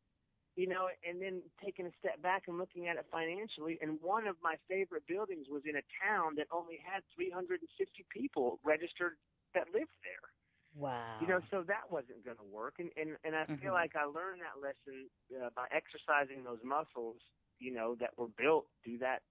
You 0.60 0.68
know, 0.68 0.90
and 1.08 1.22
then 1.24 1.44
taking 1.64 1.88
a 1.88 1.94
step 2.04 2.20
back 2.22 2.44
and 2.52 2.58
looking 2.60 2.90
at 2.90 2.98
it 3.00 3.08
financially. 3.12 3.80
And 3.82 3.96
one 4.04 4.28
of 4.28 4.36
my 4.44 4.56
favorite 4.68 5.08
buildings 5.08 5.48
was 5.50 5.64
in 5.66 5.78
a 5.78 5.86
town 6.04 6.36
that 6.36 6.48
only 6.52 6.80
had 6.84 7.04
350 7.16 8.06
people 8.12 8.60
registered 8.64 9.18
that 9.56 9.68
lived 9.74 9.96
there. 10.04 10.28
wow. 10.76 11.20
You 11.20 11.28
know, 11.28 11.40
so 11.52 11.64
that 11.68 11.92
wasn't 11.92 12.26
going 12.26 12.38
to 12.38 12.44
work. 12.48 12.76
And 12.80 12.92
and 12.98 13.18
and 13.24 13.36
I 13.36 13.46
feel 13.62 13.74
Mhm. 13.74 13.88
like 13.88 13.96
I 13.96 14.06
learned 14.06 14.42
that 14.42 14.60
lesson 14.62 15.10
uh, 15.32 15.50
by 15.56 15.68
exercising 15.72 16.44
those 16.44 16.60
muscles. 16.64 17.18
You 17.60 17.74
know, 17.74 17.96
that 18.00 18.18
were 18.18 18.30
built 18.38 18.68
through 18.84 19.00
that 19.00 19.22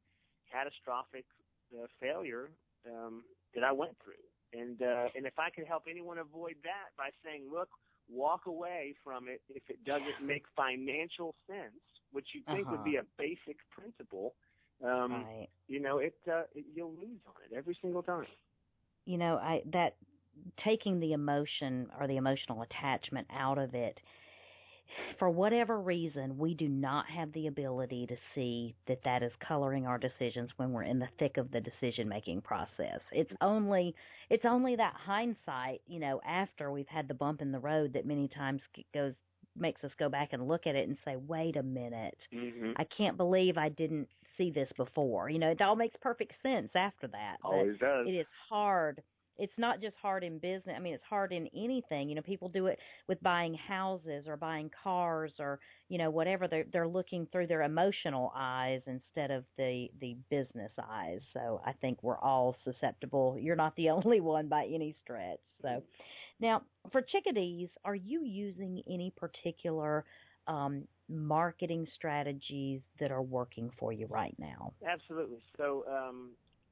catastrophic 0.50 1.26
uh, 1.74 1.86
failure 2.00 2.50
um, 2.86 3.24
that 3.54 3.64
I 3.64 3.72
went 3.72 3.96
through. 4.02 4.24
And 4.52 4.82
uh, 4.82 5.08
and 5.14 5.26
if 5.26 5.38
I 5.38 5.50
could 5.50 5.66
help 5.66 5.84
anyone 5.88 6.18
avoid 6.18 6.56
that 6.64 6.96
by 6.96 7.10
saying, 7.24 7.48
look, 7.52 7.68
walk 8.08 8.46
away 8.46 8.94
from 9.04 9.28
it 9.28 9.42
if 9.48 9.62
it 9.68 9.84
doesn't 9.84 10.20
make 10.24 10.44
financial 10.56 11.34
sense, 11.46 11.80
which 12.12 12.28
you 12.34 12.42
think 12.54 12.70
would 12.70 12.84
be 12.84 12.96
a 12.96 13.04
basic 13.18 13.56
principle. 13.70 14.34
Um, 14.84 15.12
right. 15.24 15.48
You 15.68 15.80
know, 15.80 15.98
it, 15.98 16.14
uh, 16.30 16.42
it 16.54 16.64
you'll 16.74 16.92
lose 16.92 17.20
on 17.26 17.34
it 17.50 17.56
every 17.56 17.76
single 17.82 18.02
time. 18.02 18.26
you 19.04 19.18
know 19.18 19.36
i 19.36 19.62
that 19.72 19.96
taking 20.64 21.00
the 21.00 21.12
emotion 21.12 21.88
or 21.98 22.06
the 22.06 22.16
emotional 22.16 22.62
attachment 22.62 23.26
out 23.32 23.58
of 23.58 23.74
it 23.74 23.98
for 25.18 25.30
whatever 25.30 25.80
reason 25.80 26.36
we 26.38 26.54
do 26.54 26.68
not 26.68 27.04
have 27.08 27.32
the 27.32 27.46
ability 27.46 28.06
to 28.06 28.16
see 28.34 28.74
that 28.86 29.00
that 29.04 29.22
is 29.22 29.32
coloring 29.46 29.86
our 29.86 29.98
decisions 29.98 30.50
when 30.56 30.72
we're 30.72 30.82
in 30.82 30.98
the 30.98 31.08
thick 31.18 31.36
of 31.36 31.50
the 31.50 31.60
decision 31.60 32.08
making 32.08 32.40
process 32.40 33.00
it's 33.12 33.32
only 33.40 33.94
it's 34.30 34.44
only 34.46 34.76
that 34.76 34.94
hindsight 34.96 35.80
you 35.86 35.98
know 35.98 36.20
after 36.26 36.70
we've 36.70 36.88
had 36.88 37.08
the 37.08 37.14
bump 37.14 37.40
in 37.40 37.52
the 37.52 37.58
road 37.58 37.92
that 37.92 38.06
many 38.06 38.28
times 38.28 38.60
goes 38.94 39.14
makes 39.56 39.82
us 39.82 39.90
go 39.98 40.08
back 40.08 40.28
and 40.32 40.46
look 40.46 40.66
at 40.66 40.76
it 40.76 40.86
and 40.86 40.96
say 41.04 41.16
wait 41.26 41.56
a 41.56 41.62
minute 41.62 42.16
Mm-hmm. 42.34 42.72
I 42.76 42.84
can't 42.96 43.16
believe 43.16 43.56
I 43.56 43.70
didn't 43.70 44.08
see 44.36 44.50
this 44.50 44.68
before. 44.76 45.28
You 45.28 45.38
know, 45.38 45.50
it 45.50 45.60
all 45.60 45.76
makes 45.76 45.96
perfect 46.00 46.32
sense 46.42 46.70
after 46.74 47.08
that. 47.08 47.36
Always 47.42 47.78
does. 47.78 48.06
It 48.06 48.12
is 48.12 48.26
hard. 48.48 49.02
It's 49.38 49.52
not 49.56 49.80
just 49.80 49.94
hard 50.00 50.24
in 50.24 50.38
business. 50.38 50.74
I 50.76 50.80
mean, 50.80 50.94
it's 50.94 51.04
hard 51.08 51.32
in 51.32 51.48
anything. 51.56 52.08
You 52.08 52.14
know, 52.14 52.22
people 52.22 52.48
do 52.48 52.66
it 52.66 52.78
with 53.08 53.22
buying 53.22 53.54
houses 53.54 54.24
or 54.26 54.36
buying 54.36 54.70
cars 54.82 55.32
or 55.38 55.58
you 55.88 55.98
know 55.98 56.10
whatever. 56.10 56.48
They're 56.48 56.66
they're 56.72 56.88
looking 56.88 57.26
through 57.30 57.46
their 57.46 57.62
emotional 57.62 58.32
eyes 58.36 58.80
instead 58.86 59.30
of 59.30 59.44
the 59.56 59.88
the 60.00 60.16
business 60.30 60.72
eyes. 60.90 61.20
So 61.32 61.60
I 61.64 61.72
think 61.72 62.02
we're 62.02 62.18
all 62.18 62.56
susceptible. 62.64 63.36
You're 63.40 63.56
not 63.56 63.76
the 63.76 63.90
only 63.90 64.20
one 64.20 64.48
by 64.48 64.64
any 64.64 64.96
stretch. 65.02 65.40
So 65.62 65.82
now 66.40 66.62
for 66.92 67.02
chickadees, 67.02 67.68
are 67.84 67.94
you 67.94 68.24
using 68.24 68.82
any 68.88 69.12
particular 69.16 70.04
um, 70.46 70.84
marketing 71.08 71.86
strategies 71.94 72.80
that 73.00 73.10
are 73.10 73.22
working 73.22 73.70
for 73.78 73.92
you 73.92 74.06
right 74.06 74.34
now? 74.38 74.72
Absolutely. 74.86 75.42
So, 75.56 75.84
um, 75.88 76.30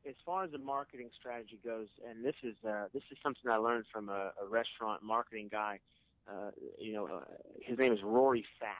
as 0.08 0.14
far 0.24 0.44
as 0.44 0.52
the 0.52 0.58
marketing 0.58 1.10
strategy 1.18 1.58
goes, 1.64 1.88
and 2.08 2.24
this 2.24 2.34
is 2.42 2.54
uh, 2.66 2.86
this 2.92 3.02
is 3.10 3.18
something 3.22 3.50
I 3.50 3.56
learned 3.56 3.84
from 3.92 4.08
a, 4.08 4.32
a 4.40 4.46
restaurant 4.48 5.02
marketing 5.02 5.48
guy. 5.50 5.80
Uh, 6.28 6.50
you 6.78 6.92
know, 6.92 7.06
uh, 7.06 7.20
his 7.60 7.78
name 7.78 7.92
is 7.92 8.02
Rory 8.02 8.44
Fatt, 8.58 8.76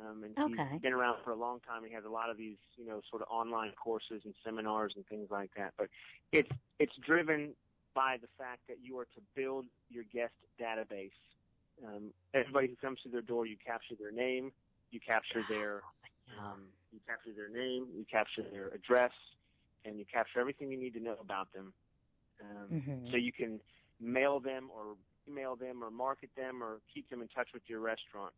um, 0.00 0.24
and 0.24 0.34
Okay. 0.38 0.68
he's 0.72 0.80
been 0.82 0.92
around 0.92 1.18
for 1.24 1.30
a 1.30 1.36
long 1.36 1.60
time. 1.60 1.82
He 1.84 1.92
has 1.94 2.04
a 2.04 2.08
lot 2.08 2.30
of 2.30 2.36
these, 2.36 2.56
you 2.76 2.86
know, 2.86 3.00
sort 3.10 3.22
of 3.22 3.28
online 3.30 3.72
courses 3.72 4.22
and 4.24 4.34
seminars 4.44 4.92
and 4.96 5.06
things 5.06 5.28
like 5.30 5.50
that. 5.56 5.72
But 5.78 5.88
it's 6.32 6.50
it's 6.78 6.94
driven 6.96 7.50
by 7.94 8.18
the 8.20 8.28
fact 8.38 8.60
that 8.68 8.76
you 8.82 8.98
are 8.98 9.06
to 9.06 9.20
build 9.34 9.66
your 9.90 10.04
guest 10.12 10.34
database. 10.60 11.10
Um, 11.86 12.12
everybody 12.34 12.68
who 12.68 12.76
comes 12.76 13.00
through 13.02 13.12
their 13.12 13.22
door, 13.22 13.46
you 13.46 13.56
capture 13.64 13.94
their 13.98 14.12
name, 14.12 14.52
you 14.90 15.00
capture 15.00 15.42
their 15.48 15.82
um, 16.38 16.62
you 16.92 17.00
capture 17.06 17.30
their 17.34 17.48
name, 17.48 17.86
you 17.96 18.04
capture 18.10 18.42
their 18.42 18.68
address, 18.68 19.12
and 19.84 19.98
you 19.98 20.04
capture 20.12 20.40
everything 20.40 20.70
you 20.70 20.78
need 20.78 20.94
to 20.94 21.00
know 21.00 21.16
about 21.20 21.52
them. 21.52 21.74
Um, 22.42 22.72
Mhm. 22.72 23.12
So 23.12 23.18
you 23.18 23.32
can 23.32 23.60
mail 24.00 24.40
them 24.40 24.70
or 24.72 24.96
email 25.28 25.56
them 25.56 25.84
or 25.84 25.90
market 25.90 26.30
them 26.36 26.62
or 26.62 26.80
keep 26.92 27.08
them 27.10 27.22
in 27.22 27.28
touch 27.28 27.48
with 27.54 27.64
your 27.68 27.80
restaurant. 27.80 28.34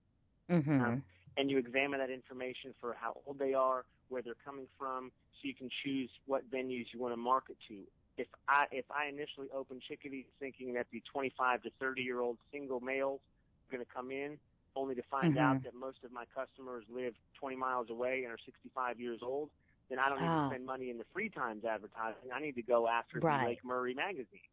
Mhm. 0.50 0.80
Um, 0.80 1.02
and 1.36 1.50
you 1.50 1.58
examine 1.58 2.00
that 2.00 2.10
information 2.10 2.74
for 2.80 2.94
how 2.94 3.22
old 3.26 3.38
they 3.38 3.54
are, 3.54 3.86
where 4.08 4.22
they're 4.22 4.36
coming 4.44 4.68
from, 4.78 5.12
so 5.40 5.48
you 5.48 5.54
can 5.54 5.70
choose 5.84 6.10
what 6.26 6.50
venues 6.50 6.86
you 6.92 7.00
want 7.00 7.12
to 7.14 7.16
market 7.16 7.56
to. 7.68 7.84
If 8.18 8.28
I 8.48 8.66
if 8.72 8.86
I 8.90 9.06
initially 9.08 9.48
opened 9.54 9.82
Chickadees 9.88 10.26
thinking 10.40 10.74
that 10.74 10.86
the 10.92 11.02
25 11.12 11.62
to 11.62 11.70
30 11.80 12.02
year 12.02 12.20
old 12.20 12.38
single 12.52 12.80
males 12.80 13.20
are 13.68 13.76
going 13.78 13.86
to 13.86 13.92
come 13.92 14.10
in, 14.10 14.38
only 14.76 14.94
to 14.96 15.02
find 15.10 15.38
Mhm. 15.38 15.38
out 15.38 15.62
that 15.64 15.74
most 15.74 16.04
of 16.04 16.12
my 16.12 16.26
customers 16.34 16.84
live 16.90 17.14
20 17.40 17.56
miles 17.56 17.88
away 17.90 18.22
and 18.24 18.32
are 18.32 18.38
65 18.44 19.00
years 19.00 19.20
old, 19.22 19.50
then 19.88 19.98
I 19.98 20.08
don't 20.08 20.20
need 20.20 20.26
Ah. 20.28 20.48
to 20.48 20.54
spend 20.54 20.66
money 20.66 20.90
in 20.90 20.98
the 20.98 21.04
Free 21.12 21.28
Times 21.28 21.64
advertising. 21.64 22.30
I 22.32 22.40
need 22.40 22.54
to 22.56 22.62
go 22.62 22.88
after 22.88 23.20
Right. 23.20 23.40
the 23.40 23.46
Lake 23.48 23.64
Murray 23.64 23.94
magazine. 23.94 24.48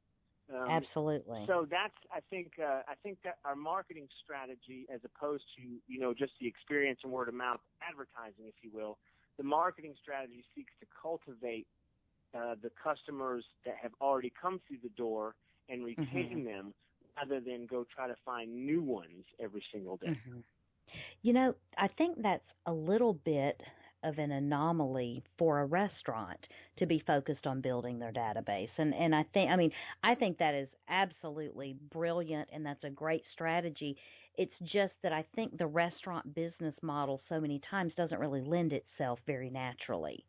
Um, 0.54 0.68
Absolutely. 0.70 1.46
So 1.46 1.66
that's 1.70 1.94
I 2.12 2.22
think 2.30 2.54
uh, 2.60 2.82
I 2.88 2.96
think 3.04 3.20
that 3.24 3.38
our 3.46 3.56
marketing 3.56 4.08
strategy, 4.24 4.88
as 4.94 5.00
opposed 5.06 5.44
to 5.58 5.62
you 5.88 6.00
know 6.00 6.14
just 6.14 6.34
the 6.40 6.48
experience 6.48 7.00
and 7.04 7.12
word 7.12 7.28
of 7.28 7.36
mouth 7.36 7.60
advertising, 7.88 8.48
if 8.48 8.56
you 8.62 8.72
will, 8.74 8.98
the 9.38 9.44
marketing 9.44 9.94
strategy 10.02 10.44
seeks 10.56 10.74
to 10.80 10.88
cultivate 11.00 11.68
uh, 12.34 12.56
the 12.62 12.72
customers 12.82 13.46
that 13.66 13.76
have 13.82 13.92
already 14.02 14.32
come 14.42 14.60
through 14.68 14.78
the 14.82 14.90
door 14.90 15.36
and 15.70 15.84
retain 15.86 16.44
Mhm. 16.44 16.46
them, 16.46 16.74
rather 17.16 17.40
than 17.40 17.66
go 17.68 17.84
try 17.84 18.08
to 18.08 18.16
find 18.26 18.66
new 18.66 18.82
ones 18.82 19.26
every 19.40 19.64
single 19.72 19.98
day. 19.98 20.18
Mhm. 20.28 20.44
You 21.22 21.34
know, 21.34 21.56
I 21.78 21.88
think 21.90 22.22
that's 22.22 22.48
a 22.66 22.74
little 22.74 23.14
bit 23.14 23.62
of 24.04 24.18
an 24.18 24.32
anomaly 24.32 25.24
for 25.38 25.60
a 25.60 25.66
restaurant 25.66 26.40
to 26.78 26.86
be 26.86 27.04
focused 27.06 27.46
on 27.46 27.62
building 27.62 28.00
their 28.00 28.12
database. 28.12 28.70
And 28.78 28.94
and 28.94 29.14
I 29.14 29.24
think 29.34 29.52
I 29.52 29.56
mean, 29.56 29.72
I 30.04 30.16
think 30.16 30.38
that 30.38 30.54
is 30.54 30.70
absolutely 30.88 31.76
brilliant 31.92 32.50
and 32.52 32.66
that's 32.66 32.84
a 32.84 32.90
great 32.90 33.24
strategy. 33.34 33.98
It's 34.38 34.54
just 34.72 34.94
that 35.04 35.12
I 35.12 35.26
think 35.36 35.58
the 35.58 35.68
restaurant 35.68 36.34
business 36.34 36.76
model 36.82 37.20
so 37.28 37.42
many 37.42 37.62
times 37.70 37.92
doesn't 37.98 38.20
really 38.20 38.42
lend 38.42 38.72
itself 38.72 39.20
very 39.26 39.50
naturally 39.50 40.24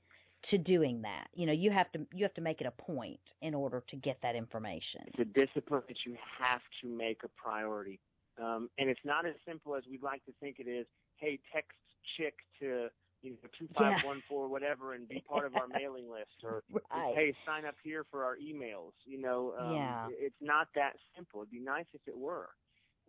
to 0.51 0.59
doing 0.59 1.03
that. 1.03 1.29
You 1.35 1.47
know, 1.47 1.53
you 1.53 1.71
have 1.71 1.93
to 1.93 2.01
you 2.13 2.25
have 2.25 2.35
to 2.35 2.41
make 2.41 2.61
it 2.61 2.67
a 2.67 2.83
point 2.83 3.21
in 3.43 3.55
order 3.55 3.83
to 3.89 3.97
get 3.97 4.19
that 4.23 4.35
information. 4.35 5.03
It's 5.07 5.21
a 5.21 5.25
discipline 5.25 5.83
that 5.89 5.99
you 6.07 6.17
have 6.39 6.63
to 6.83 6.89
make 6.89 7.23
a 7.25 7.29
priority. 7.29 8.01
Um, 8.41 8.71
and 8.79 8.89
it's 8.89 9.01
not 9.05 9.27
as 9.27 9.35
simple 9.47 9.75
as 9.77 9.85
we'd 9.91 10.03
like 10.03 10.25
to 10.25 10.33
think 10.41 10.57
it 10.59 10.69
is. 10.69 10.87
Hey, 11.17 11.39
text 11.53 11.77
chick 12.17 12.35
to 12.61 12.89
you 13.23 13.31
know 13.33 13.37
two 13.59 13.69
five 13.77 14.05
one 14.05 14.23
four 14.29 14.49
whatever 14.49 14.95
and 14.95 15.09
be 15.09 15.21
part 15.29 15.47
of 15.47 15.55
our 15.57 15.67
mailing 15.81 16.11
list, 16.11 16.43
or 16.45 16.63
Right. 16.73 17.15
hey, 17.15 17.35
sign 17.47 17.65
up 17.65 17.77
here 17.83 18.05
for 18.11 18.25
our 18.25 18.37
emails. 18.37 18.93
You 19.05 19.21
know, 19.21 19.55
um, 19.59 19.75
Yeah. 19.75 20.09
it's 20.11 20.41
not 20.41 20.69
that 20.75 20.97
simple. 21.17 21.41
It'd 21.41 21.51
be 21.51 21.61
nice 21.61 21.87
if 21.93 22.01
it 22.07 22.17
were. 22.17 22.51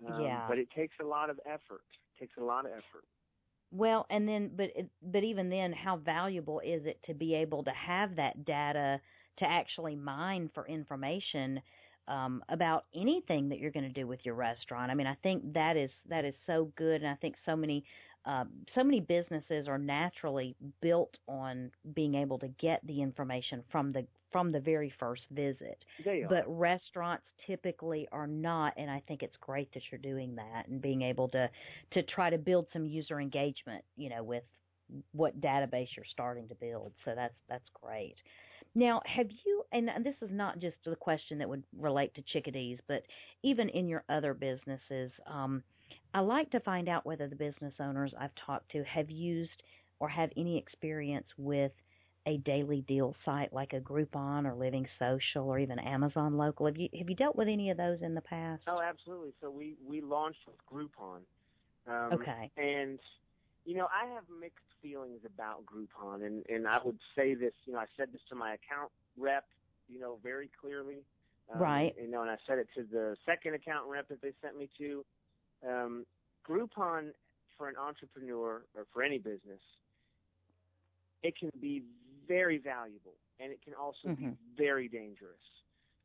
Um, 0.08 0.22
Yeah. 0.24 0.46
But 0.48 0.58
it 0.58 0.70
takes 0.72 0.96
a 1.02 1.06
lot 1.06 1.30
of 1.30 1.40
effort. 1.46 1.84
It 2.16 2.20
takes 2.20 2.38
a 2.38 2.44
lot 2.44 2.66
of 2.66 2.72
effort. 2.72 3.06
Well, 3.74 4.06
and 4.10 4.28
then, 4.28 4.52
but 4.56 4.66
it, 4.76 4.90
but 5.02 5.24
even 5.24 5.50
then, 5.50 5.72
how 5.72 5.98
valuable 5.98 6.60
is 6.60 6.86
it 6.86 7.00
to 7.06 7.14
be 7.14 7.34
able 7.36 7.64
to 7.64 7.72
have 7.72 8.16
that 8.18 8.44
data 8.46 9.00
to 9.40 9.46
actually 9.46 9.96
mine 9.96 10.50
for 10.54 10.68
information 10.68 11.62
um, 12.08 12.44
about 12.50 12.86
anything 12.94 13.48
that 13.50 13.60
you're 13.60 13.72
going 13.72 13.88
to 13.88 13.94
do 14.02 14.06
with 14.08 14.20
your 14.26 14.36
restaurant? 14.36 14.92
I 14.92 14.94
mean, 14.96 15.08
I 15.08 15.16
think 15.24 15.54
that 15.54 15.78
is 15.78 15.90
that 16.10 16.26
is 16.26 16.34
so 16.46 16.70
good, 16.76 17.02
and 17.02 17.08
I 17.08 17.16
think 17.16 17.36
so 17.46 17.56
many 17.56 17.86
um, 18.26 18.50
so 18.76 18.84
many 18.84 19.00
businesses 19.00 19.68
are 19.68 19.78
naturally 19.78 20.56
built 20.82 21.16
on 21.28 21.72
being 21.96 22.16
able 22.16 22.38
to 22.40 22.48
get 22.60 22.86
the 22.86 23.02
information 23.02 23.64
from 23.72 23.92
the 23.92 24.06
from 24.32 24.52
the 24.52 24.60
very 24.60 24.94
first 24.98 25.24
visit. 25.32 25.84
But 26.30 26.46
restaurants 26.48 27.26
typically 27.46 28.08
are 28.14 28.28
not, 28.28 28.74
and 28.78 28.90
I 28.90 29.02
think 29.06 29.24
it's 29.24 29.36
great 29.42 29.74
that 29.74 29.84
you're 29.92 30.00
doing 30.00 30.36
that 30.36 30.68
and 30.68 30.82
being 30.82 31.02
able 31.02 31.28
to 31.30 31.50
to 31.94 32.04
try 32.04 32.30
to 32.30 32.38
build 32.38 32.68
some 32.72 32.86
user 32.86 33.20
engagement, 33.20 33.84
you 33.98 34.10
know, 34.10 34.24
with 34.24 34.44
what 35.14 35.40
database 35.42 35.88
you're 35.96 36.06
starting 36.12 36.48
to 36.50 36.56
build. 36.56 36.94
So 37.06 37.14
that's 37.16 37.36
that's 37.50 37.68
great. 37.82 38.16
Now, 38.74 39.02
have 39.06 39.28
you 39.46 39.64
and 39.74 39.90
this 40.06 40.16
is 40.22 40.30
not 40.32 40.60
just 40.60 40.78
the 40.86 40.96
question 40.96 41.38
that 41.40 41.50
would 41.50 41.64
relate 41.78 42.14
to 42.16 42.22
chickadees, 42.32 42.80
but 42.88 43.04
even 43.44 43.68
in 43.70 43.88
your 43.88 44.04
other 44.10 44.34
businesses, 44.34 45.12
um, 45.28 45.64
I 46.14 46.20
like 46.20 46.50
to 46.52 46.60
find 46.62 46.90
out 46.90 47.06
whether 47.06 47.28
the 47.28 47.36
business 47.36 47.74
owners 47.80 48.14
I've 48.20 48.36
talked 48.46 48.72
to 48.72 48.84
have 48.84 49.10
used 49.10 49.64
or 50.00 50.10
have 50.10 50.30
any 50.36 50.58
experience 50.58 51.28
with 51.38 51.72
a 52.28 52.38
daily 52.38 52.82
deal 52.88 53.16
site 53.26 53.52
like 53.54 53.74
a 53.74 53.80
Groupon 53.80 54.46
or 54.46 54.54
Living 54.54 54.86
Social 55.00 55.50
or 55.50 55.58
even 55.58 55.80
Amazon 55.80 56.38
Local. 56.38 56.66
Have 56.68 56.78
you 56.78 56.90
have 56.98 57.10
you 57.10 57.16
dealt 57.16 57.36
with 57.36 57.48
any 57.48 57.70
of 57.70 57.78
those 57.78 58.00
in 58.02 58.14
the 58.14 58.22
past? 58.22 58.62
Oh, 58.68 58.82
absolutely. 58.82 59.34
So 59.42 59.50
we 59.50 59.76
we 59.88 60.02
launched 60.02 60.40
with 60.48 60.58
Groupon. 60.72 61.22
Um, 61.88 62.14
Okay. 62.20 62.52
And 62.58 63.00
you 63.66 63.76
know, 63.78 63.88
I 63.94 64.08
have 64.14 64.24
mixed 64.40 64.66
feelings 64.82 65.22
about 65.26 65.66
Groupon, 65.66 66.26
and 66.26 66.44
and 66.50 66.68
I 66.68 66.80
would 66.84 67.00
say 67.16 67.34
this. 67.34 67.54
You 67.66 67.74
know, 67.74 67.80
I 67.80 67.86
said 67.98 68.10
this 68.12 68.22
to 68.30 68.36
my 68.36 68.54
account 68.54 68.92
rep. 69.18 69.46
You 69.88 70.00
know, 70.00 70.20
very 70.22 70.50
clearly. 70.60 71.04
Um, 71.54 71.62
Right. 71.62 71.96
You 72.00 72.10
know, 72.10 72.22
and 72.22 72.30
I 72.30 72.38
said 72.48 72.60
it 72.60 72.68
to 72.76 72.84
the 72.84 73.16
second 73.26 73.56
account 73.56 73.88
rep 73.90 74.08
that 74.10 74.22
they 74.22 74.34
sent 74.42 74.58
me 74.58 74.70
to. 74.78 75.04
Um, 75.68 76.06
Groupon 76.48 77.12
for 77.58 77.70
an 77.70 77.76
entrepreneur 77.78 78.66
or 78.76 78.88
for 78.94 79.04
any 79.04 79.20
business, 79.20 79.62
it 81.24 81.36
can 81.38 81.52
be 81.62 81.84
very 82.28 82.60
valuable, 82.60 83.16
and 83.40 83.52
it 83.52 83.62
can 83.64 83.74
also 83.76 84.10
be 84.10 84.30
Mhm. 84.30 84.38
very 84.58 84.90
dangerous. 84.90 85.42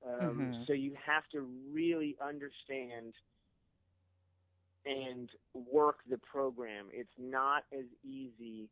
Um, 0.06 0.48
Mhm. 0.48 0.68
So 0.68 0.74
you 0.74 0.96
have 1.06 1.24
to 1.32 1.40
really 1.42 2.16
understand 2.22 3.14
and 4.86 5.30
work 5.54 5.98
the 6.10 6.18
program. 6.18 6.88
It's 6.92 7.10
not 7.18 7.64
as 7.72 7.86
easy 8.04 8.70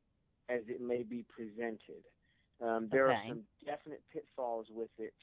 as 0.50 0.62
it 0.68 0.80
may 0.80 1.04
be 1.04 1.24
presented. 1.24 2.04
Um, 2.60 2.88
there 2.92 3.08
Okay. 3.08 3.10
are 3.10 3.16
some 3.28 3.44
definite 3.66 4.02
pitfalls 4.12 4.68
with 4.70 4.90
it 4.98 5.14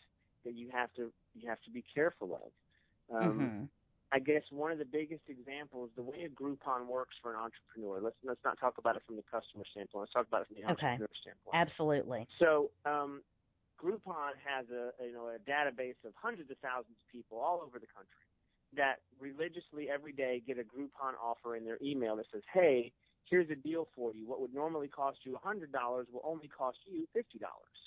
that 0.45 0.55
you 0.55 0.69
have 0.71 0.93
to 0.95 1.11
you 1.35 1.49
have 1.49 1.61
to 1.63 1.71
be 1.71 1.83
careful 1.95 2.35
of. 2.35 3.15
Um, 3.15 3.51
Mhm. 3.51 3.69
I 4.11 4.19
guess 4.19 4.43
one 4.51 4.71
of 4.71 4.77
the 4.77 4.85
biggest 4.85 5.23
examples, 5.29 5.89
the 5.95 6.03
way 6.03 6.27
a 6.27 6.29
Groupon 6.29 6.85
works 6.87 7.15
for 7.21 7.33
an 7.33 7.39
entrepreneur. 7.39 8.01
Let's 8.01 8.17
let's 8.23 8.43
not 8.43 8.59
talk 8.59 8.77
about 8.77 8.95
it 8.97 9.03
from 9.07 9.15
the 9.15 9.23
customer 9.23 9.63
standpoint. 9.71 10.01
Let's 10.03 10.13
talk 10.13 10.27
about 10.27 10.41
it 10.41 10.47
from 10.47 10.57
the 10.59 10.67
Okay. 10.71 10.99
entrepreneur 10.99 11.15
standpoint. 11.21 11.55
Absolutely. 11.55 12.27
So 12.37 12.71
um, 12.85 13.23
Groupon 13.79 14.35
has 14.43 14.67
a 14.69 14.91
you 15.03 15.13
know 15.13 15.31
a 15.31 15.39
database 15.39 15.99
of 16.03 16.11
hundreds 16.15 16.51
of 16.51 16.57
thousands 16.59 16.99
of 16.99 17.07
people 17.11 17.39
all 17.39 17.61
over 17.63 17.79
the 17.79 17.87
country 17.87 18.27
that 18.75 18.99
religiously 19.19 19.89
every 19.89 20.11
day 20.13 20.41
get 20.45 20.59
a 20.59 20.63
Groupon 20.63 21.15
offer 21.21 21.55
in 21.55 21.63
their 21.63 21.77
email 21.81 22.17
that 22.17 22.25
says, 22.33 22.43
"Hey, 22.53 22.91
here's 23.29 23.49
a 23.49 23.55
deal 23.55 23.87
for 23.95 24.13
you. 24.13 24.27
What 24.27 24.41
would 24.41 24.53
normally 24.53 24.89
cost 24.89 25.19
you 25.23 25.37
hundred 25.41 25.71
dollars 25.71 26.07
will 26.11 26.23
only 26.25 26.49
cost 26.49 26.79
you 26.85 27.07
fifty 27.13 27.39
dollars." 27.39 27.79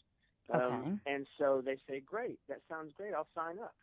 Um, 0.53 0.81
Okay. 0.81 0.99
and 1.07 1.27
so 1.37 1.63
they 1.65 1.77
say, 1.87 2.01
"Great, 2.01 2.39
that 2.49 2.61
sounds 2.69 2.93
great. 2.97 3.13
I'll 3.13 3.29
sign 3.35 3.59
up." 3.59 3.75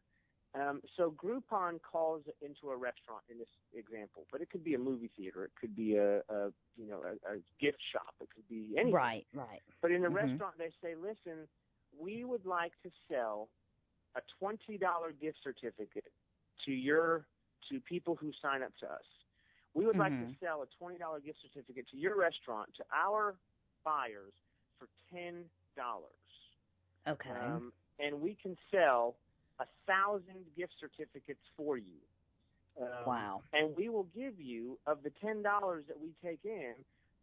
Um, 0.53 0.81
so 0.97 1.11
Groupon 1.11 1.79
calls 1.81 2.23
into 2.41 2.71
a 2.71 2.75
restaurant 2.75 3.23
in 3.29 3.37
this 3.37 3.47
example, 3.73 4.25
but 4.31 4.41
it 4.41 4.49
could 4.49 4.63
be 4.63 4.73
a 4.73 4.79
movie 4.79 5.09
theater, 5.15 5.45
it 5.45 5.51
could 5.59 5.75
be 5.75 5.95
a, 5.95 6.17
a 6.27 6.51
you 6.75 6.87
know 6.87 7.01
a, 7.03 7.35
a 7.35 7.37
gift 7.59 7.77
shop, 7.93 8.15
it 8.19 8.27
could 8.35 8.47
be 8.49 8.75
anything. 8.77 8.93
Right, 8.93 9.25
right. 9.33 9.61
But 9.81 9.91
in 9.91 10.01
the 10.01 10.09
Mhm. 10.09 10.13
restaurant, 10.15 10.57
they 10.57 10.71
say, 10.81 10.95
listen, 10.95 11.47
we 11.97 12.25
would 12.25 12.45
like 12.45 12.73
to 12.83 12.91
sell 13.09 13.49
a 14.15 14.21
$20 14.43 15.19
gift 15.19 15.37
certificate 15.43 16.11
to 16.65 16.71
your, 16.71 17.25
to 17.69 17.79
people 17.81 18.15
who 18.15 18.31
sign 18.41 18.61
up 18.61 18.75
to 18.77 18.91
us. 18.91 19.05
We 19.73 19.85
would 19.85 19.95
like 19.97 20.17
to 20.19 20.25
Mhm. 20.25 20.35
sell 20.39 20.63
a 20.63 20.83
$20 20.83 21.19
gift 21.23 21.39
certificate 21.41 21.87
to 21.89 21.97
your 21.97 22.17
restaurant, 22.17 22.73
to 22.75 22.83
our 22.93 23.37
buyers 23.85 24.33
for 24.77 24.89
$10. 25.13 25.45
Okay. 27.07 27.29
Um, 27.29 27.73
and 27.99 28.21
we 28.21 28.35
can 28.35 28.57
sell 28.69 29.15
a 29.61 29.65
thousand 29.85 30.41
gift 30.57 30.73
certificates 30.79 31.43
for 31.55 31.77
you. 31.77 32.01
Um, 32.81 32.87
wow. 33.05 33.41
and 33.53 33.75
we 33.75 33.89
will 33.89 34.07
give 34.15 34.39
you 34.39 34.79
of 34.87 35.03
the 35.03 35.11
ten 35.21 35.43
dollars 35.43 35.83
that 35.87 35.99
we 35.99 36.13
take 36.23 36.39
in, 36.45 36.73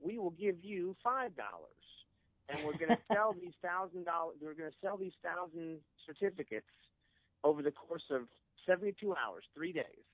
we 0.00 0.18
will 0.18 0.30
give 0.30 0.56
you 0.62 0.94
five 1.02 1.34
dollars, 1.36 1.84
and 2.48 2.64
we're 2.66 2.76
going 2.76 2.90
to 2.96 3.02
sell 3.12 3.34
these 3.34 3.54
thousand 3.62 4.04
dollars. 4.04 4.36
We're 4.42 4.54
going 4.54 4.70
to 4.70 4.76
sell 4.82 4.96
these 4.98 5.16
thousand 5.24 5.78
certificates 6.06 6.66
over 7.44 7.62
the 7.62 7.70
course 7.72 8.04
of 8.10 8.22
seventy-two 8.66 9.14
hours, 9.16 9.44
three 9.54 9.72
days, 9.72 10.04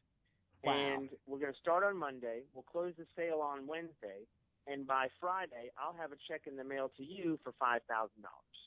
Wow. 0.62 0.72
and 0.72 1.08
we're 1.26 1.40
going 1.40 1.52
to 1.52 1.58
start 1.60 1.82
on 1.84 1.96
Monday. 1.98 2.42
We'll 2.54 2.62
close 2.70 2.92
the 2.96 3.04
sale 3.16 3.40
on 3.42 3.66
Wednesday, 3.66 4.22
and 4.68 4.86
by 4.86 5.08
Friday, 5.20 5.72
I'll 5.76 5.96
have 6.00 6.12
a 6.12 6.16
check 6.28 6.42
in 6.46 6.56
the 6.56 6.64
mail 6.64 6.92
to 6.96 7.02
you 7.04 7.40
for 7.42 7.52
five 7.58 7.82
thousand 7.88 8.22
dollars. 8.22 8.58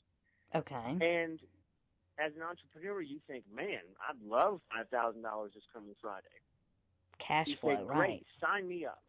Okay. 0.54 1.06
And 1.06 1.40
as 2.18 2.34
an 2.36 2.42
entrepreneur, 2.42 3.02
you 3.02 3.20
think, 3.28 3.46
man, 3.54 3.86
I'd 4.02 4.18
love 4.26 4.62
five 4.74 4.90
thousand 4.90 5.22
dollars 5.22 5.52
this 5.54 5.64
coming 5.74 5.96
Friday 6.02 6.34
Cash 7.26 7.48
you 7.48 7.56
flow, 7.62 7.76
say, 7.76 7.84
right. 7.84 7.98
great, 7.98 8.26
sign 8.42 8.68
me 8.68 8.86
up. 8.86 9.04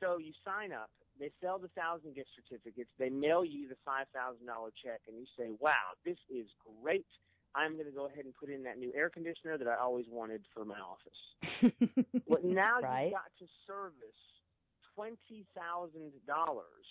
So 0.00 0.18
you 0.18 0.32
sign 0.44 0.72
up. 0.72 0.90
They 1.18 1.30
sell 1.40 1.58
the 1.58 1.70
thousand 1.78 2.14
gift 2.16 2.28
certificates. 2.34 2.90
They 2.98 3.08
mail 3.08 3.44
you 3.44 3.68
the 3.68 3.78
five 3.84 4.06
thousand 4.12 4.46
dollar 4.46 4.70
check, 4.82 5.00
and 5.06 5.16
you 5.16 5.26
say, 5.38 5.52
"Wow, 5.60 5.94
this 6.04 6.18
is 6.28 6.46
great! 6.82 7.06
I'm 7.54 7.74
going 7.74 7.86
to 7.86 7.94
go 7.94 8.06
ahead 8.06 8.24
and 8.24 8.34
put 8.34 8.50
in 8.50 8.64
that 8.64 8.78
new 8.78 8.92
air 8.94 9.08
conditioner 9.08 9.56
that 9.56 9.68
I 9.68 9.76
always 9.76 10.06
wanted 10.10 10.42
for 10.52 10.64
my 10.64 10.80
office." 10.80 11.20
but 12.28 12.44
now 12.44 12.80
right. 12.82 13.04
you've 13.04 13.12
got 13.14 13.30
to 13.38 13.46
service 13.66 14.20
twenty 14.94 15.46
thousand 15.54 16.10
dollars 16.26 16.86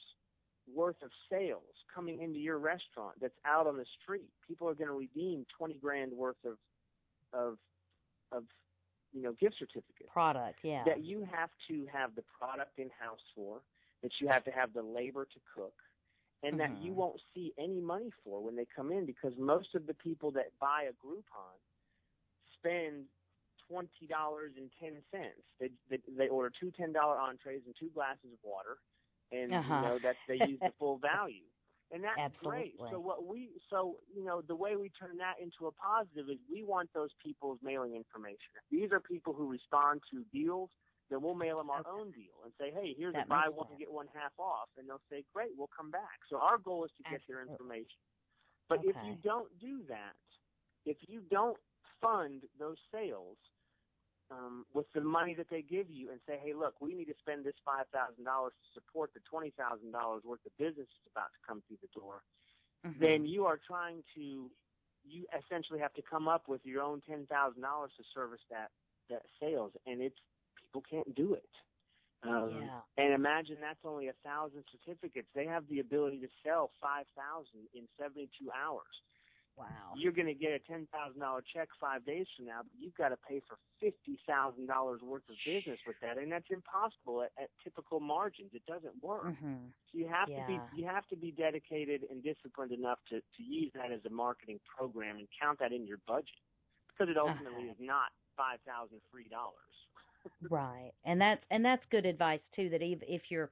worth 0.72 1.01
of 1.03 1.09
sales 1.30 1.76
coming 1.93 2.22
into 2.22 2.39
your 2.39 2.57
restaurant 2.57 3.16
that's 3.22 3.38
out 3.45 3.68
on 3.68 3.78
the 3.78 3.86
street. 4.01 4.30
People 4.47 4.68
are 4.70 4.74
going 4.76 4.88
to 4.89 4.93
redeem 4.95 5.45
twenty 5.57 5.76
grand 5.76 6.11
worth 6.14 6.38
of 6.45 6.57
of 7.34 7.57
of 8.32 8.43
you 9.11 9.22
know 9.22 9.34
gift 9.34 9.55
certificates 9.59 10.09
Product, 10.11 10.59
yeah. 10.64 10.84
that 10.86 11.03
you 11.03 11.28
have 11.32 11.49
to 11.68 11.86
have 11.91 12.16
the 12.16 12.24
product 12.39 12.80
in 12.80 12.89
house 12.99 13.20
for, 13.36 13.61
that 14.01 14.11
you 14.20 14.28
have 14.28 14.43
to 14.45 14.51
have 14.51 14.74
the 14.74 14.82
labor 14.82 15.26
to 15.26 15.39
cook, 15.55 15.74
and 16.43 16.59
that 16.59 16.72
you 16.82 16.91
Mhm. 16.93 16.95
won't 16.95 17.22
see 17.34 17.53
any 17.57 17.80
money 17.80 18.11
for 18.24 18.41
when 18.41 18.55
they 18.55 18.66
come 18.66 18.91
in 18.91 19.05
because 19.05 19.34
most 19.38 19.76
of 19.76 19.86
the 19.86 19.93
people 19.93 20.32
that 20.32 20.57
buy 20.59 20.84
a 20.84 20.93
Groupon 20.93 21.57
spend 22.57 23.05
twenty 23.68 24.07
dollars 24.07 24.53
and 24.57 24.72
ten 24.80 25.01
cents. 25.11 25.41
They, 25.59 25.70
they 25.89 25.99
they 26.18 26.28
order 26.30 26.49
two 26.59 26.72
ten 26.72 26.91
dollar 26.91 27.18
entrees 27.20 27.61
and 27.66 27.76
two 27.80 27.89
glasses 27.89 28.32
of 28.34 28.39
water, 28.43 28.78
and 29.34 29.53
uh-huh. 29.53 29.73
you 29.75 29.81
know 29.81 29.99
that 30.03 30.15
they 30.27 30.36
use 30.36 30.59
the 30.61 30.71
full 30.77 30.97
value, 30.97 31.43
and 31.91 32.03
that's 32.07 32.19
Absolutely. 32.19 32.73
great. 32.77 32.91
So 32.91 32.99
what 32.99 33.25
we 33.25 33.49
so 33.69 33.97
you 34.15 34.23
know 34.23 34.41
the 34.41 34.55
way 34.55 34.75
we 34.75 34.89
turn 34.89 35.17
that 35.17 35.41
into 35.41 35.67
a 35.67 35.71
positive 35.71 36.29
is 36.29 36.38
we 36.51 36.63
want 36.63 36.89
those 36.93 37.09
people's 37.23 37.59
mailing 37.63 37.95
information. 37.95 38.53
If 38.55 38.63
these 38.71 38.91
are 38.91 38.99
people 38.99 39.34
who 39.34 39.49
respond 39.49 40.01
to 40.11 40.23
deals, 40.31 40.69
then 41.09 41.21
we'll 41.21 41.36
mail 41.36 41.57
them 41.57 41.69
our 41.69 41.81
Okay. 41.81 41.89
own 41.89 42.11
deal 42.11 42.45
and 42.45 42.53
say, 42.59 42.71
hey, 42.71 42.95
here's 42.97 43.13
That 43.13 43.25
a 43.25 43.29
buy 43.29 43.49
one 43.49 43.67
sense. 43.67 43.79
get 43.79 43.91
one 43.91 44.07
half 44.13 44.34
off, 44.39 44.69
and 44.77 44.88
they'll 44.88 45.01
say, 45.09 45.23
great, 45.34 45.51
we'll 45.57 45.69
come 45.75 45.91
back. 45.91 46.21
So 46.29 46.38
our 46.38 46.57
goal 46.57 46.86
is 46.86 46.91
to 46.97 47.03
get 47.09 47.21
their 47.27 47.41
information. 47.41 47.99
But 48.69 48.79
if 48.84 48.95
you 49.05 49.15
don't 49.21 49.49
do 49.59 49.84
that, 49.89 50.15
if 50.86 50.97
you 51.07 51.21
don't 51.29 51.57
fund 52.01 52.43
those 52.59 52.77
sales 52.91 53.38
um, 54.32 54.65
with 54.74 54.88
the 54.93 55.01
money 55.01 55.36
that 55.36 55.49
they 55.49 55.61
give 55.61 55.89
you 55.89 56.11
and 56.11 56.19
say, 56.28 56.39
hey, 56.43 56.53
look, 56.53 56.76
we 56.82 56.93
need 56.95 57.05
to 57.05 57.15
spend 57.19 57.45
this 57.45 57.55
five 57.65 57.86
thousand 57.93 58.24
dollars 58.26 58.53
to 58.59 58.80
support 58.82 59.11
the 59.13 59.21
twenty 59.30 59.51
thousand 59.57 59.91
dollars 59.91 60.24
worth 60.26 60.45
of 60.45 60.57
business 60.57 60.88
that's 60.89 61.11
about 61.11 61.32
to 61.34 61.39
come 61.47 61.63
through 61.67 61.78
the 61.82 61.99
door, 61.99 62.24
Mhm. 62.86 62.99
then 62.99 63.26
you 63.26 63.45
are 63.45 63.57
trying 63.57 64.03
to 64.15 64.51
you 65.03 65.26
essentially 65.38 65.80
have 65.80 65.93
to 65.93 66.01
come 66.01 66.28
up 66.28 66.47
with 66.47 66.65
your 66.65 66.82
own 66.82 67.01
ten 67.01 67.26
thousand 67.28 67.61
dollars 67.61 67.91
to 67.97 68.03
service 68.13 68.41
that 68.49 68.71
that 69.09 69.24
sales, 69.39 69.74
and 69.86 70.01
it's 70.01 70.19
people 70.61 70.82
can't 70.89 71.13
do 71.15 71.34
it. 71.34 71.49
Um, 72.24 72.59
yeah. 72.61 72.82
and 72.97 73.13
imagine 73.13 73.57
that's 73.61 73.84
only 73.86 74.07
a 74.07 74.13
thousand 74.24 74.63
certificates. 74.71 75.28
They 75.36 75.45
have 75.45 75.67
the 75.67 75.80
ability 75.80 76.19
to 76.19 76.30
sell 76.45 76.71
five 76.82 77.05
thousand 77.15 77.67
in 77.74 77.88
seventy-two 77.99 78.49
hours. 78.51 79.01
Wow. 79.58 79.95
You're 79.95 80.14
going 80.14 80.28
to 80.28 80.34
get 80.34 80.51
a 80.51 80.60
ten 80.60 80.88
thousand 80.91 81.22
dollar 81.22 81.43
check 81.54 81.70
five 81.80 82.06
days 82.06 82.28
from 82.36 82.45
now, 82.47 82.62
but 82.64 82.72
you've 82.80 82.95
got 82.95 83.10
to 83.10 83.18
pay 83.18 83.41
for 83.47 83.58
fifty 83.80 84.20
thousand 84.28 84.68
dollars 84.68 85.01
worth 85.01 85.24
of 85.30 85.36
business 85.45 85.80
with 85.88 85.97
that, 86.01 86.18
and 86.18 86.32
that's 86.32 86.49
impossible 86.49 87.24
at, 87.24 87.32
at 87.41 87.49
typical 87.64 87.99
margins. 87.99 88.51
It 88.54 88.66
doesn't 88.66 89.01
work. 89.04 89.34
Mhm. 89.34 89.74
So 89.91 89.99
you 89.99 90.08
have 90.08 90.30
Yeah. 90.30 90.36
to 90.36 90.41
be 90.41 90.64
you 90.72 90.86
have 90.88 91.08
to 91.10 91.16
be 91.18 91.32
dedicated 91.32 92.04
and 92.10 92.24
disciplined 92.24 92.72
enough 92.72 92.99
to 93.10 93.22
to 93.22 93.43
use 93.43 93.72
that 93.76 93.91
as 93.91 94.01
a 94.06 94.10
marketing 94.10 94.60
program 94.66 95.18
and 95.18 95.28
count 95.39 95.60
that 95.60 95.72
in 95.74 95.86
your 95.86 95.99
budget 96.08 96.41
because 96.89 97.10
it 97.10 97.18
ultimately 97.18 97.64
Okay. 97.64 97.70
is 97.70 97.78
not 97.80 98.10
five 98.38 98.60
thousand 98.66 99.01
free 99.12 99.30
dollars. 99.30 99.76
Right. 100.49 100.91
And 101.06 101.22
that's 101.22 101.43
and 101.51 101.64
that's 101.66 101.84
good 101.91 102.06
advice 102.06 102.41
too 102.56 102.70
that 102.70 102.82
if 102.82 102.99
if 103.04 103.24
you're 103.30 103.51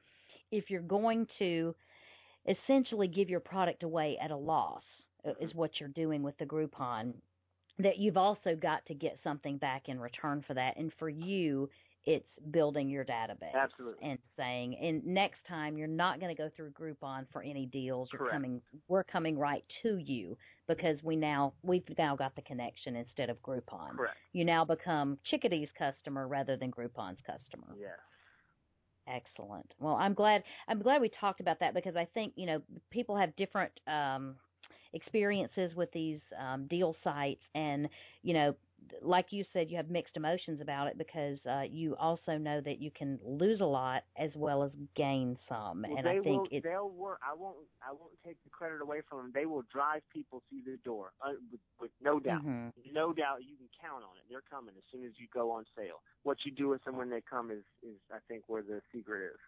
if 0.51 0.69
you're 0.69 0.81
going 0.81 1.27
to 1.39 1.75
essentially 2.47 3.07
give 3.07 3.29
your 3.29 3.39
product 3.39 3.83
away 3.83 4.17
at 4.21 4.31
a 4.31 4.37
loss 4.37 4.83
is 5.39 5.53
what 5.53 5.71
you're 5.79 5.89
doing 5.89 6.23
with 6.23 6.37
the 6.37 6.45
Groupon 6.45 7.13
that 7.79 7.97
you've 7.97 8.17
also 8.17 8.55
got 8.61 8.85
to 8.87 8.93
get 8.93 9.17
something 9.23 9.57
back 9.57 9.83
in 9.87 9.99
return 9.99 10.43
for 10.45 10.53
that 10.53 10.77
and 10.77 10.91
for 10.99 11.09
you 11.09 11.69
it's 12.03 12.25
building 12.49 12.89
your 12.89 13.05
database 13.05 13.53
Absolutely. 13.55 14.07
and 14.07 14.17
saying 14.35 14.75
and 14.81 15.05
next 15.05 15.37
time 15.47 15.77
you're 15.77 15.87
not 15.87 16.19
going 16.19 16.35
to 16.35 16.39
go 16.41 16.49
through 16.55 16.71
Groupon 16.71 17.25
for 17.31 17.43
any 17.43 17.67
deals 17.67 18.09
you're 18.11 18.19
Correct. 18.19 18.33
coming 18.33 18.61
we're 18.87 19.03
coming 19.03 19.37
right 19.37 19.63
to 19.83 19.97
you 19.97 20.37
because 20.67 20.97
we 21.03 21.15
now 21.15 21.53
we've 21.63 21.83
now 21.97 22.15
got 22.15 22.35
the 22.35 22.41
connection 22.41 22.95
instead 22.95 23.29
of 23.29 23.41
Groupon 23.41 23.95
Correct. 23.95 24.17
you 24.33 24.43
now 24.43 24.65
become 24.65 25.17
Chickadee's 25.29 25.69
customer 25.77 26.27
rather 26.27 26.57
than 26.57 26.71
Groupon's 26.71 27.19
customer. 27.25 27.75
Yes. 27.79 27.91
Excellent. 29.07 29.65
Well, 29.79 29.95
I'm 29.95 30.13
glad 30.13 30.43
I'm 30.67 30.81
glad 30.81 31.01
we 31.01 31.09
talked 31.19 31.39
about 31.39 31.59
that 31.59 31.73
because 31.73 31.95
I 31.95 32.05
think 32.13 32.33
you 32.35 32.45
know 32.45 32.61
people 32.91 33.17
have 33.17 33.35
different 33.35 33.71
um, 33.87 34.35
experiences 34.93 35.71
with 35.75 35.91
these 35.91 36.19
um, 36.39 36.67
deal 36.67 36.95
sites, 37.03 37.41
and 37.55 37.87
you 38.23 38.33
know, 38.33 38.55
like 39.01 39.27
you 39.29 39.45
said, 39.53 39.69
you 39.69 39.77
have 39.77 39.89
mixed 39.89 40.17
emotions 40.17 40.59
about 40.59 40.87
it 40.87 40.97
because 40.97 41.37
uh, 41.49 41.61
you 41.61 41.95
also 41.97 42.37
know 42.37 42.61
that 42.61 42.79
you 42.81 42.89
can 42.97 43.19
lose 43.23 43.61
a 43.61 43.65
lot 43.65 44.03
as 44.17 44.31
well 44.35 44.63
as 44.63 44.71
gain 44.95 45.37
some, 45.47 45.85
Well, 45.87 45.97
and 45.97 46.07
I 46.07 46.13
think 46.13 46.25
will. 46.25 46.47
it's 46.51 46.63
They'll 46.63 46.89
work. 46.89 47.19
I 47.21 47.35
won't. 47.35 47.57
I 47.81 47.91
won't 47.91 48.13
take 48.25 48.37
the 48.43 48.49
credit 48.49 48.81
away 48.81 49.01
from 49.07 49.19
them. 49.19 49.31
They 49.33 49.45
will 49.45 49.63
drive 49.71 50.01
people 50.11 50.41
through 50.49 50.71
the 50.71 50.77
door 50.83 51.11
uh, 51.21 51.33
with, 51.51 51.61
with 51.79 51.91
no 52.03 52.19
doubt. 52.19 52.43
Mhm. 52.43 52.71
No 52.91 53.13
doubt. 53.13 53.43
You 53.43 53.55
can 53.55 53.69
count 53.79 54.03
on 54.03 54.17
it. 54.17 54.23
They're 54.29 54.43
coming 54.49 54.73
as 54.75 54.83
soon 54.91 55.05
as 55.05 55.11
you 55.17 55.27
go 55.33 55.51
on 55.51 55.65
sale. 55.77 56.01
What 56.23 56.37
you 56.45 56.51
do 56.51 56.69
with 56.69 56.83
them 56.83 56.97
when 56.97 57.09
they 57.09 57.21
come 57.21 57.51
is, 57.51 57.63
is 57.83 57.97
I 58.11 58.17
think, 58.27 58.43
where 58.47 58.61
the 58.63 58.81
secret 58.93 59.23
is. 59.33 59.39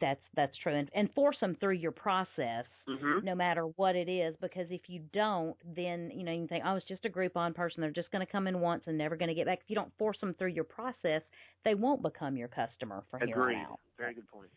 That's 0.00 0.20
that's 0.36 0.56
true, 0.62 0.74
and, 0.74 0.90
and 0.94 1.12
force 1.14 1.36
them 1.40 1.56
through 1.60 1.74
your 1.74 1.92
process. 1.92 2.64
Mm-hmm. 2.88 3.22
no 3.22 3.34
matter 3.34 3.64
what 3.76 3.94
it 3.96 4.08
is 4.08 4.34
because 4.40 4.66
if 4.70 4.80
you 4.86 5.02
don't 5.12 5.54
then 5.76 6.10
you 6.14 6.24
know 6.24 6.32
you 6.32 6.38
can 6.38 6.48
think 6.48 6.64
oh 6.66 6.76
it's 6.76 6.88
just 6.88 7.04
a 7.04 7.10
groupon 7.10 7.54
person 7.54 7.82
they're 7.82 7.90
just 7.90 8.10
going 8.10 8.24
to 8.24 8.32
come 8.32 8.46
in 8.46 8.60
once 8.60 8.82
and 8.86 8.96
never 8.96 9.14
going 9.14 9.28
to 9.28 9.34
get 9.34 9.44
back 9.44 9.58
if 9.62 9.68
you 9.68 9.76
don't 9.76 9.92
force 9.98 10.16
them 10.22 10.34
through 10.38 10.48
your 10.48 10.64
process 10.64 11.20
they 11.66 11.74
won't 11.74 12.02
become 12.02 12.34
your 12.34 12.48
customer 12.48 13.04
from 13.10 13.20
here 13.26 13.36
on 13.36 13.42
Agreed. 13.42 13.56
out 13.58 13.78
Very 13.98 14.14
good 14.14 14.26
point. 14.28 14.48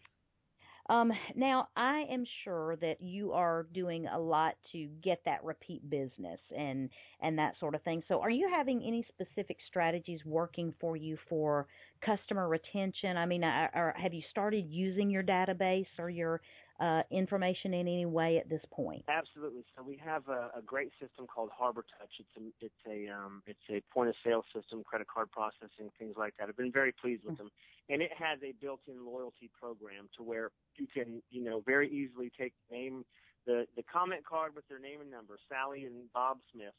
Um 0.91 1.11
now 1.35 1.67
i 1.75 2.03
am 2.11 2.23
sure 2.43 2.75
that 2.75 3.01
you 3.01 3.31
are 3.31 3.65
doing 3.73 4.05
a 4.07 4.19
lot 4.19 4.53
to 4.71 4.87
get 5.03 5.19
that 5.25 5.43
repeat 5.43 5.87
business 5.89 6.39
and 6.55 6.89
and 7.21 7.37
that 7.37 7.53
sort 7.59 7.75
of 7.75 7.81
thing. 7.83 8.03
So 8.07 8.19
are 8.19 8.29
you 8.29 8.49
having 8.49 8.83
any 8.83 9.05
specific 9.09 9.57
strategies 9.67 10.19
working 10.25 10.73
for 10.79 10.97
you 10.97 11.17
for 11.29 11.67
customer 12.05 12.47
retention? 12.47 13.17
I 13.17 13.25
mean 13.25 13.43
are, 13.43 13.69
are, 13.73 13.95
have 13.97 14.13
you 14.13 14.21
started 14.31 14.65
using 14.69 15.09
your 15.09 15.23
database 15.23 15.85
or 15.99 16.09
your 16.09 16.41
uh, 16.81 17.03
information 17.11 17.73
in 17.73 17.87
any 17.87 18.05
way 18.05 18.37
at 18.37 18.49
this 18.49 18.61
point 18.71 19.05
Absolutely. 19.07 19.63
So 19.75 19.83
we 19.83 19.99
have 20.03 20.27
a, 20.29 20.49
a 20.57 20.61
great 20.65 20.91
system 20.99 21.27
called 21.27 21.49
Harbor 21.55 21.85
Touch. 21.99 22.09
It's 22.19 22.35
a 22.37 22.65
it's 22.65 22.81
a 22.87 23.11
um, 23.13 23.43
it's 23.45 23.59
a 23.69 23.81
point 23.93 24.09
of 24.09 24.15
sale 24.25 24.43
system, 24.55 24.83
credit 24.83 25.07
card 25.07 25.29
processing, 25.31 25.91
things 25.99 26.15
like 26.17 26.33
that. 26.39 26.49
I've 26.49 26.57
been 26.57 26.71
very 26.71 26.91
pleased 26.91 27.23
with 27.25 27.37
them, 27.37 27.49
and 27.89 28.01
it 28.01 28.11
has 28.17 28.39
a 28.43 28.53
built-in 28.61 29.05
loyalty 29.05 29.49
program 29.59 30.09
to 30.17 30.23
where 30.23 30.51
you 30.77 30.87
can 30.87 31.21
you 31.29 31.43
know 31.43 31.61
very 31.65 31.89
easily 31.89 32.31
take 32.37 32.53
the 32.69 32.75
name 32.75 33.05
the 33.45 33.65
the 33.75 33.83
comment 33.83 34.25
card 34.25 34.55
with 34.55 34.67
their 34.67 34.79
name 34.79 35.01
and 35.01 35.11
number, 35.11 35.37
Sally 35.49 35.85
and 35.85 36.11
Bob 36.13 36.37
Smith. 36.53 36.77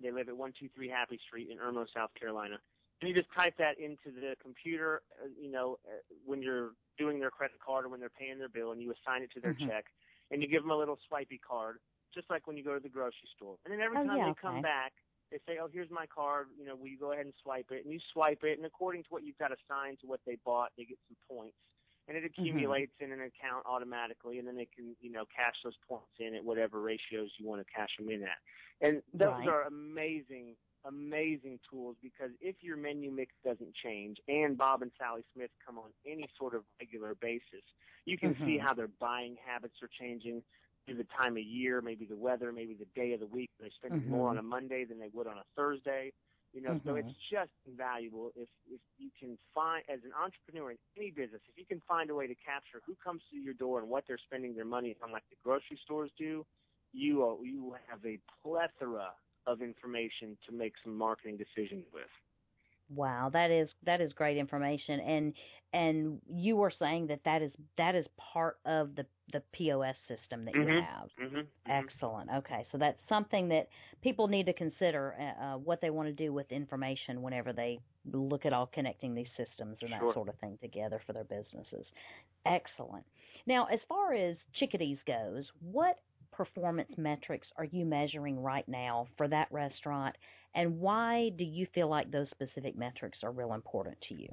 They 0.00 0.10
live 0.10 0.28
at 0.28 0.36
one 0.36 0.52
two 0.58 0.68
three 0.74 0.88
Happy 0.88 1.18
Street 1.26 1.48
in 1.50 1.58
Irmo, 1.58 1.86
South 1.94 2.10
Carolina. 2.18 2.56
And 3.00 3.08
you 3.08 3.14
just 3.14 3.32
type 3.34 3.54
that 3.58 3.78
into 3.78 4.10
the 4.12 4.36
computer, 4.40 5.02
uh, 5.22 5.28
you 5.38 5.50
know, 5.50 5.78
uh, 5.86 6.00
when 6.24 6.42
you're 6.42 6.72
doing 6.96 7.18
their 7.18 7.30
credit 7.30 7.58
card 7.64 7.84
or 7.84 7.88
when 7.88 8.00
they're 8.00 8.08
paying 8.08 8.38
their 8.38 8.48
bill, 8.48 8.72
and 8.72 8.80
you 8.80 8.92
assign 8.92 9.22
it 9.22 9.30
to 9.32 9.40
their 9.40 9.52
Mhm. 9.52 9.68
check 9.68 9.86
and 10.30 10.42
you 10.42 10.48
give 10.48 10.62
them 10.62 10.70
a 10.70 10.76
little 10.76 10.98
swipey 11.08 11.38
card, 11.38 11.80
just 12.14 12.30
like 12.30 12.46
when 12.46 12.56
you 12.56 12.64
go 12.64 12.74
to 12.74 12.80
the 12.80 12.88
grocery 12.88 13.28
store. 13.36 13.56
And 13.64 13.72
then 13.72 13.80
every 13.80 13.98
Oh, 13.98 14.02
time 14.02 14.16
yeah, 14.16 14.24
they 14.24 14.32
okay. 14.32 14.40
come 14.40 14.62
back, 14.62 14.92
they 15.30 15.38
say, 15.46 15.58
"Oh, 15.58 15.68
here's 15.68 15.90
my 15.90 16.06
card. 16.06 16.48
You 16.56 16.64
know, 16.64 16.76
will 16.76 16.88
you 16.88 16.98
go 16.98 17.12
ahead 17.12 17.26
and 17.26 17.34
swipe 17.42 17.70
it?" 17.70 17.84
And 17.84 17.92
you 17.92 18.00
swipe 18.12 18.42
it, 18.44 18.56
and 18.58 18.66
according 18.66 19.02
to 19.04 19.08
what 19.10 19.24
you've 19.24 19.38
got 19.38 19.50
assigned 19.52 20.00
to 20.00 20.06
what 20.06 20.20
they 20.24 20.36
bought, 20.36 20.72
they 20.76 20.84
get 20.84 20.98
some 21.08 21.16
points, 21.28 21.56
and 22.08 22.16
it 22.16 22.24
accumulates 22.24 22.92
in 23.00 23.12
an 23.12 23.20
account 23.20 23.66
automatically, 23.66 24.38
and 24.38 24.46
then 24.46 24.56
they 24.56 24.66
can, 24.66 24.96
you 25.00 25.10
know, 25.10 25.24
cash 25.26 25.56
those 25.64 25.76
points 25.88 26.12
in 26.20 26.34
at 26.34 26.44
whatever 26.44 26.80
ratios 26.80 27.30
you 27.38 27.46
want 27.46 27.66
to 27.66 27.72
cash 27.72 27.90
them 27.98 28.08
in 28.10 28.22
at. 28.22 28.38
And 28.80 29.02
those 29.12 29.32
Right. 29.36 29.46
are 29.46 29.62
amazing, 29.62 30.56
amazing 30.84 31.58
tools 31.70 31.96
because 32.02 32.30
if 32.40 32.56
your 32.62 32.76
menu 32.76 33.10
mix 33.10 33.34
doesn't 33.44 33.74
change 33.74 34.18
and 34.28 34.56
Bob 34.56 34.82
and 34.82 34.92
Sally 34.98 35.24
Smith 35.34 35.50
come 35.64 35.78
on 35.78 35.90
any 36.06 36.28
sort 36.38 36.54
of 36.54 36.64
regular 36.80 37.14
basis, 37.14 37.64
you 38.04 38.18
can 38.18 38.34
see 38.44 38.58
Mhm. 38.58 38.62
how 38.62 38.74
their 38.74 38.88
buying 39.00 39.36
habits 39.44 39.74
are 39.82 39.88
changing 39.98 40.42
through 40.86 40.96
the 40.96 41.06
time 41.18 41.36
of 41.36 41.42
year, 41.42 41.80
maybe 41.80 42.04
the 42.04 42.16
weather, 42.16 42.52
maybe 42.52 42.74
the 42.74 42.86
day 42.94 43.12
of 43.12 43.20
the 43.20 43.26
week. 43.26 43.50
They 43.60 43.70
spend 43.70 43.94
Mhm. 43.94 44.06
more 44.06 44.28
on 44.30 44.38
a 44.38 44.42
Monday 44.42 44.84
than 44.84 44.98
they 44.98 45.10
would 45.12 45.26
on 45.26 45.38
a 45.38 45.44
Thursday. 45.56 46.12
You 46.52 46.60
know, 46.62 46.74
so 46.86 46.94
Mhm. 46.94 46.96
it's 46.96 47.12
just 47.32 47.50
invaluable 47.66 48.30
if 48.36 48.48
if 48.70 48.80
you 48.98 49.10
can 49.18 49.38
find 49.54 49.82
as 49.88 50.00
an 50.04 50.12
entrepreneur 50.12 50.70
in 50.72 50.78
any 50.96 51.10
business, 51.10 51.42
if 51.48 51.58
you 51.58 51.66
can 51.66 51.80
find 51.88 52.10
a 52.10 52.14
way 52.14 52.26
to 52.28 52.34
capture 52.36 52.80
who 52.86 52.94
comes 53.02 53.22
through 53.30 53.40
your 53.40 53.54
door 53.54 53.80
and 53.80 53.88
what 53.88 54.04
they're 54.06 54.18
spending 54.18 54.54
their 54.54 54.64
money 54.64 54.96
on, 55.02 55.10
like 55.10 55.24
the 55.30 55.36
grocery 55.42 55.78
stores 55.82 56.10
do, 56.16 56.46
you 56.92 57.16
will, 57.16 57.44
you 57.44 57.74
have 57.88 58.04
a 58.06 58.18
plethora 58.42 59.12
of 59.46 59.62
information 59.62 60.36
to 60.46 60.52
make 60.52 60.74
some 60.82 60.96
marketing 60.96 61.36
decisions 61.36 61.84
with. 61.92 62.04
Wow, 62.94 63.30
that 63.32 63.50
is 63.50 63.68
that 63.86 64.00
is 64.02 64.12
great 64.12 64.36
information, 64.36 65.00
and 65.00 65.34
and 65.72 66.20
you 66.28 66.54
were 66.54 66.72
saying 66.78 67.06
that 67.06 67.20
that 67.24 67.40
is 67.40 67.50
that 67.78 67.94
is 67.94 68.04
part 68.18 68.58
of 68.66 68.94
the 68.94 69.06
the 69.32 69.42
POS 69.52 69.96
system 70.06 70.44
that 70.44 70.54
you 70.54 70.60
Mhm. 70.60 70.84
have. 70.84 71.08
Mm-hmm. 71.18 71.40
Excellent. 71.66 72.30
Okay, 72.30 72.66
so 72.70 72.76
that's 72.76 72.98
something 73.08 73.48
that 73.48 73.68
people 74.02 74.28
need 74.28 74.44
to 74.46 74.52
consider 74.52 75.14
uh, 75.18 75.42
uh, 75.42 75.56
what 75.58 75.80
they 75.80 75.88
want 75.88 76.08
to 76.08 76.12
do 76.12 76.30
with 76.32 76.52
information 76.52 77.22
whenever 77.22 77.54
they 77.54 77.80
look 78.12 78.44
at 78.44 78.52
all 78.52 78.66
connecting 78.66 79.14
these 79.14 79.30
systems 79.34 79.78
and 79.80 79.90
that 79.90 80.00
sort 80.12 80.28
of 80.28 80.38
thing 80.40 80.58
together 80.60 81.00
for 81.06 81.14
their 81.14 81.24
businesses. 81.24 81.86
Excellent. 82.44 83.04
Now, 83.46 83.64
as 83.66 83.80
far 83.88 84.12
as 84.12 84.36
Chickadees 84.58 84.98
goes, 85.06 85.44
what 85.62 86.00
performance 86.36 86.90
metrics 86.96 87.46
are 87.56 87.64
you 87.64 87.84
measuring 87.84 88.42
right 88.42 88.68
now 88.68 89.06
for 89.16 89.28
that 89.28 89.48
restaurant, 89.50 90.16
and 90.54 90.80
why 90.80 91.30
do 91.36 91.44
you 91.44 91.66
feel 91.74 91.88
like 91.88 92.10
those 92.10 92.28
specific 92.30 92.76
metrics 92.76 93.18
are 93.22 93.32
real 93.32 93.54
important 93.54 93.96
to 94.08 94.14
you? 94.14 94.28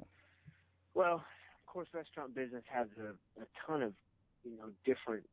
Well, 0.94 1.16
of 1.16 1.66
course, 1.66 1.88
restaurant 1.94 2.34
business 2.34 2.64
has 2.72 2.86
a, 2.98 3.42
a 3.42 3.46
ton 3.66 3.82
of 3.82 3.94
you 4.44 4.56
know 4.56 4.70
different 4.84 5.24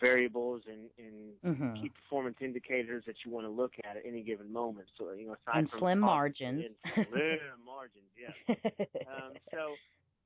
variables 0.00 0.62
and, 0.66 0.90
and 0.98 1.32
Mhm. 1.44 1.80
key 1.80 1.88
performance 1.90 2.36
indicators 2.40 3.04
that 3.06 3.16
you 3.24 3.30
want 3.30 3.46
to 3.46 3.50
look 3.50 3.72
at 3.84 3.96
at 3.96 4.04
any 4.04 4.22
given 4.22 4.52
moment. 4.52 4.88
So 4.98 5.12
you 5.12 5.26
know, 5.26 5.36
aside 5.46 5.58
And 5.58 5.70
from 5.70 5.80
slim 5.80 6.00
margins. 6.00 6.64
slim 6.94 7.40
margins, 7.64 8.10
yes. 8.18 8.58
Um, 9.06 9.34
so, 9.52 9.76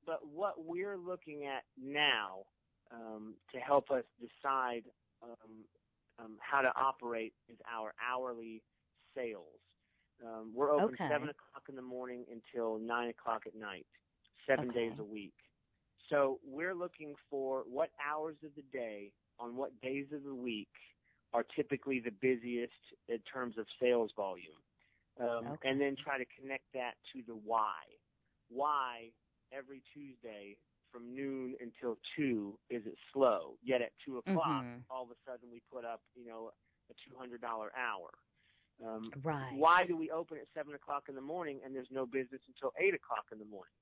but 0.05 0.25
what 0.27 0.65
we're 0.65 0.97
looking 0.97 1.45
at 1.45 1.63
now 1.79 2.39
um, 2.91 3.35
to 3.53 3.59
help 3.59 3.91
us 3.91 4.03
decide 4.19 4.83
um, 5.23 5.65
um, 6.19 6.37
how 6.41 6.61
to 6.61 6.69
operate 6.77 7.33
is 7.49 7.57
our 7.71 7.93
hourly 8.01 8.63
sales. 9.15 9.59
Um, 10.25 10.53
we're 10.55 10.71
open 10.71 10.97
Okay. 10.97 11.09
seven 11.09 11.29
o'clock 11.29 11.63
in 11.69 11.75
the 11.75 11.81
morning 11.81 12.25
until 12.31 12.79
nine 12.79 13.09
o'clock 13.09 13.43
at 13.47 13.55
night, 13.55 13.87
seven 14.47 14.71
Okay. 14.71 14.73
days 14.73 14.93
a 14.99 15.03
week. 15.03 15.33
So 16.09 16.39
we're 16.45 16.75
looking 16.75 17.15
for 17.29 17.63
what 17.67 17.91
hours 18.05 18.37
of 18.45 18.55
the 18.55 18.63
day 18.63 19.13
on 19.39 19.55
what 19.55 19.79
days 19.81 20.07
of 20.13 20.23
the 20.23 20.35
week 20.35 20.69
are 21.33 21.45
typically 21.55 21.99
the 21.99 22.11
busiest 22.11 22.73
in 23.09 23.19
terms 23.21 23.57
of 23.57 23.65
sales 23.81 24.11
volume, 24.15 24.61
um, 25.19 25.53
Okay. 25.53 25.61
and 25.63 25.81
then 25.81 25.95
try 26.03 26.17
to 26.17 26.25
connect 26.39 26.65
that 26.73 26.93
to 27.13 27.23
the 27.27 27.35
why. 27.35 27.81
Why 28.49 29.11
every 29.51 29.83
Tuesday 29.93 30.57
from 30.91 31.15
noon 31.15 31.55
until 31.59 31.97
two 32.15 32.57
is 32.69 32.85
it 32.85 32.95
slow? 33.13 33.57
Yet 33.63 33.81
at 33.81 33.91
two 34.05 34.17
o'clock, 34.17 34.65
Mhm. 34.65 34.83
all 34.89 35.03
of 35.03 35.11
a 35.11 35.15
sudden 35.25 35.49
we 35.51 35.61
put 35.71 35.85
up, 35.85 36.01
you 36.15 36.25
know, 36.25 36.51
a 36.89 36.93
two 37.07 37.15
hundred 37.17 37.41
dollar 37.41 37.71
hour. 37.77 38.09
Um, 38.85 39.11
Right. 39.23 39.53
why 39.57 39.85
do 39.85 39.95
we 39.95 40.09
open 40.11 40.37
at 40.37 40.47
seven 40.53 40.73
o'clock 40.73 41.09
in 41.09 41.15
the 41.15 41.21
morning 41.21 41.61
and 41.63 41.75
there's 41.75 41.91
no 41.91 42.05
business 42.05 42.41
until 42.47 42.73
eight 42.79 42.93
o'clock 42.95 43.25
in 43.31 43.39
the 43.39 43.45
morning? 43.45 43.73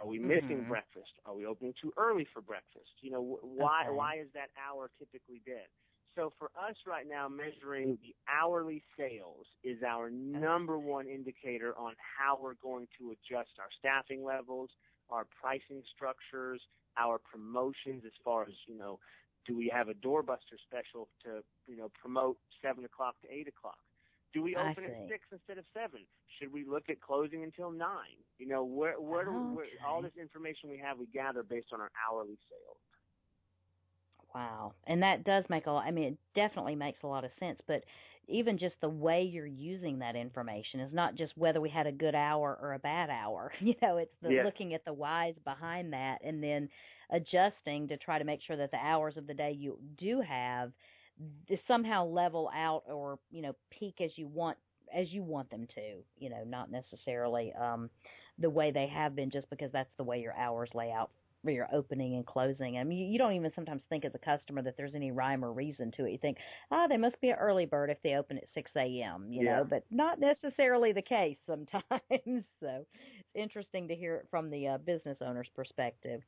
Are 0.00 0.06
we 0.06 0.18
missing 0.18 0.62
Mhm. 0.62 0.68
breakfast? 0.68 1.12
Are 1.24 1.34
we 1.34 1.46
opening 1.46 1.74
too 1.80 1.92
early 1.96 2.24
for 2.32 2.40
breakfast? 2.42 2.90
You 3.00 3.10
know, 3.12 3.22
wh- 3.22 3.44
why 3.44 3.84
Okay. 3.84 3.90
why 3.90 4.16
is 4.18 4.28
that 4.34 4.50
hour 4.56 4.90
typically 4.98 5.40
dead? 5.46 5.68
So 6.14 6.30
for 6.38 6.50
us 6.56 6.76
right 6.86 7.06
now, 7.06 7.28
measuring 7.28 7.96
the 8.02 8.14
hourly 8.28 8.82
sales 8.96 9.46
is 9.64 9.82
our 9.82 10.10
number 10.10 10.78
one 10.78 11.08
indicator 11.08 11.76
on 11.76 11.94
how 11.98 12.38
we're 12.40 12.54
going 12.54 12.86
to 12.98 13.10
adjust 13.10 13.50
our 13.58 13.70
staffing 13.78 14.22
levels, 14.22 14.70
our 15.10 15.26
pricing 15.40 15.82
structures, 15.94 16.60
our 16.96 17.18
promotions 17.18 18.02
as 18.06 18.12
far 18.24 18.42
as, 18.42 18.54
you 18.66 18.76
know, 18.76 18.98
do 19.46 19.56
we 19.56 19.70
have 19.74 19.88
a 19.88 19.94
doorbuster 19.94 20.56
special 20.66 21.08
to, 21.24 21.42
you 21.66 21.76
know, 21.76 21.90
promote 22.00 22.38
seven 22.62 22.84
o'clock 22.84 23.14
to 23.22 23.32
eight 23.32 23.48
o'clock? 23.48 23.78
Do 24.32 24.42
we 24.42 24.56
open 24.56 24.84
at 24.84 25.08
six 25.08 25.24
instead 25.30 25.58
of 25.58 25.64
seven? 25.72 26.00
Should 26.40 26.52
we 26.52 26.64
look 26.64 26.84
at 26.88 27.00
closing 27.00 27.44
until 27.44 27.70
nine? 27.70 28.18
You 28.38 28.48
know, 28.48 28.64
where 28.64 29.00
where 29.00 29.24
do 29.24 29.30
we, 29.30 29.56
where, 29.56 29.66
all 29.86 30.02
this 30.02 30.16
information 30.20 30.70
we 30.70 30.78
have 30.78 30.98
we 30.98 31.06
gather 31.06 31.44
based 31.44 31.68
on 31.72 31.80
our 31.80 31.90
hourly 32.10 32.38
sales. 32.50 32.78
Wow. 34.34 34.72
And 34.88 35.00
that 35.04 35.22
does 35.22 35.44
make 35.48 35.66
a 35.66 35.70
lot 35.70 35.84
I 35.86 35.92
mean 35.92 36.04
it 36.04 36.18
definitely 36.34 36.74
makes 36.74 36.98
a 37.04 37.06
lot 37.06 37.24
of 37.24 37.30
sense, 37.38 37.60
but 37.68 37.84
even 38.28 38.58
just 38.58 38.74
the 38.80 38.88
way 38.88 39.22
you're 39.22 39.46
using 39.46 39.98
that 39.98 40.16
information 40.16 40.80
is 40.80 40.92
not 40.92 41.14
just 41.16 41.36
whether 41.36 41.60
we 41.60 41.70
had 41.70 41.86
a 41.86 41.92
good 41.92 42.14
hour 42.14 42.58
or 42.60 42.74
a 42.74 42.78
bad 42.78 43.10
hour. 43.10 43.52
You 43.60 43.74
know, 43.82 43.98
it's 43.98 44.14
the 44.22 44.30
Yes. 44.30 44.44
looking 44.44 44.74
at 44.74 44.84
the 44.84 44.92
whys 44.92 45.34
behind 45.44 45.92
that 45.92 46.18
and 46.24 46.42
then 46.42 46.68
adjusting 47.10 47.88
to 47.88 47.96
try 47.96 48.18
to 48.18 48.24
make 48.24 48.40
sure 48.46 48.56
that 48.56 48.70
the 48.70 48.78
hours 48.78 49.16
of 49.16 49.26
the 49.26 49.34
day 49.34 49.52
you 49.52 49.78
do 49.98 50.20
have 50.20 50.72
somehow 51.66 52.04
level 52.06 52.50
out 52.54 52.82
or, 52.86 53.18
you 53.30 53.42
know, 53.42 53.54
peak 53.70 53.96
as 54.02 54.10
you 54.16 54.26
want 54.26 54.56
as 54.94 55.08
you 55.10 55.22
want 55.22 55.50
them 55.50 55.66
to, 55.74 56.02
you 56.18 56.30
know, 56.30 56.44
not 56.44 56.70
necessarily 56.70 57.52
um 57.60 57.90
the 58.38 58.50
way 58.50 58.70
they 58.70 58.86
have 58.86 59.14
been 59.14 59.30
just 59.30 59.48
because 59.50 59.70
that's 59.72 59.90
the 59.96 60.04
way 60.04 60.20
your 60.20 60.34
hours 60.36 60.68
lay 60.74 60.90
out 60.90 61.10
for 61.44 61.50
your 61.50 61.68
opening 61.72 62.14
and 62.16 62.26
closing. 62.26 62.78
I 62.78 62.84
mean, 62.84 62.98
you, 62.98 63.06
you 63.12 63.18
don't 63.18 63.34
even 63.34 63.52
sometimes 63.54 63.82
think 63.88 64.04
as 64.04 64.12
a 64.14 64.18
customer 64.18 64.62
that 64.62 64.76
there's 64.76 64.94
any 64.94 65.12
rhyme 65.12 65.44
or 65.44 65.52
reason 65.52 65.92
to 65.96 66.06
it. 66.06 66.12
You 66.12 66.18
think, 66.18 66.38
ah, 66.70 66.86
they 66.88 66.96
must 66.96 67.20
be 67.20 67.28
an 67.28 67.36
early 67.38 67.66
bird 67.66 67.90
if 67.90 67.98
they 68.02 68.14
open 68.14 68.38
at 68.38 68.44
6 68.54 68.70
a.m., 68.76 69.30
you 69.30 69.42
Yeah. 69.42 69.58
know, 69.58 69.66
but 69.68 69.84
not 69.90 70.18
necessarily 70.18 70.92
the 70.92 71.02
case 71.02 71.36
sometimes. 71.46 72.44
so 72.60 72.86
it's 72.86 73.34
interesting 73.34 73.88
to 73.88 73.94
hear 73.94 74.16
it 74.16 74.26
from 74.30 74.50
the 74.50 74.68
uh, 74.68 74.78
business 74.78 75.18
owner's 75.20 75.48
perspective. 75.54 76.20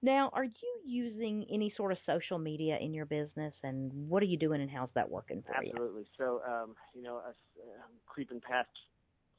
Now, 0.00 0.30
are 0.32 0.44
you 0.44 0.80
using 0.86 1.44
any 1.50 1.72
sort 1.76 1.90
of 1.90 1.98
social 2.06 2.38
media 2.38 2.78
in 2.80 2.94
your 2.94 3.04
business, 3.04 3.52
and 3.64 3.92
what 4.08 4.22
are 4.22 4.26
you 4.26 4.36
doing, 4.36 4.60
and 4.60 4.70
how's 4.70 4.90
that 4.94 5.10
working 5.10 5.42
for 5.44 5.64
you? 5.64 5.72
Absolutely. 5.72 6.06
So, 6.16 6.40
um, 6.46 6.76
you 6.94 7.02
know, 7.02 7.16
us, 7.16 7.34
uh, 7.60 7.82
creeping 8.06 8.40
past 8.40 8.68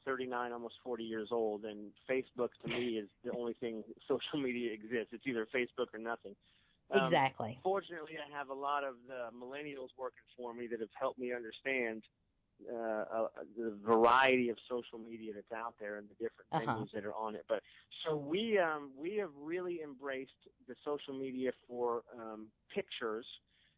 39, 0.04 0.52
almost 0.52 0.74
40 0.84 1.04
years 1.04 1.28
old, 1.30 1.64
and 1.64 1.90
Facebook 2.08 2.50
to 2.62 2.68
me 2.68 2.98
is 2.98 3.08
the 3.24 3.32
only 3.32 3.54
thing 3.54 3.82
social 4.08 4.40
media 4.40 4.72
exists. 4.72 5.12
It's 5.12 5.26
either 5.26 5.46
Facebook 5.54 5.86
or 5.92 5.98
nothing. 5.98 6.34
Um, 6.90 7.06
exactly. 7.06 7.58
Fortunately, 7.62 8.12
I 8.18 8.36
have 8.36 8.48
a 8.48 8.54
lot 8.54 8.84
of 8.84 8.94
the 9.06 9.28
millennials 9.36 9.88
working 9.98 10.24
for 10.36 10.54
me 10.54 10.66
that 10.68 10.80
have 10.80 10.88
helped 10.98 11.18
me 11.18 11.32
understand 11.32 12.02
uh, 12.70 12.76
uh, 12.76 13.26
the 13.56 13.76
variety 13.84 14.48
of 14.50 14.56
social 14.68 14.98
media 14.98 15.32
that's 15.34 15.52
out 15.52 15.74
there 15.80 15.96
and 15.96 16.08
the 16.08 16.14
different 16.14 16.48
Uh-huh. 16.52 16.82
venues 16.82 16.90
that 16.92 17.04
are 17.04 17.14
on 17.14 17.34
it. 17.34 17.44
But 17.48 17.62
so 18.04 18.16
we 18.16 18.58
um, 18.58 18.90
we 18.98 19.16
have 19.16 19.30
really 19.40 19.80
embraced 19.82 20.32
the 20.68 20.74
social 20.84 21.14
media 21.18 21.52
for 21.68 22.02
um, 22.18 22.48
pictures 22.74 23.26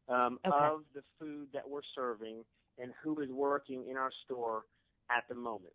um, 0.09 0.39
Okay. 0.47 0.64
of 0.64 0.81
the 0.95 1.03
food 1.18 1.49
that 1.53 1.68
we're 1.68 1.83
serving 1.95 2.45
and 2.79 2.93
who 3.03 3.20
is 3.20 3.31
working 3.31 3.87
in 3.89 3.97
our 3.97 4.11
store 4.25 4.64
at 5.11 5.25
the 5.29 5.35
moment. 5.35 5.75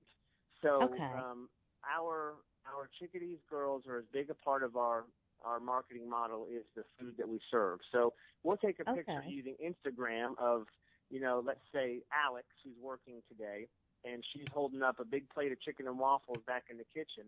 So 0.62 0.84
Okay. 0.84 1.12
um, 1.18 1.50
our 1.84 2.36
our 2.66 2.90
chickadees 3.00 3.40
girls 3.50 3.88
are 3.88 3.98
as 3.98 4.06
big 4.12 4.30
a 4.30 4.34
part 4.34 4.64
of 4.64 4.76
our 4.76 5.06
our 5.44 5.60
marketing 5.60 6.10
model 6.10 6.48
is 6.52 6.66
the 6.76 6.84
food 7.00 7.16
that 7.18 7.28
we 7.30 7.40
serve. 7.52 7.80
So 7.92 8.14
we'll 8.44 8.58
take 8.58 8.80
a 8.80 8.86
picture 8.86 9.24
using 9.28 9.56
Instagram 9.64 10.38
of, 10.40 10.66
you 11.12 11.20
know, 11.20 11.44
let's 11.46 11.62
say 11.72 12.02
Alex 12.12 12.48
who's 12.64 12.76
working 12.82 13.22
today 13.30 13.68
and 14.04 14.24
she's 14.34 14.48
holding 14.52 14.82
up 14.82 15.00
a 15.00 15.06
big 15.06 15.30
plate 15.30 15.52
of 15.52 15.62
chicken 15.62 15.88
and 15.88 16.00
waffles 16.00 16.40
back 16.48 16.66
in 16.72 16.78
the 16.78 16.86
kitchen 16.86 17.26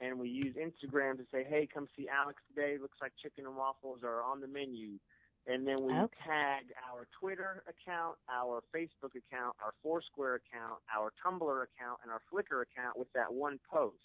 and 0.00 0.18
we 0.18 0.28
use 0.28 0.54
Instagram 0.54 1.16
to 1.16 1.24
say, 1.32 1.42
"Hey, 1.42 1.66
come 1.66 1.88
see 1.96 2.08
Alex 2.08 2.40
today. 2.48 2.78
Looks 2.78 2.98
like 3.00 3.12
chicken 3.16 3.44
and 3.44 3.56
waffles 3.56 4.04
are 4.04 4.22
on 4.22 4.40
the 4.40 4.46
menu." 4.46 4.98
And 5.48 5.66
then 5.66 5.82
we 5.82 5.94
Okay. 6.04 6.24
tag 6.26 6.66
our 6.92 7.08
Twitter 7.18 7.64
account, 7.68 8.18
our 8.30 8.62
Facebook 8.74 9.16
account, 9.16 9.56
our 9.64 9.74
Foursquare 9.82 10.36
account, 10.36 10.80
our 10.94 11.12
Tumblr 11.24 11.62
account, 11.64 12.00
and 12.04 12.12
our 12.12 12.22
Flickr 12.32 12.62
account 12.62 12.98
with 12.98 13.12
that 13.14 13.32
one 13.32 13.58
post. 13.70 13.96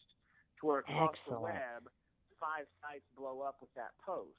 To 0.62 0.68
where 0.68 0.80
across 0.80 1.18
the 1.28 1.34
web, 1.34 1.90
five 2.40 2.66
sites 2.82 3.06
blow 3.18 3.42
up 3.42 3.58
with 3.62 3.74
that 3.76 3.92
post. 4.06 4.30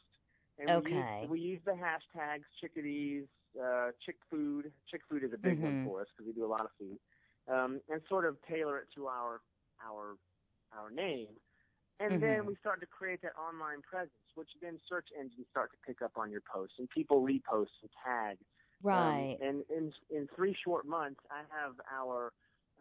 And 0.59 0.71
Okay. 0.71 0.83
we 0.85 0.93
use, 0.93 1.31
we 1.31 1.41
use 1.41 1.61
the 1.67 1.73
hashtags 1.73 2.45
chickadees, 2.61 3.27
uh, 3.63 3.93
chick 4.07 4.17
food. 4.31 4.73
Chick 4.91 5.03
food 5.11 5.25
is 5.25 5.33
a 5.35 5.39
big 5.39 5.59
one 5.59 5.77
Mhm. 5.77 5.85
for 5.85 6.01
us 6.01 6.09
because 6.17 6.27
we 6.27 6.33
do 6.33 6.47
a 6.47 6.49
lot 6.49 6.65
of 6.65 6.71
food. 6.79 6.99
Um, 7.49 7.83
and 7.91 8.01
sort 8.09 8.25
of 8.25 8.39
tailor 8.49 8.79
it 8.79 8.89
to 8.95 9.09
our 9.09 9.43
our 9.85 10.17
our 10.73 10.91
name. 10.91 11.37
And 12.01 12.21
then 12.23 12.47
Mhm. 12.47 12.47
we 12.47 12.57
start 12.57 12.81
to 12.81 12.87
create 12.87 13.23
that 13.23 13.37
online 13.37 13.83
presence, 13.83 14.24
which 14.35 14.51
then 14.63 14.79
search 14.89 15.09
engines 15.19 15.47
start 15.51 15.71
to 15.73 15.79
pick 15.87 16.03
up 16.03 16.13
on 16.17 16.31
your 16.31 16.43
posts 16.53 16.77
and 16.79 16.89
people 16.91 17.23
repost 17.23 17.75
and 17.83 17.91
tag. 18.05 18.39
Um, 18.93 19.29
Right. 19.29 19.39
and 19.41 19.65
in 19.71 19.93
in 20.11 20.29
three 20.37 20.57
short 20.65 20.87
months, 20.87 21.21
I 21.31 21.43
have 21.51 21.75
our 21.93 22.33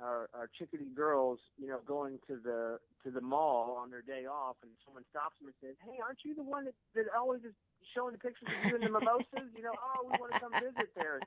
our, 0.02 0.28
our 0.34 0.50
chickadee 0.58 0.90
girls, 0.96 1.40
you 1.58 1.68
know, 1.68 1.80
going 1.86 2.20
to 2.28 2.38
the 2.44 2.80
to 3.04 3.12
the 3.12 3.22
mall 3.22 3.78
on 3.80 3.90
their 3.90 4.02
day 4.02 4.26
off, 4.26 4.58
and 4.64 4.72
someone 4.86 5.04
stops 5.10 5.36
them 5.40 5.48
and 5.48 5.56
says, 5.62 5.76
"Hey, 5.84 5.98
aren't 6.04 6.20
you 6.26 6.36
the 6.36 6.44
one 6.44 6.66
that 6.66 6.76
that 6.96 7.06
always 7.16 7.42
is 7.44 7.54
showing 7.96 8.14
the 8.14 8.20
pictures 8.20 8.50
of 8.52 8.60
you 8.64 8.76
and 8.76 8.84
the 8.84 8.90
mimosas? 8.90 9.50
You 9.56 9.64
know, 9.64 9.76
oh, 9.78 10.06
we 10.08 10.16
want 10.18 10.34
to 10.34 10.40
come 10.40 10.54
visit 10.60 10.90
there." 10.96 11.24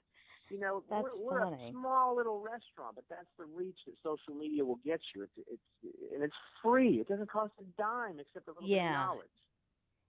You 0.51 0.61
know, 0.61 0.85
That's 0.89 1.03
we're, 1.03 1.17
we're 1.17 1.43
funny. 1.43 1.69
a 1.69 1.71
small 1.73 2.17
little 2.17 2.39
restaurant, 2.41 2.95
but 2.95 3.05
that's 3.11 3.27
the 3.39 3.45
reach 3.47 3.79
that 3.87 3.95
social 4.03 4.35
media 4.35 4.65
will 4.65 4.79
get 4.85 5.01
you. 5.15 5.23
It's 5.23 5.49
it's 5.51 5.69
and 6.15 6.23
it's 6.23 6.37
free. 6.63 7.01
It 7.01 7.09
doesn't 7.09 7.31
cost 7.31 7.53
a 7.61 7.65
dime 7.81 8.21
except 8.21 8.47
a 8.47 8.53
little 8.53 8.69
bit 8.69 8.79
of 8.79 8.85
Yeah. 8.85 8.93
knowledge. 8.93 9.35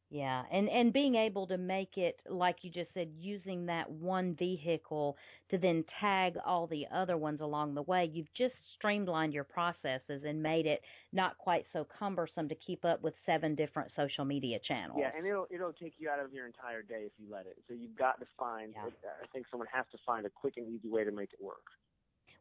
Yeah, 0.10 0.44
and 0.54 0.70
and 0.70 0.94
being 0.94 1.16
able 1.16 1.48
to 1.48 1.58
make 1.58 1.98
it 1.98 2.22
like 2.30 2.58
you 2.62 2.72
just 2.72 2.94
said, 2.94 3.10
using 3.20 3.66
that 3.66 3.90
one 3.92 4.36
vehicle 4.40 5.18
to 5.52 5.58
then 5.58 5.84
tag 6.00 6.36
all 6.46 6.66
the 6.66 6.86
other 6.96 7.18
ones 7.18 7.42
along 7.42 7.74
the 7.74 7.82
way, 7.82 8.10
you've 8.14 8.34
just 8.38 8.54
streamlined 8.78 9.34
your 9.34 9.44
processes 9.44 10.24
and 10.26 10.42
made 10.42 10.66
it 10.66 10.80
not 11.12 11.38
quite 11.38 11.66
so 11.74 11.86
cumbersome 12.00 12.48
to 12.48 12.56
keep 12.56 12.86
up 12.86 13.04
with 13.04 13.14
seven 13.26 13.54
different 13.54 13.92
social 13.98 14.24
media 14.24 14.60
channels. 14.66 14.98
Yeah, 15.02 15.12
and 15.18 15.28
it'll 15.28 15.48
it'll 15.52 15.74
take 15.74 15.96
you 15.98 16.10
out 16.10 16.20
of 16.20 16.32
your 16.32 16.46
entire 16.46 16.82
day 16.82 17.04
if 17.06 17.12
you 17.18 17.26
let 17.30 17.46
it. 17.46 17.58
So 17.68 17.74
you've 17.74 17.98
got 17.98 18.18
to 18.22 18.26
find. 18.40 18.74
Yeah. 18.76 18.90
I 19.22 19.28
think 19.34 19.48
someone 19.52 19.68
has 19.74 19.86
to 19.92 19.98
find 20.06 20.26
a 20.26 20.30
quick 20.30 20.54
and 20.56 20.70
easy 20.70 20.88
way 20.88 21.04
to 21.04 21.12
make 21.12 21.34
it 21.34 21.44
work. 21.44 21.66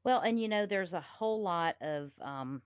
Well, 0.05 0.21
and 0.21 0.41
you 0.41 0.47
know, 0.47 0.67
there's 0.69 0.93
a 0.93 1.05
whole 1.19 1.43
lot 1.43 1.75
of 1.81 2.13
um 2.25 2.63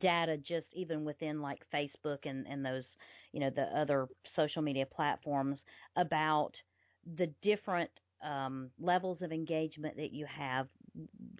data 0.00 0.36
just 0.36 0.66
even 0.72 1.04
within 1.04 1.40
like 1.40 1.60
Facebook 1.72 2.18
and 2.24 2.46
and 2.48 2.64
those, 2.64 2.84
you 3.32 3.40
know, 3.40 3.50
the 3.54 3.62
other 3.78 4.08
social 4.36 4.62
media 4.62 4.86
platforms 4.86 5.58
about 5.96 6.52
the 7.16 7.28
different 7.42 7.90
um 8.22 8.70
levels 8.78 9.18
of 9.22 9.32
engagement 9.32 9.96
that 9.96 10.12
you 10.12 10.26
have 10.26 10.68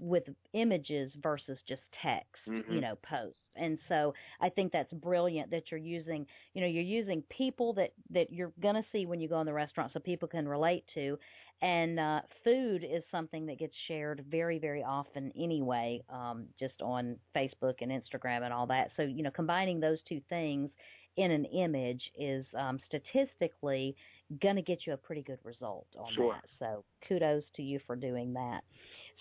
with 0.01 0.25
images 0.55 1.13
versus 1.23 1.59
just 1.69 1.83
text, 2.03 2.43
Mhm. 2.47 2.67
you 2.67 2.81
know, 2.81 2.97
posts. 3.09 3.39
And 3.57 3.79
so 3.89 4.13
I 4.41 4.49
think 4.51 4.73
that's 4.73 4.93
brilliant 4.93 5.51
that 5.51 5.65
you're 5.71 5.79
using, 5.81 6.27
you 6.55 6.61
know, 6.61 6.67
you're 6.67 6.83
using 6.83 7.23
people 7.37 7.75
that 7.75 7.91
that 8.11 8.33
you're 8.33 8.53
going 8.61 8.75
to 8.75 8.85
see 8.93 9.07
when 9.07 9.21
you 9.21 9.29
go 9.29 9.41
in 9.41 9.47
the 9.47 9.53
restaurant 9.53 9.93
so 9.93 10.01
people 10.01 10.29
can 10.29 10.49
relate 10.49 10.85
to 10.95 11.19
and 11.61 11.99
uh 11.99 12.21
food 12.45 12.83
is 12.85 13.03
something 13.11 13.47
that 13.47 13.59
gets 13.59 13.75
shared 13.89 14.25
very 14.29 14.59
very 14.59 14.83
often 14.83 15.33
anyway 15.37 16.01
um 16.09 16.49
just 16.59 16.81
on 16.83 17.19
Facebook 17.37 17.75
and 17.81 17.91
Instagram 17.91 18.43
and 18.43 18.53
all 18.53 18.67
that. 18.67 18.91
So, 18.97 19.03
you 19.03 19.23
know, 19.23 19.31
combining 19.31 19.81
those 19.81 19.99
two 20.09 20.21
things 20.29 20.71
in 21.17 21.31
an 21.31 21.45
image 21.47 22.03
is 22.19 22.45
um 22.59 22.79
statistically 22.87 23.95
going 24.41 24.57
to 24.57 24.63
get 24.63 24.87
you 24.87 24.93
a 24.95 24.97
pretty 24.97 25.23
good 25.23 25.39
result 25.45 25.87
on 25.99 26.17
Sure. 26.17 26.17
that. 26.17 26.45
So, 26.59 26.85
kudos 27.09 27.45
to 27.57 27.63
you 27.63 27.81
for 27.87 27.97
doing 27.97 28.33
that. 28.35 28.63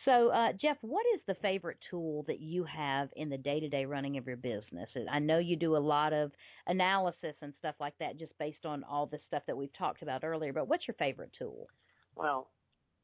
So, 0.05 0.29
uh, 0.29 0.53
Jeff, 0.53 0.77
what 0.81 1.05
is 1.15 1.21
the 1.27 1.35
favorite 1.41 1.77
tool 1.89 2.23
that 2.27 2.39
you 2.39 2.63
have 2.65 3.09
in 3.15 3.29
the 3.29 3.37
day 3.37 3.59
to 3.59 3.67
day 3.69 3.85
running 3.85 4.17
of 4.17 4.25
your 4.25 4.37
business? 4.37 4.89
I 5.11 5.19
know 5.19 5.37
you 5.39 5.55
do 5.55 5.75
a 5.75 5.79
lot 5.79 6.13
of 6.13 6.31
analysis 6.67 7.35
and 7.41 7.53
stuff 7.59 7.75
like 7.79 7.93
that 7.99 8.17
just 8.17 8.37
based 8.39 8.65
on 8.65 8.83
all 8.83 9.05
the 9.05 9.19
stuff 9.27 9.43
that 9.47 9.57
we've 9.57 9.73
talked 9.77 10.01
about 10.01 10.23
earlier, 10.23 10.53
but 10.53 10.67
what's 10.67 10.87
your 10.87 10.95
favorite 10.95 11.31
tool? 11.37 11.69
Well, 12.15 12.49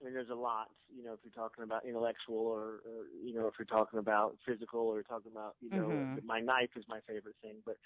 I 0.02 0.06
mean, 0.06 0.14
there's 0.14 0.30
a 0.30 0.36
lot. 0.36 0.70
You 0.96 1.04
know, 1.04 1.14
if 1.14 1.20
you're 1.24 1.32
talking 1.34 1.64
about 1.64 1.86
intellectual, 1.86 2.38
or, 2.38 2.82
or 2.86 3.06
you 3.24 3.34
know, 3.34 3.48
if 3.48 3.56
you're 3.58 3.66
talking 3.66 4.00
about 4.00 4.38
physical, 4.46 4.82
or 4.82 4.96
you're 4.96 5.04
talking 5.04 5.32
about, 5.32 5.56
you 5.62 5.72
know, 5.72 6.08
Mhm. 6.08 6.22
my 6.24 6.40
knife 6.40 6.70
is 6.76 6.86
my 6.88 7.00
favorite 7.08 7.36
thing. 7.42 7.58
But 7.66 7.78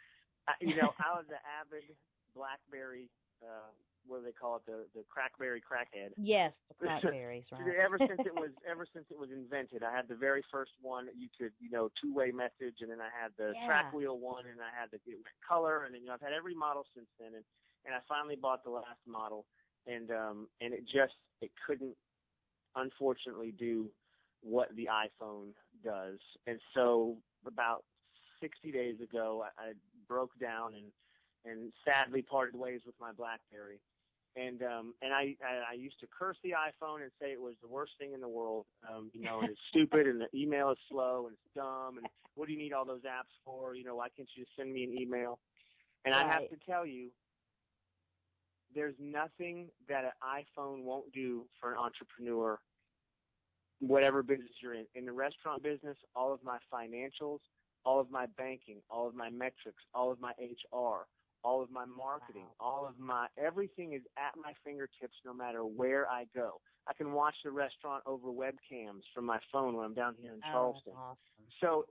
you 0.60 0.76
know, 0.76 0.94
I 1.00 1.18
was 1.18 1.26
an 1.30 1.42
avid 1.46 1.96
BlackBerry. 2.36 3.10
Uh, 3.42 3.70
what 4.08 4.20
do 4.20 4.26
they 4.26 4.32
call 4.34 4.58
it? 4.58 4.66
The 4.66 4.86
the 4.94 5.06
crackberry 5.06 5.62
crackhead. 5.62 6.12
Yes, 6.18 6.54
the 6.70 6.76
blackberries, 6.86 7.46
right? 7.52 7.76
Ever 7.78 7.98
since 8.00 8.22
it 8.26 8.34
was 8.44 8.50
ever 8.70 8.86
since 8.94 9.06
it 9.12 9.18
was 9.18 9.30
invented, 9.32 9.84
I 9.84 9.96
had 9.96 10.08
the 10.08 10.16
very 10.16 10.44
first 10.52 10.72
one 10.82 11.08
you 11.16 11.30
could 11.38 11.54
you 11.60 11.70
know 11.70 11.90
two 12.02 12.14
way 12.14 12.32
message, 12.32 12.82
and 12.82 12.90
then 12.90 13.02
I 13.02 13.10
had 13.14 13.32
the 13.38 13.54
Yeah. 13.54 13.66
track 13.68 13.94
wheel 13.94 14.18
one, 14.18 14.46
and 14.46 14.60
I 14.62 14.74
had 14.74 14.90
the 14.92 14.98
it 15.06 15.18
went 15.22 15.38
color, 15.48 15.86
and 15.86 15.94
then 15.94 16.02
you 16.02 16.08
know 16.08 16.14
I've 16.14 16.22
had 16.22 16.34
every 16.34 16.56
model 16.56 16.86
since 16.96 17.08
then, 17.20 17.36
and 17.36 17.46
and 17.86 17.94
I 17.96 18.00
finally 18.08 18.36
bought 18.36 18.64
the 18.64 18.72
last 18.72 19.02
model, 19.08 19.46
and 19.88 20.10
um 20.12 20.48
and 20.62 20.74
it 20.74 20.84
just 20.86 21.14
it 21.42 21.52
couldn't 21.66 21.96
unfortunately 22.76 23.52
do 23.58 23.90
what 24.42 24.76
the 24.76 24.88
iPhone 24.90 25.50
does, 25.84 26.18
and 26.48 26.60
so 26.74 27.18
about 27.46 27.84
60 28.40 28.72
days 28.72 29.00
ago 29.02 29.46
I, 29.46 29.70
I 29.70 29.74
broke 30.12 30.38
down 30.40 30.74
and 30.74 30.92
and 31.46 31.72
sadly 31.86 32.22
parted 32.22 32.56
ways 32.56 32.82
with 32.86 32.96
my 33.00 33.12
BlackBerry 33.14 33.80
and 34.36 34.62
um 34.62 34.94
and 35.02 35.14
I, 35.14 35.36
I 35.42 35.72
I 35.72 35.74
used 35.74 36.00
to 36.02 36.08
curse 36.08 36.38
the 36.44 36.52
iPhone 36.52 37.02
and 37.02 37.12
say 37.20 37.32
it 37.32 37.42
was 37.42 37.56
the 37.62 37.68
worst 37.68 37.94
thing 37.98 38.12
in 38.14 38.20
the 38.20 38.28
world. 38.28 38.66
Um, 38.90 39.10
you 39.14 39.24
know, 39.24 39.40
and 39.40 39.50
it's 39.50 39.60
stupid 39.70 40.08
and 40.08 40.20
the 40.20 40.28
email 40.36 40.72
is 40.72 40.78
slow 40.90 41.28
and 41.28 41.34
it's 41.34 41.56
dumb 41.56 41.98
and 41.98 42.08
what 42.36 42.48
do 42.48 42.54
you 42.54 42.60
need 42.60 42.74
all 42.74 42.86
those 42.86 43.02
apps 43.02 43.34
for? 43.46 43.76
You 43.76 43.86
know, 43.86 43.96
why 43.96 44.08
can't 44.16 44.28
you 44.36 44.44
just 44.44 44.56
send 44.58 44.74
me 44.74 44.84
an 44.84 45.02
email? 45.02 45.40
And 46.06 46.16
I 46.16 46.28
have 46.28 46.50
to 46.50 46.58
tell 46.68 46.86
you, 46.86 47.10
there's 48.74 48.96
nothing 49.00 49.68
that 49.88 50.04
an 50.06 50.12
iPhone 50.24 50.84
won't 50.84 51.12
do 51.14 51.46
for 51.60 51.74
an 51.74 51.78
entrepreneur, 51.78 52.58
whatever 53.80 54.24
business 54.24 54.50
you're 54.64 54.74
in. 54.74 54.86
In 54.96 55.06
the 55.06 55.12
restaurant 55.12 55.62
business, 55.62 55.98
all 56.16 56.34
of 56.34 56.40
my 56.44 56.58
financials, 56.74 57.40
all 57.86 58.00
of 58.00 58.10
my 58.12 58.26
banking, 58.38 58.82
all 58.90 59.08
of 59.08 59.16
my 59.16 59.30
metrics, 59.30 59.84
all 59.94 60.12
of 60.12 60.20
my 60.20 60.32
HR, 60.40 61.08
all 61.44 61.62
of 61.62 61.72
my 61.72 61.86
marketing, 61.86 62.48
Wow. 62.48 62.56
all 62.60 62.86
of 62.88 63.00
my 63.00 63.28
everything 63.38 63.94
is 63.94 64.02
at 64.18 64.34
my 64.42 64.54
fingertips 64.64 65.16
no 65.26 65.34
matter 65.34 65.64
where 65.66 66.10
I 66.10 66.26
go. 66.34 66.62
I 66.88 66.94
can 66.94 67.14
watch 67.14 67.36
the 67.44 67.52
restaurant 67.52 68.04
over 68.06 68.30
webcams 68.30 69.02
from 69.14 69.26
my 69.26 69.40
phone 69.52 69.76
when 69.76 69.86
I'm 69.86 69.94
down 69.94 70.16
here 70.20 70.34
in 70.34 70.42
Oh, 70.46 70.52
Charleston. 70.52 70.94
awesome. 70.94 71.52
So 71.62 71.86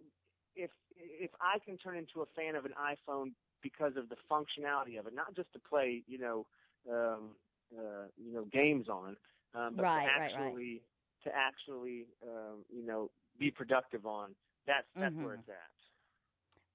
if 0.54 0.70
if 0.96 1.30
I 1.40 1.58
can 1.64 1.76
turn 1.78 1.96
into 1.96 2.22
a 2.22 2.26
fan 2.36 2.54
of 2.56 2.64
an 2.64 2.72
iPhone 2.80 3.32
because 3.62 3.92
of 3.96 4.08
the 4.08 4.16
functionality 4.30 4.98
of 4.98 5.06
it, 5.06 5.14
not 5.14 5.34
just 5.34 5.52
to 5.52 5.58
play, 5.58 6.02
you 6.06 6.18
know, 6.18 6.46
um, 6.90 7.30
uh, 7.76 8.06
you 8.16 8.32
know, 8.32 8.44
games 8.52 8.88
on, 8.88 9.16
um, 9.54 9.74
but 9.76 9.86
Right, 9.86 9.94
to 9.94 10.00
right, 10.04 10.32
right. 10.34 10.58
actually 10.58 10.82
to 11.24 11.30
actually, 11.34 12.06
um, 12.22 12.64
you 12.70 12.84
know, 12.84 13.10
be 13.38 13.50
productive 13.50 14.06
on. 14.06 14.34
That's 14.66 14.86
that's 15.00 15.18
where 15.20 15.34
Mhm. 15.34 15.36
it's 15.36 15.48
at. 15.48 15.70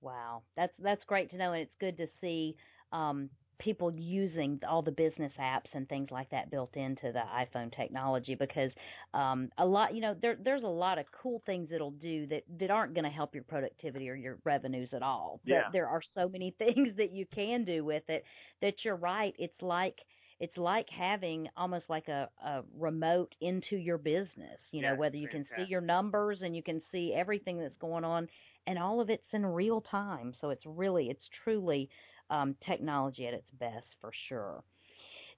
Wow, 0.02 0.43
that's 0.56 0.74
that's 0.80 1.04
great 1.06 1.32
to 1.32 1.38
know, 1.38 1.54
and 1.54 1.62
it's 1.64 1.74
good 1.80 1.98
to 1.98 2.08
see 2.22 2.56
um, 2.91 3.30
people 3.60 3.91
using 3.91 4.60
all 4.68 4.82
the 4.82 4.91
business 4.91 5.32
apps 5.39 5.68
and 5.74 5.88
things 5.89 6.10
like 6.12 6.30
that 6.30 6.52
built 6.52 6.76
into 6.76 7.12
the 7.12 7.22
iPhone 7.34 7.76
technology 7.76 8.36
because 8.36 8.72
um, 9.14 9.50
a 9.58 9.66
lot, 9.66 9.96
you 9.96 10.02
know, 10.02 10.14
there 10.22 10.36
there's 10.43 10.64
a 10.64 10.68
lot 10.68 11.00
of 11.00 11.06
cool 11.22 11.41
things 11.46 11.70
it'll 11.74 11.91
do 11.91 12.28
that 12.28 12.43
that 12.60 12.70
aren't 12.70 12.93
going 12.93 13.06
to 13.06 13.10
help 13.10 13.34
your 13.34 13.43
productivity 13.43 14.10
or 14.10 14.16
your 14.16 14.38
revenues 14.43 14.89
at 14.93 15.02
all. 15.02 15.41
But 15.48 15.66
Yeah. 15.66 15.72
there 15.72 15.88
are 15.88 16.02
so 16.14 16.28
many 16.30 16.52
things 16.58 16.96
that 16.98 17.12
you 17.12 17.26
can 17.34 17.64
do 17.66 17.84
with 17.84 18.04
it 18.10 18.24
that 18.62 18.76
you're 18.84 18.96
right. 18.98 19.34
It's 19.39 19.60
like 19.62 19.96
it's 20.39 20.58
like 20.58 20.88
having 20.89 21.48
almost 21.56 21.86
like 21.89 22.10
a, 22.10 22.30
a 22.46 22.62
remote 22.78 23.34
into 23.39 23.78
your 23.78 23.98
business, 23.98 24.60
you 24.72 24.82
know, 24.82 24.93
Yeah, 24.93 24.96
whether 24.96 25.16
you 25.16 25.30
can 25.30 25.46
see 25.56 25.64
your 25.64 25.82
numbers 25.82 26.39
and 26.41 26.56
you 26.56 26.62
can 26.62 26.82
see 26.91 27.14
everything 27.18 27.58
that's 27.60 27.78
going 27.80 28.04
on 28.04 28.28
and 28.68 28.80
all 28.80 29.01
of 29.01 29.09
it's 29.09 29.24
in 29.34 29.45
real 29.45 29.82
time. 29.82 30.34
So 30.41 30.49
it's 30.49 30.63
really, 30.66 31.09
it's 31.09 31.24
truly 31.43 31.89
um, 32.30 32.55
technology 32.68 33.28
at 33.28 33.34
its 33.34 33.47
best 33.59 33.88
for 34.01 34.11
sure. 34.30 34.63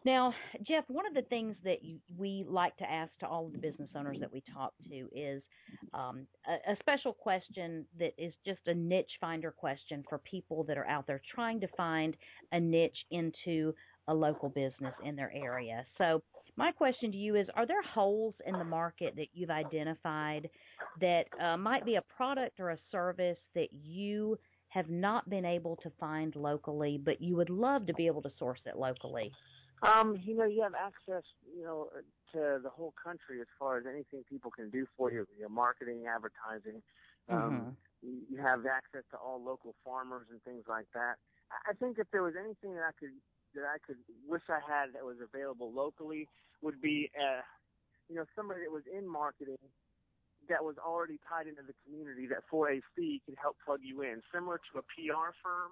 Now, 0.05 0.33
Jeff, 0.65 0.85
one 0.87 1.05
of 1.05 1.13
the 1.13 1.23
things 1.23 1.55
that 1.63 1.83
you, 1.83 1.97
we 2.17 2.45
like 2.47 2.77
to 2.77 2.89
ask 2.89 3.11
to 3.19 3.27
all 3.27 3.47
of 3.47 3.51
the 3.51 3.57
business 3.57 3.89
owners 3.95 4.17
that 4.19 4.31
we 4.31 4.43
talk 4.53 4.73
to 4.89 5.09
is 5.13 5.41
um, 5.93 6.25
a, 6.47 6.71
a 6.71 6.77
special 6.79 7.13
question 7.13 7.85
that 7.99 8.13
is 8.17 8.33
just 8.45 8.61
a 8.67 8.73
niche 8.73 9.11
finder 9.19 9.51
question 9.51 10.05
for 10.07 10.19
people 10.19 10.63
that 10.65 10.77
are 10.77 10.87
out 10.87 11.07
there 11.07 11.21
trying 11.33 11.59
to 11.59 11.67
find 11.75 12.15
a 12.51 12.59
niche 12.59 12.97
into 13.11 13.73
a 14.07 14.13
local 14.13 14.49
business 14.49 14.93
in 15.03 15.15
their 15.15 15.33
area. 15.35 15.85
So, 15.97 16.21
my 16.55 16.71
question 16.71 17.11
to 17.11 17.17
you 17.17 17.35
is 17.35 17.47
Are 17.55 17.67
there 17.67 17.83
holes 17.83 18.33
in 18.45 18.57
the 18.57 18.63
market 18.63 19.13
that 19.17 19.27
you've 19.33 19.51
identified 19.51 20.49
that 21.01 21.25
uh, 21.41 21.57
might 21.57 21.85
be 21.85 21.95
a 21.95 22.01
product 22.01 22.59
or 22.59 22.71
a 22.71 22.77
service 22.91 23.37
that 23.55 23.67
you 23.83 24.37
have 24.69 24.89
not 24.89 25.29
been 25.29 25.45
able 25.45 25.75
to 25.77 25.91
find 25.99 26.35
locally, 26.35 26.99
but 27.03 27.21
you 27.21 27.35
would 27.35 27.49
love 27.49 27.85
to 27.87 27.93
be 27.93 28.05
able 28.07 28.21
to 28.21 28.31
source 28.37 28.59
it 28.65 28.77
locally? 28.77 29.31
Um, 29.81 30.19
you 30.25 30.35
know, 30.35 30.45
you 30.45 30.61
have 30.63 30.73
access, 30.73 31.23
you 31.55 31.63
know, 31.63 31.89
to 32.33 32.59
the 32.61 32.69
whole 32.69 32.93
country 33.01 33.39
as 33.41 33.47
far 33.59 33.77
as 33.77 33.85
anything 33.85 34.23
people 34.27 34.51
can 34.51 34.69
do 34.69 34.87
for 34.97 35.11
you, 35.11 35.27
you 35.37 35.43
know, 35.43 35.49
marketing, 35.49 36.05
advertising. 36.07 36.81
Um, 37.29 37.77
you 38.01 38.21
you 38.29 38.37
have 38.37 38.65
access 38.65 39.03
to 39.11 39.17
all 39.17 39.43
local 39.43 39.75
farmers 39.83 40.27
and 40.31 40.41
things 40.43 40.63
like 40.67 40.87
that. 40.93 41.15
I 41.51 41.71
I 41.71 41.73
think 41.73 41.99
if 41.99 42.07
there 42.11 42.23
was 42.23 42.33
anything 42.39 42.73
that 42.75 42.83
I 42.83 42.91
could 42.99 43.13
that 43.55 43.65
I 43.65 43.77
could 43.85 43.97
wish 44.27 44.41
I 44.49 44.59
had 44.65 44.93
that 44.93 45.05
was 45.05 45.17
available 45.21 45.71
locally 45.71 46.27
would 46.61 46.81
be, 46.81 47.09
uh, 47.19 47.41
you 48.09 48.15
know, 48.15 48.25
somebody 48.35 48.61
that 48.61 48.71
was 48.71 48.83
in 48.91 49.07
marketing 49.07 49.57
that 50.49 50.63
was 50.63 50.75
already 50.77 51.19
tied 51.27 51.47
into 51.47 51.61
the 51.61 51.73
community 51.85 52.27
that 52.27 52.43
for 52.49 52.71
a 52.71 52.81
fee 52.95 53.21
could 53.25 53.35
help 53.41 53.57
plug 53.65 53.79
you 53.83 54.01
in, 54.01 54.21
similar 54.33 54.59
to 54.71 54.79
a 54.79 54.83
PR 54.83 55.31
firm, 55.43 55.71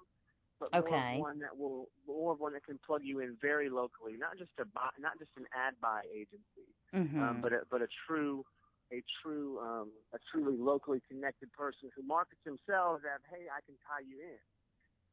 but 0.59 0.71
more 0.71 0.87
of 1.15 1.19
one 1.19 1.39
that 1.39 1.57
will 1.57 1.89
more 2.07 2.33
of 2.33 2.39
one 2.39 2.53
that 2.53 2.65
can 2.65 2.79
plug 2.85 3.01
you 3.03 3.19
in 3.19 3.37
very 3.41 3.69
locally, 3.69 4.13
not 4.17 4.37
just 4.37 4.51
a 4.59 4.65
buy, 4.65 4.89
not 4.99 5.17
just 5.19 5.31
an 5.37 5.45
ad 5.53 5.75
buy 5.81 6.01
agency, 6.13 6.69
Mm-hmm. 6.95 7.19
um, 7.21 7.41
but 7.41 7.51
a, 7.51 7.61
but 7.69 7.81
a 7.81 7.87
true 8.07 8.45
a 8.93 9.03
true 9.21 9.59
um, 9.59 9.91
a 10.13 10.19
truly 10.31 10.55
locally 10.57 11.01
connected 11.09 11.51
person 11.51 11.89
who 11.95 12.03
markets 12.03 12.41
themselves 12.45 13.03
as 13.03 13.19
hey 13.29 13.47
I 13.51 13.59
can 13.65 13.75
tie 13.83 14.05
you 14.07 14.19
in. 14.21 14.39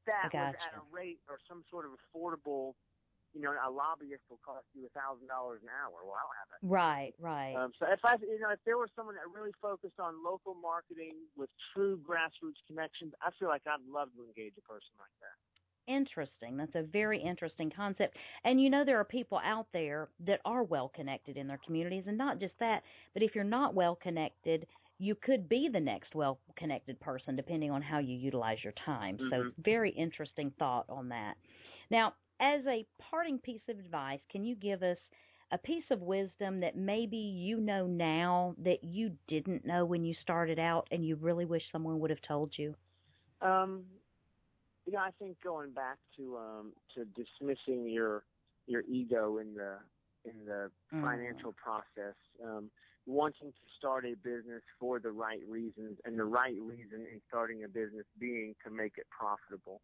That 0.07 0.31
was 0.33 0.55
at 0.59 0.79
a 0.79 0.83
rate 0.95 1.21
or 1.29 1.39
some 1.49 1.65
sort 1.71 1.87
of 1.87 1.93
affordable. 1.99 2.75
You 3.35 3.41
know, 3.43 3.53
a 3.53 3.71
lobbyist 3.71 4.25
will 4.31 4.41
cost 4.45 4.67
you 4.75 4.87
a 4.87 4.91
thousand 4.91 5.29
dollars 5.29 5.63
an 5.63 5.69
hour. 5.71 6.05
Well, 6.05 6.15
I 6.15 6.23
don't 6.23 6.37
have 6.41 6.51
that. 6.51 6.63
right, 6.63 7.15
right. 7.19 7.63
Um, 7.65 7.73
so 7.79 7.87
if 7.93 8.01
I, 8.05 8.17
you 8.21 8.39
know, 8.41 8.51
if 8.51 8.61
there 8.65 8.79
was 8.79 8.91
someone 8.97 9.17
that 9.17 9.29
really 9.31 9.53
focused 9.61 10.01
on 10.01 10.25
local 10.25 10.55
marketing 10.55 11.29
with 11.37 11.51
true 11.75 11.99
grassroots 12.01 12.61
connections, 12.67 13.13
I 13.21 13.31
feel 13.39 13.49
like 13.49 13.67
I'd 13.67 13.83
love 13.83 14.13
to 14.15 14.25
engage 14.25 14.55
a 14.59 14.63
person 14.63 14.95
like 14.99 15.13
that. 15.21 15.37
Interesting. 15.89 16.57
That's 16.57 16.77
a 16.77 16.83
very 16.85 17.21
interesting 17.21 17.69
concept. 17.69 18.17
And 18.45 18.61
you 18.61 18.71
know, 18.71 18.85
there 18.85 18.99
are 19.01 19.05
people 19.05 19.39
out 19.43 19.67
there 19.73 20.11
that 20.21 20.41
are 20.45 20.63
well 20.63 20.89
connected 20.89 21.37
in 21.37 21.49
their 21.49 21.59
communities, 21.59 22.05
and 22.07 22.17
not 22.17 22.39
just 22.39 22.55
that, 22.61 22.85
but 23.15 23.23
if 23.25 23.35
you're 23.35 23.43
not 23.43 23.75
well 23.75 23.97
connected, 23.97 24.69
you 24.99 25.17
could 25.17 25.49
be 25.49 25.69
the 25.69 25.81
next 25.81 26.15
well 26.15 26.41
connected 26.57 27.01
person 27.01 27.35
depending 27.35 27.73
on 27.73 27.83
how 27.83 27.99
you 27.99 28.17
utilize 28.17 28.63
your 28.63 28.73
time. 28.75 29.19
So, 29.29 29.45
Mhm. 29.45 29.57
very 29.59 29.91
interesting 29.91 30.53
thought 30.57 30.89
on 30.89 31.09
that. 31.09 31.37
Now, 31.91 32.15
as 32.43 32.67
a 32.67 32.87
parting 33.01 33.39
piece 33.39 33.63
of 33.71 33.79
advice, 33.79 34.21
can 34.31 34.45
you 34.45 34.57
give 34.57 34.83
us 34.83 34.99
a 35.53 35.59
piece 35.59 35.85
of 35.91 36.03
wisdom 36.03 36.61
that 36.61 36.77
maybe 36.77 37.17
you 37.17 37.59
know 37.59 37.87
now 37.87 38.57
that 38.59 38.85
you 38.85 39.13
didn't 39.29 39.65
know 39.67 39.85
when 39.87 40.05
you 40.05 40.15
started 40.23 40.59
out 40.59 40.89
and 40.91 41.07
you 41.07 41.17
really 41.17 41.47
wish 41.47 41.63
someone 41.73 42.01
would 42.01 42.11
have 42.11 42.23
told 42.29 42.53
you? 42.59 42.75
Um, 43.41 43.85
you 44.87 44.93
know, 44.93 45.01
I 45.01 45.11
think 45.19 45.41
going 45.43 45.73
back 45.73 45.99
to 46.17 46.37
um, 46.39 46.73
to 46.95 47.05
dismissing 47.07 47.89
your 47.89 48.25
your 48.67 48.83
ego 48.83 49.39
in 49.39 49.55
the 49.55 49.79
in 50.25 50.45
the 50.47 50.71
Mm. 50.93 51.01
financial 51.01 51.53
process. 51.53 52.15
Um, 52.45 52.71
wanting 53.07 53.51
to 53.53 53.67
start 53.79 54.05
a 54.07 54.15
business 54.23 54.63
for 54.79 55.01
the 55.01 55.11
right 55.11 55.41
reasons, 55.49 55.99
and 56.05 56.19
the 56.19 56.25
right 56.25 56.57
reason 56.61 57.07
in 57.13 57.21
starting 57.29 57.65
a 57.65 57.69
business 57.69 58.07
being 58.19 58.55
to 58.65 58.71
make 58.71 58.95
it 58.99 59.07
profitable. 59.11 59.81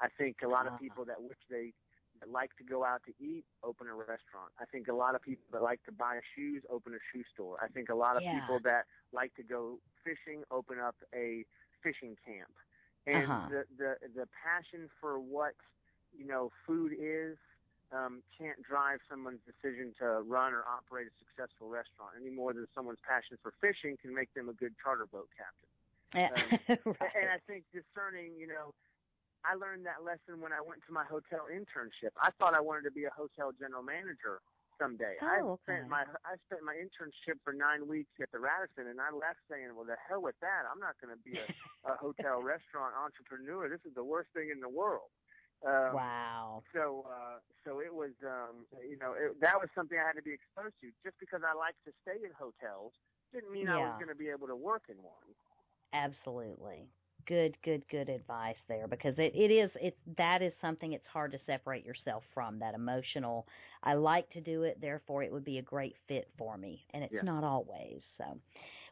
I 0.00 0.08
think 0.18 0.36
a 0.44 0.48
lot 0.48 0.66
of 0.66 0.74
Uh-huh. 0.74 0.78
people 0.78 1.04
that 1.06 1.20
wish 1.20 1.38
they 1.50 1.72
that 2.20 2.30
like 2.30 2.54
to 2.56 2.64
go 2.64 2.84
out 2.84 3.02
to 3.06 3.12
eat 3.24 3.44
open 3.64 3.88
a 3.88 3.94
restaurant. 3.94 4.52
I 4.60 4.64
think 4.66 4.88
a 4.88 4.94
lot 4.94 5.14
of 5.14 5.22
people 5.22 5.44
that 5.52 5.62
like 5.62 5.82
to 5.84 5.92
buy 5.92 6.20
shoes 6.36 6.62
open 6.70 6.94
a 6.94 7.02
shoe 7.12 7.24
store. 7.32 7.58
I 7.62 7.68
think 7.68 7.88
a 7.88 7.94
lot 7.94 8.16
of 8.16 8.22
Yeah. 8.22 8.40
people 8.40 8.60
that 8.64 8.84
like 9.12 9.34
to 9.36 9.42
go 9.42 9.78
fishing 10.04 10.42
open 10.50 10.78
up 10.78 10.96
a 11.14 11.44
fishing 11.82 12.16
camp. 12.24 12.52
And 13.06 13.24
Uh-huh. 13.24 13.48
the, 13.48 13.64
the 13.78 13.92
the 14.20 14.26
passion 14.28 14.88
for 15.00 15.18
what 15.18 15.54
you 16.16 16.26
know 16.26 16.50
food 16.66 16.92
is 16.98 17.38
um, 17.92 18.22
can't 18.36 18.62
drive 18.62 19.00
someone's 19.08 19.40
decision 19.48 19.94
to 19.98 20.20
run 20.22 20.52
or 20.52 20.62
operate 20.68 21.08
a 21.08 21.14
successful 21.18 21.68
restaurant 21.68 22.12
any 22.20 22.30
more 22.30 22.52
than 22.52 22.66
someone's 22.74 23.00
passion 23.02 23.36
for 23.42 23.52
fishing 23.60 23.96
can 24.00 24.14
make 24.14 24.32
them 24.34 24.48
a 24.48 24.52
good 24.52 24.74
charter 24.82 25.06
boat 25.06 25.28
captain. 25.34 25.68
right. 26.14 26.60
And 27.16 27.30
I 27.30 27.38
think 27.46 27.64
discerning, 27.72 28.36
you 28.38 28.46
know, 28.46 28.74
I 29.44 29.56
learned 29.56 29.86
that 29.86 30.04
lesson 30.04 30.40
when 30.40 30.52
I 30.52 30.60
went 30.60 30.84
to 30.86 30.92
my 30.92 31.04
hotel 31.04 31.48
internship. 31.48 32.12
I 32.20 32.30
thought 32.38 32.54
I 32.54 32.60
wanted 32.60 32.84
to 32.84 32.94
be 32.94 33.04
a 33.04 33.14
hotel 33.14 33.52
general 33.56 33.82
manager 33.82 34.40
someday. 34.78 35.16
I 35.20 35.40
Oh, 35.40 35.56
okay. 35.60 35.80
spent 35.80 35.88
my 35.88 36.04
I 36.24 36.36
spent 36.48 36.64
my 36.64 36.76
internship 36.76 37.40
for 37.44 37.52
nine 37.52 37.88
weeks 37.88 38.12
at 38.20 38.32
the 38.32 38.40
Radisson, 38.40 38.88
and 38.88 39.00
I 39.00 39.12
left 39.12 39.40
saying, 39.48 39.72
"Well, 39.76 39.84
the 39.84 39.96
hell 40.08 40.20
with 40.22 40.36
that! 40.40 40.64
I'm 40.68 40.80
not 40.80 40.96
going 41.00 41.12
to 41.12 41.20
be 41.20 41.36
a, 41.36 41.46
a 41.92 41.96
hotel 41.96 42.40
restaurant 42.40 42.96
entrepreneur. 42.96 43.68
This 43.68 43.84
is 43.84 43.94
the 43.94 44.04
worst 44.04 44.32
thing 44.32 44.50
in 44.52 44.60
the 44.60 44.68
world." 44.72 45.12
Um, 45.60 45.92
wow. 45.92 46.62
so 46.72 47.04
uh 47.04 47.36
so 47.68 47.80
it 47.80 47.92
was 47.92 48.16
um 48.24 48.64
you 48.80 48.96
know 48.96 49.12
it, 49.12 49.36
that 49.44 49.60
was 49.60 49.68
something 49.74 49.98
I 50.00 50.06
had 50.08 50.16
to 50.16 50.24
be 50.24 50.32
exposed 50.32 50.72
to 50.80 50.88
just 51.04 51.20
because 51.20 51.44
I 51.44 51.52
like 51.52 51.76
to 51.84 51.92
stay 52.00 52.16
in 52.16 52.32
hotels 52.32 52.96
didn't 53.28 53.52
mean 53.52 53.68
I 53.68 53.76
was 53.76 53.92
going 54.00 54.08
to 54.08 54.16
be 54.16 54.32
able 54.32 54.48
to 54.48 54.56
work 54.56 54.88
in 54.88 54.96
one 55.04 55.36
Absolutely. 55.92 56.88
Good, 57.30 57.56
good, 57.64 57.84
good 57.90 58.10
advice 58.10 58.56
there 58.68 58.88
because 58.88 59.14
it, 59.18 59.32
it 59.36 59.52
is 59.52 59.70
it 59.80 59.96
that 60.18 60.42
is 60.42 60.52
something 60.60 60.92
it's 60.94 61.06
hard 61.12 61.32
to 61.32 61.38
separate 61.46 61.86
yourself 61.86 62.24
from 62.34 62.58
that 62.58 62.74
emotional 62.74 63.46
I 63.84 63.94
like 63.94 64.28
to 64.30 64.40
do 64.42 64.64
it, 64.64 64.80
therefore 64.80 65.22
it 65.22 65.32
would 65.32 65.44
be 65.44 65.58
a 65.58 65.62
great 65.62 65.94
fit 66.08 66.28
for 66.36 66.58
me. 66.58 66.84
And 66.92 67.04
it's 67.04 67.14
Yeah. 67.14 67.22
not 67.22 67.44
always. 67.44 68.02
So 68.18 68.38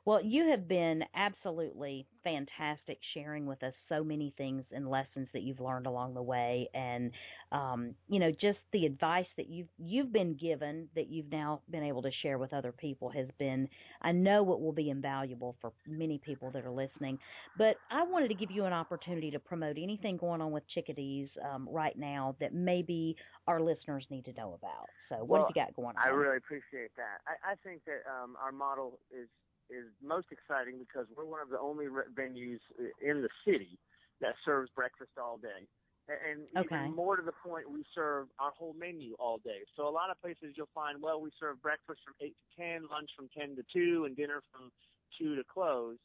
well, 0.09 0.25
you 0.25 0.49
have 0.49 0.67
been 0.67 1.03
absolutely 1.15 2.07
fantastic 2.25 2.97
sharing 3.13 3.45
with 3.45 3.63
us 3.63 3.75
so 3.91 4.03
many 4.03 4.33
things 4.39 4.65
and 4.73 4.89
lessons 4.89 5.29
that 5.35 5.43
you've 5.43 5.61
learned 5.61 5.87
along 5.87 6.15
the 6.15 6.23
way 6.23 6.67
and 6.73 7.11
um, 7.53 7.95
you 8.09 8.19
know, 8.19 8.31
just 8.31 8.57
the 8.73 8.87
advice 8.87 9.27
that 9.37 9.51
you've 9.51 9.69
you've 9.79 10.11
been 10.11 10.35
given 10.35 10.89
that 10.95 11.11
you've 11.11 11.31
now 11.31 11.61
been 11.71 11.83
able 11.83 12.01
to 12.01 12.11
share 12.23 12.39
with 12.39 12.55
other 12.55 12.73
people 12.73 13.11
has 13.11 13.27
been 13.39 13.69
I 14.01 14.13
know 14.13 14.51
it 14.51 14.61
will 14.61 14.73
be 14.73 14.89
invaluable 14.89 15.57
for 15.61 15.73
many 15.87 16.17
people 16.25 16.51
that 16.53 16.65
are 16.65 16.71
listening. 16.71 17.19
But 17.59 17.77
I 17.91 18.03
wanted 18.03 18.29
to 18.29 18.35
give 18.35 18.51
you 18.51 18.65
an 18.65 18.73
opportunity 18.73 19.31
to 19.33 19.39
promote 19.39 19.77
anything 19.77 20.17
going 20.17 20.41
on 20.41 20.53
with 20.53 20.63
chickadees 20.75 21.29
um, 21.53 21.69
right 21.71 21.99
now 21.99 22.35
that 22.41 22.55
maybe 22.55 23.15
our 23.47 23.61
listeners 23.61 24.07
need 24.09 24.25
to 24.25 24.33
know 24.33 24.59
about. 24.59 24.87
So 25.11 25.17
what 25.17 25.29
Well, 25.29 25.41
have 25.43 25.55
you 25.55 25.63
got 25.63 25.77
going 25.77 25.97
on? 25.97 26.03
I 26.03 26.09
really 26.09 26.39
appreciate 26.39 26.97
that. 26.97 27.21
I, 27.27 27.53
I 27.53 27.55
think 27.63 27.85
that 27.85 28.05
um, 28.09 28.37
our 28.43 28.53
model 28.53 29.01
is 29.11 29.29
is 29.71 29.87
most 30.03 30.29
exciting 30.31 30.79
because 30.79 31.07
we're 31.17 31.25
one 31.25 31.41
of 31.41 31.51
the 31.51 31.59
only 31.59 31.89
re- 31.89 32.09
venues 32.15 32.61
in 33.01 33.23
the 33.23 33.29
city 33.47 33.79
that 34.21 34.35
serves 34.45 34.71
breakfast 34.75 35.13
all 35.21 35.39
day. 35.39 35.69
And 36.09 36.49
Okay. 36.57 36.75
even 36.75 36.97
more 36.97 37.17
to 37.17 37.23
the 37.23 37.37
point, 37.45 37.71
we 37.71 37.85
serve 37.95 38.29
our 38.39 38.51
whole 38.53 38.73
menu 38.73 39.15
all 39.19 39.39
day. 39.39 39.61
So 39.77 39.87
a 39.87 39.93
lot 39.93 40.11
of 40.11 40.19
places 40.23 40.55
you'll 40.57 40.73
find, 40.75 41.03
well, 41.03 41.21
we 41.21 41.31
serve 41.39 41.61
breakfast 41.61 42.01
from 42.03 42.15
8 42.21 42.33
to 42.33 42.63
10, 42.63 42.89
lunch 42.91 43.11
from 43.15 43.29
10 43.37 43.57
to 43.57 43.63
2, 43.73 44.05
and 44.07 44.17
dinner 44.17 44.43
from 44.51 44.73
2 45.21 45.37
to 45.37 45.43
close. 45.45 45.99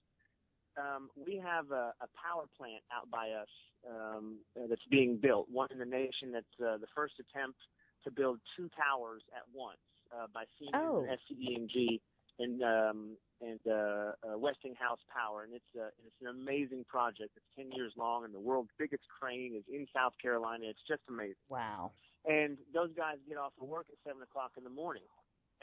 Um, 0.75 1.09
we 1.15 1.37
have 1.37 1.71
a, 1.71 1.93
a 2.01 2.07
power 2.19 2.45
plant 2.57 2.83
out 2.91 3.09
by 3.09 3.29
us 3.29 3.47
um, 3.89 4.39
that's 4.69 4.85
being 4.91 5.17
built, 5.17 5.47
one 5.49 5.69
in 5.71 5.79
the 5.79 5.85
nation 5.85 6.33
that's 6.33 6.59
uh, 6.59 6.77
the 6.77 6.87
first 6.93 7.13
attempt 7.19 7.59
to 8.03 8.11
build 8.11 8.39
two 8.57 8.69
towers 8.75 9.21
at 9.33 9.43
once 9.53 9.79
uh, 10.11 10.27
by 10.33 10.43
Siemens 10.59 10.83
Oh. 10.83 11.05
and 11.07 11.17
SCE&G 11.39 12.01
and 12.39 12.61
um, 12.63 13.17
and 13.43 13.59
uh, 13.67 14.11
uh, 14.23 14.37
Westinghouse 14.37 14.99
Power, 15.11 15.43
and 15.43 15.53
it's 15.53 15.71
uh, 15.75 15.91
it's 16.05 16.15
an 16.21 16.27
amazing 16.27 16.85
project. 16.87 17.31
It's 17.35 17.51
ten 17.57 17.71
years 17.71 17.91
long, 17.97 18.23
and 18.23 18.33
the 18.33 18.39
world's 18.39 18.71
biggest 18.79 19.03
crane 19.19 19.53
is 19.55 19.63
in 19.67 19.85
South 19.93 20.13
Carolina. 20.21 20.65
It's 20.69 20.85
just 20.87 21.01
amazing. 21.09 21.43
Wow. 21.49 21.91
And 22.25 22.57
those 22.73 22.89
guys 22.95 23.17
get 23.27 23.37
off 23.37 23.51
of 23.61 23.67
work 23.67 23.87
at 23.91 23.99
seven 24.07 24.21
o'clock 24.23 24.51
in 24.57 24.63
the 24.63 24.69
morning, 24.69 25.03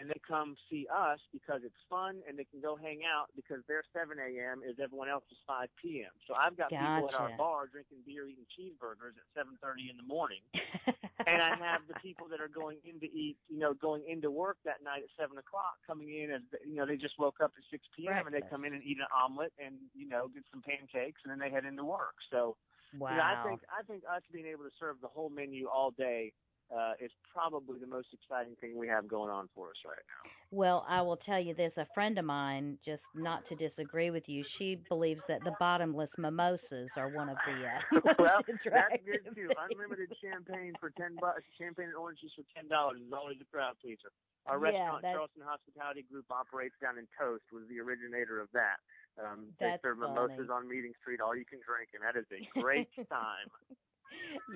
and 0.00 0.08
they 0.08 0.20
come 0.26 0.56
see 0.72 0.88
us 0.88 1.20
because 1.32 1.60
it's 1.62 1.78
fun, 1.88 2.24
and 2.26 2.38
they 2.38 2.48
can 2.48 2.64
go 2.64 2.74
hang 2.74 3.04
out 3.04 3.28
because 3.36 3.60
their 3.68 3.84
seven 3.92 4.16
a.m. 4.16 4.64
is 4.64 4.80
everyone 4.80 5.12
else's 5.12 5.36
five 5.46 5.68
p.m. 5.76 6.10
So 6.24 6.32
I've 6.32 6.56
got 6.56 6.72
people 6.72 7.12
at 7.12 7.14
our 7.14 7.36
bar 7.36 7.68
drinking 7.68 8.00
beer, 8.08 8.24
eating 8.26 8.48
cheeseburgers 8.48 9.20
at 9.20 9.28
seven 9.36 9.60
thirty 9.60 9.92
in 9.92 10.00
the 10.00 10.08
morning 10.08 10.40
and 11.26 11.42
I 11.42 11.56
have 11.56 11.82
the 11.88 11.98
people 12.00 12.28
that 12.30 12.40
are 12.40 12.48
going 12.48 12.78
in 12.84 13.00
to 13.00 13.06
eat, 13.06 13.36
you 13.48 13.58
know, 13.58 13.74
going 13.74 14.02
into 14.08 14.30
work 14.30 14.56
that 14.64 14.82
night 14.84 15.02
at 15.04 15.12
seven 15.18 15.38
o'clock, 15.38 15.76
coming 15.86 16.08
in 16.08 16.30
as 16.30 16.42
you 16.64 16.76
know 16.76 16.86
they 16.86 16.96
just 16.96 17.18
woke 17.18 17.40
up 17.42 17.52
at 17.56 17.64
six 17.70 17.84
p.m. 17.96 18.26
and 18.26 18.34
they 18.34 18.42
come 18.48 18.64
in 18.64 18.72
and 18.72 18.82
eat 18.82 18.98
an 18.98 19.10
omelet 19.12 19.52
and 19.58 19.76
you 19.94 20.08
know 20.08 20.28
get 20.32 20.44
some 20.50 20.62
pancakes 20.62 21.20
and 21.24 21.30
then 21.30 21.38
they 21.38 21.50
head 21.50 21.64
into 21.64 21.84
work. 21.84 22.16
So 22.30 22.56
wow. 22.98 23.10
you 23.10 23.16
know, 23.16 23.22
I 23.22 23.36
think 23.44 23.60
I 23.68 23.82
think 23.84 24.02
us 24.08 24.22
being 24.32 24.46
able 24.46 24.64
to 24.64 24.74
serve 24.78 24.96
the 25.02 25.08
whole 25.08 25.30
menu 25.30 25.66
all 25.66 25.90
day 25.90 26.32
uh, 26.70 26.92
is 27.00 27.10
probably 27.32 27.78
the 27.78 27.86
most 27.86 28.08
exciting 28.12 28.54
thing 28.60 28.78
we 28.78 28.86
have 28.86 29.08
going 29.08 29.30
on 29.30 29.48
for 29.54 29.68
us 29.70 29.80
right 29.84 30.02
now. 30.06 30.30
Well, 30.52 30.84
I 30.88 31.02
will 31.02 31.16
tell 31.18 31.38
you 31.38 31.54
this. 31.54 31.72
A 31.76 31.86
friend 31.94 32.18
of 32.18 32.24
mine, 32.24 32.78
just 32.84 33.02
not 33.14 33.42
to 33.48 33.54
disagree 33.54 34.10
with 34.10 34.24
you, 34.26 34.44
she 34.58 34.78
believes 34.88 35.20
that 35.28 35.42
the 35.44 35.52
bottomless 35.58 36.10
mimosas 36.18 36.90
are 36.96 37.08
one 37.08 37.28
of 37.28 37.36
the 37.46 37.54
uh, 37.66 38.14
well, 38.18 38.42
that's 38.46 39.02
good 39.04 39.22
too. 39.34 39.48
things. 39.50 39.50
Unlimited 39.70 40.10
champagne 40.22 40.72
for 40.78 40.90
ten 40.90 41.16
bucks, 41.20 41.42
champagne 41.58 41.86
and 41.90 41.96
oranges 41.96 42.30
for 42.34 42.42
ten 42.54 42.68
dollars 42.68 42.98
is 43.04 43.12
always 43.12 43.36
a 43.40 43.46
crowd 43.50 43.74
pleaser. 43.82 44.10
Our 44.46 44.56
Yeah, 44.58 44.70
restaurant, 44.96 45.02
that's- 45.02 45.14
Charleston 45.14 45.42
Hospitality 45.46 46.02
Group, 46.10 46.26
operates 46.30 46.74
down 46.80 46.98
in 46.98 47.06
Toast. 47.18 47.44
Was 47.52 47.62
the 47.68 47.78
originator 47.78 48.40
of 48.40 48.48
that. 48.54 48.78
Um, 49.18 49.50
That's 49.58 49.82
they 49.82 49.88
serve 49.90 49.98
funny. 49.98 50.14
mimosas 50.14 50.48
on 50.50 50.66
Meeting 50.70 50.94
Street, 51.02 51.20
all 51.20 51.34
you 51.36 51.44
can 51.44 51.58
drink, 51.66 51.90
and 51.98 52.00
that 52.06 52.14
is 52.16 52.24
a 52.30 52.40
great 52.62 52.88
time. 53.10 53.50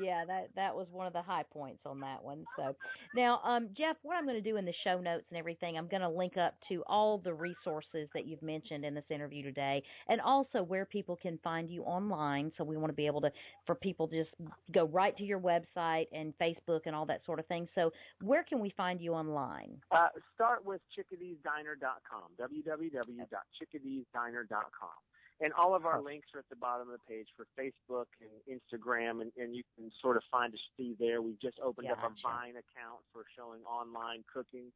Yeah, 0.02 0.24
that 0.26 0.48
that 0.56 0.74
was 0.74 0.86
one 0.90 1.06
of 1.06 1.12
the 1.12 1.22
high 1.22 1.44
points 1.52 1.80
on 1.86 2.00
that 2.00 2.22
one. 2.22 2.44
So 2.56 2.74
now, 3.14 3.40
um, 3.44 3.68
Jeff, 3.76 3.96
what 4.02 4.16
I'm 4.16 4.24
going 4.24 4.42
to 4.42 4.50
do 4.50 4.56
in 4.56 4.64
the 4.64 4.74
show 4.84 5.00
notes 5.00 5.24
and 5.30 5.38
everything, 5.38 5.76
I'm 5.76 5.88
going 5.88 6.02
to 6.02 6.08
link 6.08 6.36
up 6.36 6.54
to 6.68 6.82
all 6.86 7.18
the 7.18 7.32
resources 7.32 8.08
that 8.14 8.26
you've 8.26 8.42
mentioned 8.42 8.84
in 8.84 8.94
this 8.94 9.04
interview 9.10 9.42
today, 9.42 9.82
and 10.08 10.20
also 10.20 10.62
where 10.62 10.84
people 10.84 11.16
can 11.16 11.38
find 11.42 11.70
you 11.70 11.82
online. 11.82 12.52
So 12.56 12.64
we 12.64 12.76
want 12.76 12.90
to 12.90 12.96
be 12.96 13.06
able 13.06 13.20
to 13.22 13.30
for 13.66 13.74
people 13.74 14.08
to 14.08 14.24
just 14.24 14.34
go 14.72 14.86
right 14.86 15.16
to 15.16 15.24
your 15.24 15.40
website 15.40 16.06
and 16.12 16.34
Facebook 16.40 16.80
and 16.86 16.94
all 16.94 17.06
that 17.06 17.24
sort 17.24 17.38
of 17.38 17.46
thing. 17.46 17.68
So 17.74 17.92
where 18.22 18.44
can 18.44 18.60
we 18.60 18.72
find 18.76 19.00
you 19.00 19.12
online? 19.12 19.80
Uh, 19.90 20.08
start 20.34 20.64
with 20.64 20.80
chickadeesdiner.com, 20.96 22.30
www.chickadeesdiner.com. 22.40 25.13
And 25.44 25.52
all 25.52 25.74
of 25.76 25.84
our 25.84 26.00
links 26.00 26.28
are 26.32 26.40
at 26.40 26.48
the 26.48 26.56
bottom 26.56 26.88
of 26.88 26.96
the 26.96 27.04
page 27.04 27.28
for 27.36 27.44
Facebook 27.52 28.08
and 28.24 28.32
Instagram, 28.48 29.20
and, 29.20 29.28
and 29.36 29.52
you 29.54 29.60
can 29.76 29.92
sort 30.00 30.16
of 30.16 30.24
find 30.32 30.54
us 30.56 30.64
through 30.74 30.96
there. 30.98 31.20
We've 31.20 31.38
just 31.40 31.60
opened 31.60 31.88
up 31.92 32.00
a. 32.00 32.08
Vine 32.24 32.56
account 32.56 33.04
for 33.12 33.28
showing 33.36 33.60
online 33.68 34.24
cooking. 34.24 34.72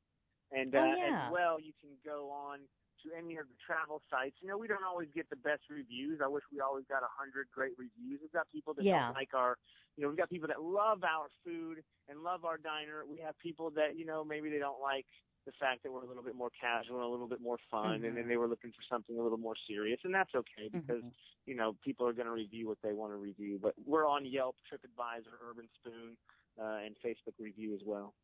And 0.53 0.69
Oh, 0.77 0.81
uh, 0.81 0.93
yeah. 0.93 1.27
as 1.29 1.33
well, 1.33 1.57
you 1.59 1.73
can 1.81 1.97
go 2.05 2.29
on 2.29 2.59
to 3.05 3.07
any 3.17 3.39
of 3.41 3.47
the 3.49 3.57
travel 3.65 4.03
sites. 4.13 4.37
You 4.43 4.49
know, 4.49 4.59
we 4.59 4.69
don't 4.69 4.85
always 4.85 5.09
get 5.15 5.31
the 5.31 5.41
best 5.41 5.63
reviews. 5.71 6.21
I 6.23 6.29
wish 6.29 6.45
we 6.53 6.61
always 6.61 6.85
got 6.85 7.01
a 7.03 7.09
hundred 7.17 7.47
great 7.55 7.73
reviews. 7.79 8.21
We've 8.21 8.33
got 8.33 8.51
people 8.53 8.75
that 8.75 8.85
Yeah. 8.85 9.07
don't 9.07 9.15
like 9.15 9.33
our, 9.33 9.57
you 9.97 10.03
know, 10.03 10.09
we've 10.11 10.19
got 10.19 10.29
people 10.29 10.49
that 10.49 10.61
love 10.61 11.01
our 11.05 11.29
food 11.45 11.81
and 12.09 12.21
love 12.23 12.45
our 12.45 12.59
diner. 12.59 13.07
We 13.09 13.19
have 13.25 13.39
people 13.39 13.71
that, 13.73 13.97
you 13.97 14.05
know, 14.05 14.25
maybe 14.25 14.51
they 14.51 14.59
don't 14.59 14.81
like 14.83 15.07
the 15.49 15.57
fact 15.59 15.83
that 15.83 15.91
we're 15.91 16.05
a 16.05 16.07
little 16.07 16.23
bit 16.23 16.35
more 16.37 16.51
casual 16.61 16.97
and 16.97 17.07
a 17.07 17.09
little 17.09 17.27
bit 17.27 17.41
more 17.41 17.57
fun, 17.71 18.05
and 18.05 18.17
then 18.17 18.25
Mhm. 18.25 18.29
they 18.29 18.37
were 18.37 18.47
looking 18.47 18.71
for 18.71 18.83
something 18.83 19.19
a 19.19 19.23
little 19.23 19.39
more 19.39 19.57
serious, 19.57 19.99
and 20.05 20.15
that's 20.15 20.35
okay 20.35 20.69
because 20.69 21.03
Mhm. 21.03 21.15
you 21.47 21.55
know 21.55 21.73
people 21.81 22.07
are 22.07 22.13
going 22.13 22.27
to 22.27 22.33
review 22.33 22.69
what 22.69 22.81
they 22.83 22.93
want 22.93 23.13
to 23.13 23.17
review. 23.17 23.59
But 23.59 23.75
we're 23.87 24.07
on 24.07 24.27
Yelp, 24.27 24.57
TripAdvisor, 24.71 25.33
Urbanspoon, 25.41 26.19
uh, 26.59 26.85
and 26.85 26.99
Facebook 27.01 27.39
review 27.39 27.75
as 27.75 27.83
well. 27.83 28.15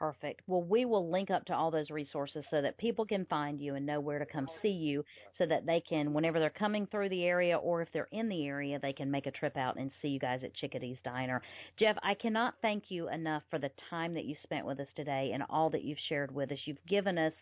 Perfect. 0.00 0.40
Well, 0.46 0.62
we 0.62 0.86
will 0.86 1.10
link 1.10 1.30
up 1.30 1.44
to 1.44 1.54
all 1.54 1.70
those 1.70 1.90
resources 1.90 2.42
so 2.50 2.62
that 2.62 2.78
people 2.78 3.04
can 3.04 3.26
find 3.26 3.60
you 3.60 3.74
and 3.74 3.84
know 3.84 4.00
where 4.00 4.18
to 4.18 4.24
come 4.24 4.48
see 4.62 4.70
you 4.70 5.04
so 5.36 5.44
that 5.44 5.66
they 5.66 5.82
can, 5.86 6.14
whenever 6.14 6.38
they're 6.40 6.48
coming 6.48 6.86
through 6.86 7.10
the 7.10 7.24
area 7.24 7.58
or 7.58 7.82
if 7.82 7.88
they're 7.92 8.08
in 8.10 8.26
the 8.30 8.46
area, 8.46 8.78
they 8.80 8.94
can 8.94 9.10
make 9.10 9.26
a 9.26 9.30
trip 9.30 9.58
out 9.58 9.78
and 9.78 9.90
see 10.00 10.08
you 10.08 10.18
guys 10.18 10.40
at 10.42 10.54
Chickadee's 10.54 10.96
Diner. 11.04 11.42
Jeff, 11.78 11.96
I 12.02 12.14
cannot 12.14 12.54
thank 12.62 12.84
you 12.88 13.10
enough 13.10 13.42
for 13.50 13.58
the 13.58 13.70
time 13.90 14.14
that 14.14 14.24
you 14.24 14.36
spent 14.42 14.64
with 14.64 14.80
us 14.80 14.88
today 14.96 15.32
and 15.34 15.42
all 15.50 15.68
that 15.68 15.84
you've 15.84 15.98
shared 16.08 16.34
with 16.34 16.50
us. 16.50 16.58
You've 16.64 16.78
given 16.88 17.18
us 17.18 17.34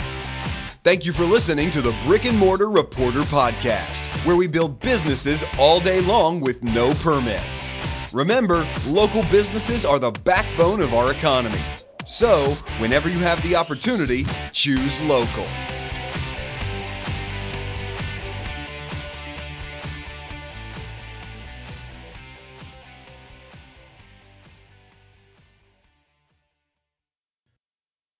Thank 0.81 1.05
you 1.05 1.11
for 1.11 1.25
listening 1.25 1.71
to 1.71 1.81
the 1.81 1.93
Brick 2.05 2.23
and 2.23 2.39
Mortar 2.39 2.69
Reporter 2.69 3.23
Podcast, 3.23 4.07
where 4.25 4.37
we 4.37 4.47
build 4.47 4.79
businesses 4.79 5.43
all 5.59 5.81
day 5.81 5.99
long 5.99 6.39
with 6.39 6.63
no 6.63 6.93
permits. 6.93 7.75
Remember, 8.13 8.65
local 8.87 9.23
businesses 9.23 9.83
are 9.83 9.99
the 9.99 10.11
backbone 10.11 10.79
of 10.79 10.93
our 10.93 11.11
economy. 11.11 11.59
So, 12.07 12.53
whenever 12.77 13.09
you 13.09 13.17
have 13.17 13.41
the 13.41 13.55
opportunity, 13.55 14.25
choose 14.51 15.03
local. 15.05 15.45